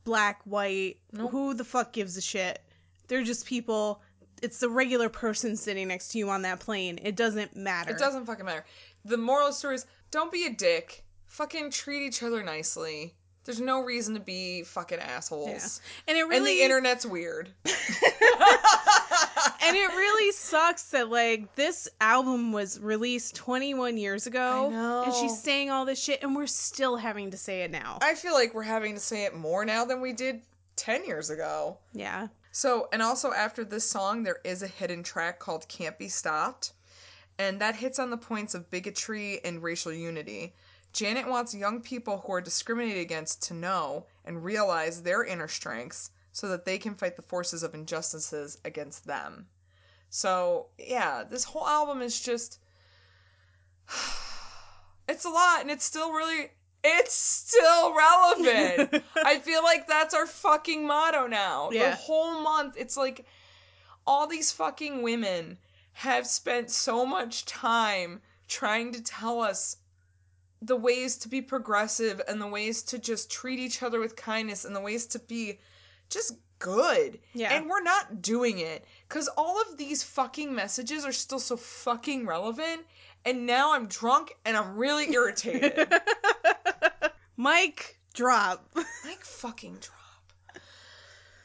[0.04, 1.32] black, white, Nope.
[1.32, 2.62] who the fuck gives a shit.
[3.08, 4.02] They're just people.
[4.42, 7.00] It's the regular person sitting next to you on that plane.
[7.02, 7.92] It doesn't matter.
[7.92, 8.66] It doesn't fucking matter.
[9.04, 11.04] The moral of the story is don't be a dick.
[11.30, 13.14] Fucking treat each other nicely.
[13.46, 15.82] There's no reason to be fucking assholes.
[16.08, 17.50] And it really And the internet's weird.
[17.66, 17.76] and
[19.76, 25.04] it really sucks that like this album was released 21 years ago I know.
[25.04, 28.16] and she's saying all this shit and we're still having to say it now I
[28.16, 30.42] feel like we're having to say it more now than we did
[30.76, 31.78] 10 years ago.
[31.94, 36.10] yeah So, and also after this song, there is a hidden track called Can't Be
[36.10, 36.74] Stopped,
[37.38, 40.54] and that hits on the points of bigotry and racial unity.
[40.94, 46.12] Janet wants young people who are discriminated against to know and realize their inner strengths
[46.32, 49.48] so that they can fight the forces of injustices against them.
[50.10, 52.60] So, yeah, this whole album is just.
[55.08, 56.52] It's a lot, and it's still really.
[56.84, 59.04] It's still relevant.
[59.16, 61.72] I feel like that's our fucking motto now.
[61.72, 63.26] The whole month, it's like
[64.06, 65.58] all these fucking women
[65.94, 69.78] have spent so much time trying to tell us
[70.62, 74.66] the ways to be progressive and the ways to just treat each other with kindness
[74.66, 75.60] and the ways to be
[76.10, 77.20] just good.
[77.34, 77.54] Yeah.
[77.54, 82.26] And we're not doing it cuz all of these fucking messages are still so fucking
[82.26, 82.86] relevant
[83.26, 85.94] and now I'm drunk and I'm really irritated.
[87.38, 88.68] Mike, drop.
[88.76, 90.64] Mike, fucking drop.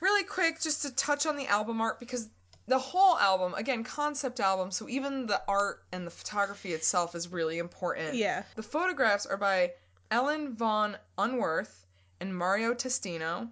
[0.01, 2.29] Really quick, just to touch on the album art because
[2.67, 7.29] the whole album, again, concept album, so even the art and the photography itself is
[7.29, 8.15] really important.
[8.15, 8.45] Yeah.
[8.57, 9.73] The photographs are by
[10.11, 11.87] Ellen von Unwerth
[12.21, 13.51] and Mario Testino.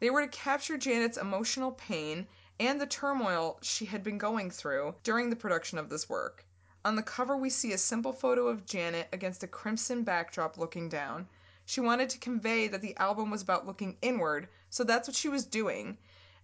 [0.00, 2.26] They were to capture Janet's emotional pain
[2.58, 6.44] and the turmoil she had been going through during the production of this work.
[6.84, 10.88] On the cover, we see a simple photo of Janet against a crimson backdrop looking
[10.88, 11.28] down.
[11.66, 15.28] She wanted to convey that the album was about looking inward, so that's what she
[15.28, 15.98] was doing.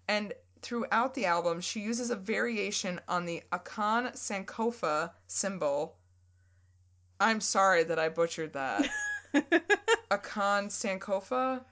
[0.08, 5.96] And throughout the album, she uses a variation on the Akan Sankofa symbol.
[7.20, 8.88] I'm sorry that I butchered that.
[10.10, 11.64] Akan Sankofa?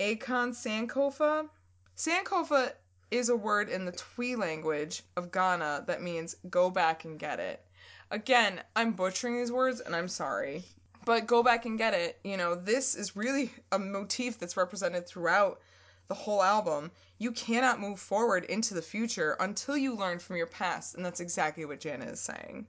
[0.00, 1.48] Akon Sankofa?
[1.96, 2.72] Sankofa
[3.10, 7.38] is a word in the Twi language of Ghana that means go back and get
[7.38, 7.64] it.
[8.10, 10.64] Again, I'm butchering these words and I'm sorry.
[11.04, 12.18] But go back and get it.
[12.24, 15.60] You know, this is really a motif that's represented throughout
[16.08, 16.90] the whole album.
[17.18, 21.20] You cannot move forward into the future until you learn from your past, and that's
[21.20, 22.66] exactly what Janet is saying.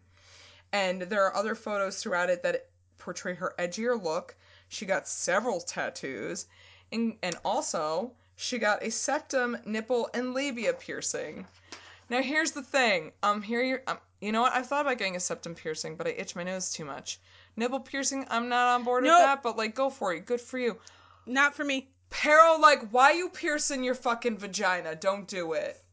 [0.72, 4.36] And there are other photos throughout it that portray her edgier look.
[4.70, 6.46] She got several tattoos,
[6.92, 11.46] and, and also she got a septum, nipple, and labia piercing.
[12.10, 13.12] Now here's the thing.
[13.24, 14.54] Um, here you um, you know what?
[14.54, 17.20] I've thought about getting a septum piercing, but I itch my nose too much.
[17.58, 19.12] Nipple piercing, I'm not on board Nope.
[19.14, 20.26] with that, but like, go for it.
[20.26, 20.78] Good for you.
[21.26, 21.90] Not for me.
[22.14, 24.96] Pero, like, why you piercing your fucking vagina?
[24.96, 25.84] Don't do it.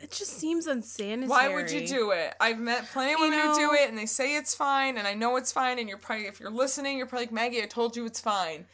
[0.00, 1.28] That just seems unsanitary.
[1.28, 2.34] Why would you do it?
[2.40, 5.06] I've met plenty of You women who do it, and they say it's fine, and
[5.06, 5.78] I know it's fine.
[5.78, 7.62] And you're probably, if you're listening, you're probably like Maggie.
[7.62, 8.66] I told you it's fine.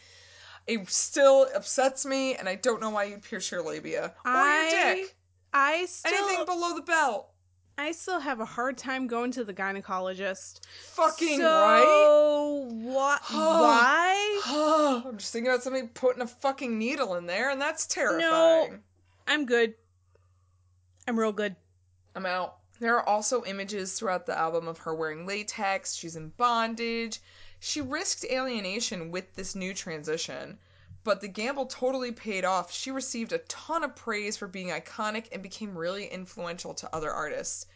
[0.67, 4.71] It still upsets me, and I don't know why you'd pierce your labia or I
[4.71, 5.17] your dick.
[5.53, 7.29] I still Anything below the belt.
[7.77, 10.61] I still have a hard time going to the gynecologist.
[10.93, 12.67] Fucking so, right.
[12.71, 13.21] What?
[13.31, 15.03] why?
[15.07, 18.21] I'm just thinking about somebody putting a fucking needle in there, and that's terrifying.
[18.21, 18.79] No,
[19.27, 19.75] I'm good.
[21.09, 21.57] I'm real good.
[22.15, 22.59] I'm out.
[22.81, 27.21] There are also images throughout the album of her wearing latex, she's in bondage.
[27.61, 30.59] She risked alienation with this new transition,
[31.05, 32.73] but the gamble totally paid off.
[32.73, 37.13] She received a ton of praise for being iconic and became really influential to other
[37.13, 37.67] artists.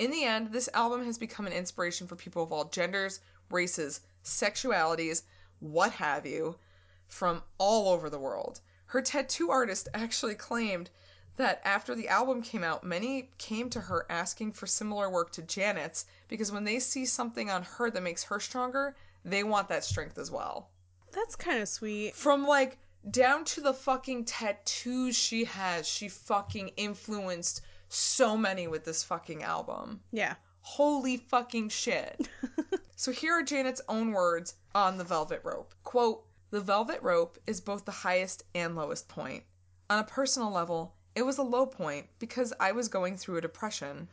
[0.00, 4.00] In the end, this album has become an inspiration for people of all genders, races,
[4.24, 5.22] sexualities,
[5.60, 6.58] what have you,
[7.06, 8.60] from all over the world.
[8.86, 10.90] Her tattoo artist actually claimed
[11.36, 15.42] that after the album came out, many came to her asking for similar work to
[15.42, 19.84] Janet's because when they see something on her that makes her stronger, they want that
[19.84, 20.70] strength as well.
[21.12, 22.14] That's kind of sweet.
[22.14, 22.78] From like
[23.10, 29.42] down to the fucking tattoos she has, she fucking influenced so many with this fucking
[29.42, 30.00] album.
[30.12, 30.34] Yeah.
[30.60, 32.28] Holy fucking shit.
[32.96, 35.74] so here are Janet's own words on the Velvet Rope.
[35.84, 39.44] Quote, The Velvet Rope is both the highest and lowest point.
[39.88, 43.42] On a personal level, it was a low point because I was going through a
[43.42, 44.08] depression.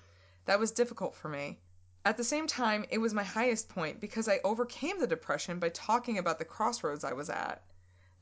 [0.45, 1.59] That was difficult for me.
[2.07, 5.69] At the same time, it was my highest point because I overcame the depression by
[5.69, 7.63] talking about the crossroads I was at.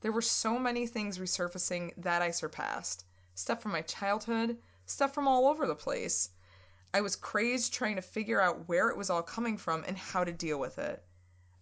[0.00, 3.04] There were so many things resurfacing that I surpassed.
[3.34, 4.56] Stuff from my childhood,
[4.86, 6.30] stuff from all over the place.
[6.94, 10.24] I was crazed trying to figure out where it was all coming from and how
[10.24, 11.04] to deal with it.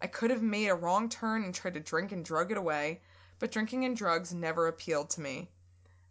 [0.01, 3.01] I could have made a wrong turn and tried to drink and drug it away,
[3.37, 5.49] but drinking and drugs never appealed to me.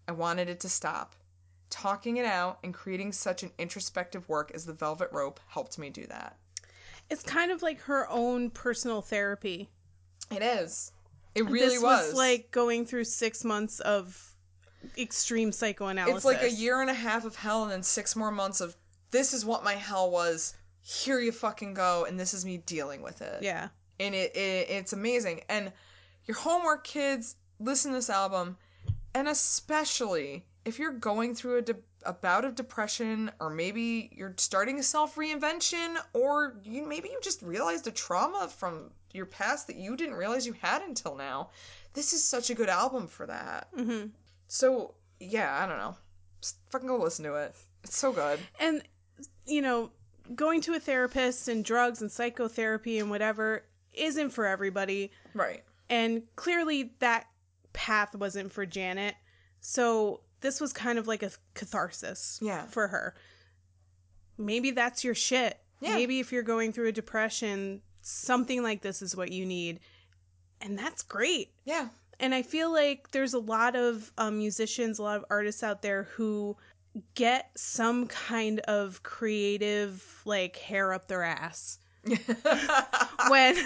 [0.06, 1.14] I wanted it to stop.
[1.72, 5.88] Talking it out and creating such an introspective work as The Velvet Rope helped me
[5.88, 6.36] do that.
[7.08, 9.70] It's kind of like her own personal therapy.
[10.30, 10.92] It is.
[11.34, 12.12] It really this was.
[12.12, 14.34] like going through six months of
[14.98, 16.16] extreme psychoanalysis.
[16.16, 18.76] It's like a year and a half of hell and then six more months of
[19.10, 20.54] this is what my hell was.
[20.82, 23.42] Here you fucking go, and this is me dealing with it.
[23.42, 23.68] Yeah.
[23.98, 25.42] and it, it it's amazing.
[25.48, 25.72] And
[26.26, 28.56] your homework, kids, listen to this album,
[29.14, 34.34] and especially if you're going through a, de- a bout of depression, or maybe you're
[34.36, 39.66] starting a self reinvention, or you maybe you just realized a trauma from your past
[39.66, 41.50] that you didn't realize you had until now,
[41.94, 43.68] this is such a good album for that.
[43.74, 44.04] hmm
[44.48, 45.96] So yeah, I don't know.
[46.40, 47.54] Just fucking go listen to it.
[47.84, 48.38] It's so good.
[48.58, 48.82] And,
[49.46, 49.90] you know,
[50.34, 55.10] going to a therapist and drugs and psychotherapy and whatever isn't for everybody.
[55.34, 55.62] Right.
[55.90, 57.26] And clearly that
[57.72, 59.14] path wasn't for Janet.
[59.60, 62.66] So this was kind of like a catharsis Yeah.
[62.66, 63.14] for her.
[64.38, 65.58] Maybe that's your shit.
[65.80, 65.94] Yeah.
[65.94, 69.80] Maybe if you're going through a depression, something like this is what you need.
[70.60, 71.52] And that's great.
[71.64, 71.88] Yeah.
[72.20, 75.82] And I feel like there's a lot of um, musicians, a lot of artists out
[75.82, 76.56] there who
[77.14, 81.78] get some kind of creative like hair up their ass
[83.28, 83.56] when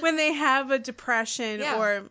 [0.00, 1.78] when they have a depression Yeah.
[1.78, 2.02] or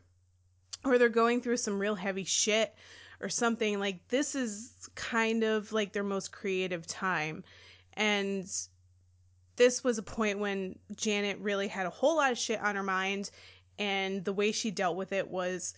[0.86, 2.74] or they're going through some real heavy shit
[3.22, 7.44] or something like this is kind of like their most creative time
[7.94, 8.50] and
[9.56, 12.84] this was a point when Janet really had a whole lot of shit on her
[12.84, 13.30] mind
[13.78, 15.74] and the way she dealt with it was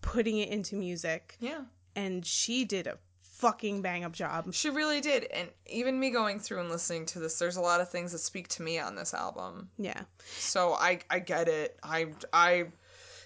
[0.00, 1.60] putting it into music yeah.
[1.94, 2.98] and she did a
[3.38, 5.24] fucking bang up job She really did.
[5.24, 8.18] And even me going through and listening to this, there's a lot of things that
[8.18, 9.70] speak to me on this album.
[9.78, 10.02] yeah
[10.38, 11.78] So I I get it.
[11.82, 12.66] I I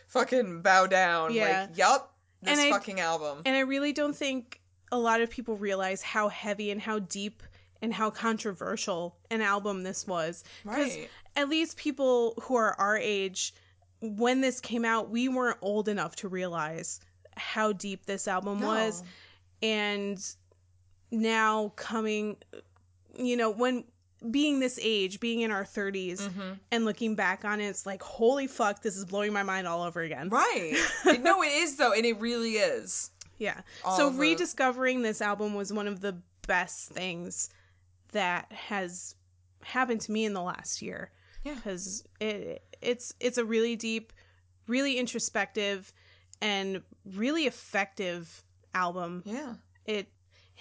[0.08, 1.32] fucking bow down.
[1.32, 1.66] Yeah.
[1.68, 2.11] Like, yup,
[2.42, 3.42] this And I- fucking album.
[3.46, 4.60] And I really don't think
[4.90, 7.42] a lot of people realize how heavy and how deep
[7.80, 10.44] and how controversial an album this was.
[10.64, 11.10] 'Cause Right.
[11.34, 13.54] at least people who are our age,
[14.00, 17.00] when this came out, we weren't old enough to realize
[17.36, 18.66] how deep this album No.
[18.68, 19.02] was.
[19.62, 20.18] And
[21.10, 22.36] now coming,
[23.16, 23.84] you know, when
[24.30, 26.52] being this age, being in our 30s, Mm-hmm.
[26.70, 29.82] and looking back on it, it's like, holy fuck, this is blowing my mind all
[29.82, 30.28] over again.
[30.28, 30.74] Right.
[31.20, 33.10] no, it is though, and it really is.
[33.38, 33.60] Yeah.
[33.84, 36.16] all so rediscovering this album was one of the
[36.46, 37.50] best things
[38.12, 39.14] that has
[39.64, 41.10] happened to me in the last year.
[41.44, 41.54] Yeah.
[41.54, 44.12] Because it it's it's a really deep,
[44.68, 45.92] really introspective,
[46.40, 46.82] and
[47.16, 48.44] really effective
[48.74, 49.22] album.
[49.26, 49.54] Yeah.
[49.86, 50.06] It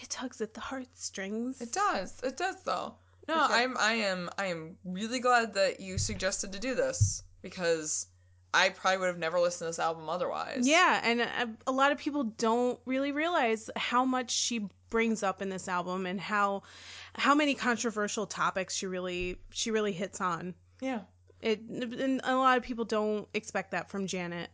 [0.02, 1.62] it tugs at the heartstrings.
[1.62, 2.20] It does.
[2.24, 2.96] It does though.
[3.28, 3.56] No, sure.
[3.56, 8.08] I'm I am I am really glad that you suggested to do this because
[8.54, 10.68] I probably would have never listened to this album otherwise.
[10.68, 15.42] Yeah, and a, a lot of people don't really realize how much she brings up
[15.42, 16.64] in this album and how
[17.16, 20.54] how many controversial topics she really she really hits on.
[20.82, 21.02] Yeah.
[21.42, 24.50] It and a lot of people don't expect that from Janet.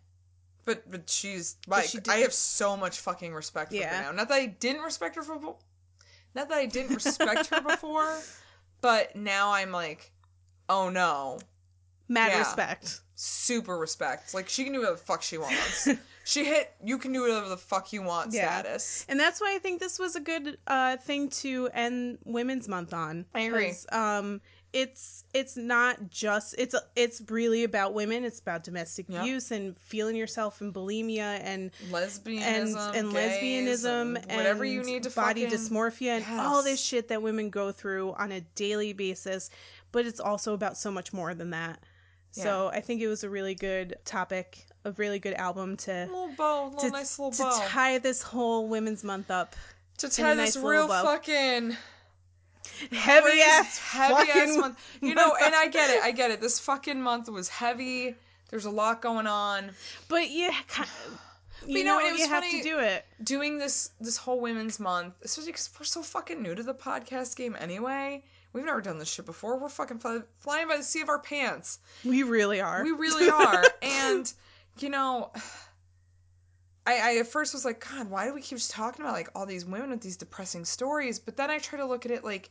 [0.66, 3.96] But but she's like she I have so much fucking respect for Yeah.
[3.96, 4.12] her now.
[4.12, 5.40] Not that I didn't respect her for
[6.36, 8.20] not that I didn't respect her before,
[8.82, 10.12] but now I'm like,
[10.70, 11.40] oh no.
[12.10, 12.40] Mad Yeah.
[12.40, 13.02] respect.
[13.16, 14.34] Super respect.
[14.34, 15.90] Like she can do whatever the fuck she wants.
[16.24, 18.62] she hit you can do whatever the fuck you want Yeah.
[18.62, 19.06] status.
[19.10, 22.94] And that's why I think this was a good uh, thing to end Women's Month
[22.94, 23.26] on.
[23.34, 23.74] I agree.
[23.92, 24.40] Um,
[24.78, 28.24] it's it's not just it's it's really about women.
[28.24, 29.22] It's about domestic Yep.
[29.22, 35.04] abuse and feeling yourself and bulimia and Lesbianism and and lesbianism and whatever you need
[35.04, 38.94] to body fucking, dysmorphia and all this shit that women go through on a daily
[38.94, 39.50] basis.
[39.92, 41.80] But it's also about so much more than that.
[42.32, 46.30] So I think it was a really good topic, a really good album to little
[46.38, 47.64] bow, little to, nice little to bow.
[47.68, 49.56] tie this whole Women's Month up.
[49.98, 51.04] to tie this nice real bow.
[51.04, 51.76] fucking
[52.92, 54.80] Heavy ass, heavy ass month.
[55.02, 56.02] You know, and I get it.
[56.04, 56.42] I get it.
[56.42, 58.16] This fucking month was heavy.
[58.50, 59.72] There's a lot going on.
[60.08, 60.84] But you, ki-
[61.66, 63.06] you, you know, know, it was you have to do it.
[63.24, 67.36] Doing this this whole women's month, especially because we're so fucking new to the podcast
[67.36, 68.24] game anyway.
[68.54, 69.60] We've never done this shit before.
[69.60, 71.80] We're fucking fly, flying by the seat of our pants.
[72.06, 72.84] We really are.
[72.84, 73.64] We really are.
[73.82, 74.32] and
[74.80, 75.32] you know,
[76.88, 79.30] I, I at first was like, God, why do we keep just talking about like
[79.36, 81.20] all these women with these depressing stories?
[81.20, 82.50] But then I try to look at it like,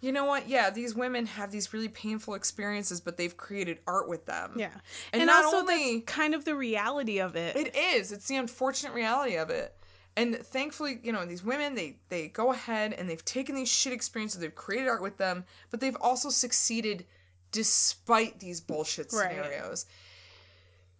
[0.00, 0.48] you know what?
[0.48, 4.54] Yeah, these women have these really painful experiences, but they've created art with them.
[4.56, 4.70] yeah,
[5.12, 7.54] And and, not also only- that's kind of the reality of it.
[7.56, 8.10] It is.
[8.12, 9.76] It's the unfortunate reality of it.
[10.16, 13.92] And thankfully, you know, these women, they they go ahead and they've taken these shit
[13.92, 17.06] experiences, they've created art with them, but they've also succeeded
[17.52, 19.30] despite these bullshit Right.
[19.30, 19.86] scenarios.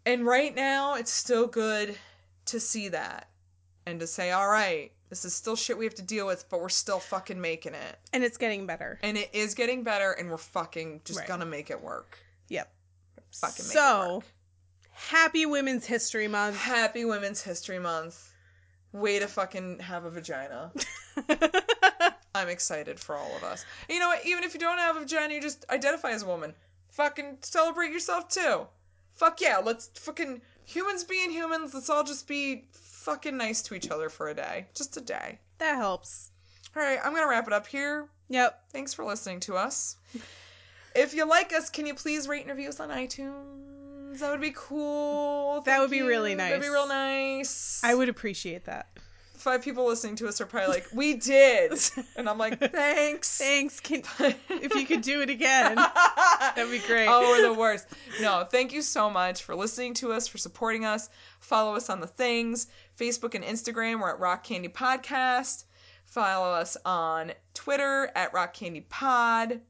[0.06, 1.96] And right now, it's still good
[2.50, 3.28] to see that
[3.86, 6.60] and to say, all right, this is still shit we have to deal with, but
[6.60, 7.98] we're still fucking making it.
[8.12, 8.98] and it's getting better.
[9.02, 11.28] And it is getting better, and we're fucking just Right.
[11.28, 12.18] gonna make it work.
[12.48, 12.72] Yep.
[13.32, 14.22] Fucking make it so,
[14.92, 16.56] happy Women's History Month.
[16.56, 18.32] Happy Women's History Month.
[18.92, 20.72] Way to fucking have a vagina.
[22.34, 23.64] I'm excited for all of us.
[23.88, 24.24] You know what?
[24.24, 26.54] Even if you don't have a vagina, you just identify as a woman.
[26.90, 28.66] Fucking celebrate yourself too.
[29.14, 30.40] Fuck yeah, let's fucking
[30.70, 34.66] humans being humans, let's all just be fucking nice to each other for a day.
[34.74, 35.38] Just a day.
[35.58, 36.30] That helps.
[36.76, 38.06] All right, I'm going to wrap it up here.
[38.28, 38.70] Yep.
[38.72, 39.96] Thanks for listening to us.
[40.94, 44.18] If you like us, can you please rate and review us on iTunes?
[44.18, 45.62] That would be cool.
[45.62, 46.06] That Thank would be you.
[46.06, 46.50] really nice.
[46.50, 47.80] That'd be real nice.
[47.82, 48.88] I would appreciate that.
[49.40, 51.72] Five people listening to us are probably like, "We did,"
[52.16, 53.80] and I'm like, "Thanks." Thanks.
[53.80, 54.02] Can,
[54.48, 57.08] if you could do it again, that'd be great.
[57.08, 57.86] Oh, we're the worst.
[58.20, 61.08] No, thank you so much for listening to us, for supporting us.
[61.40, 62.66] Follow us on the things
[62.98, 64.00] Facebook and Instagram.
[64.00, 65.64] We're at Rock Candy Podcast.
[66.04, 69.62] Follow us on Twitter at Rock Candy Pod.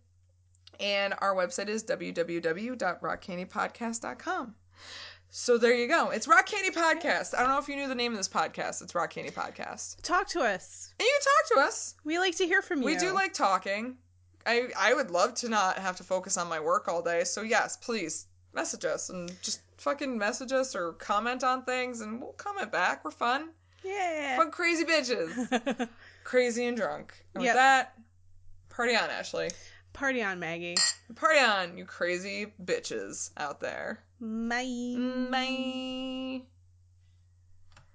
[0.80, 4.54] And our website is www.rockcandypodcast.com.
[5.32, 6.10] So there you go.
[6.10, 7.36] It's Rock Candy Podcast.
[7.36, 8.82] I don't know if you knew the name of this podcast.
[8.82, 10.02] It's Rock Candy Podcast.
[10.02, 10.92] Talk to us.
[10.98, 11.94] And you can talk to us.
[12.04, 12.86] We like to hear from you.
[12.86, 13.96] We do like talking.
[14.44, 17.22] I I would love to not have to focus on my work all day.
[17.22, 22.20] So yes, please message us and just fucking message us or comment on things and
[22.20, 23.04] we'll comment back.
[23.04, 23.50] We're fun.
[23.84, 24.36] Yeah.
[24.36, 25.88] Fun crazy bitches.
[26.24, 27.14] crazy and drunk.
[27.34, 27.50] And Yep.
[27.50, 27.94] with that,
[28.68, 29.50] party on, Ashley.
[29.92, 30.76] Party on, Maggie.
[31.14, 34.02] Party on, you crazy bitches out there.
[34.20, 34.96] Bye.
[35.30, 36.42] Bye.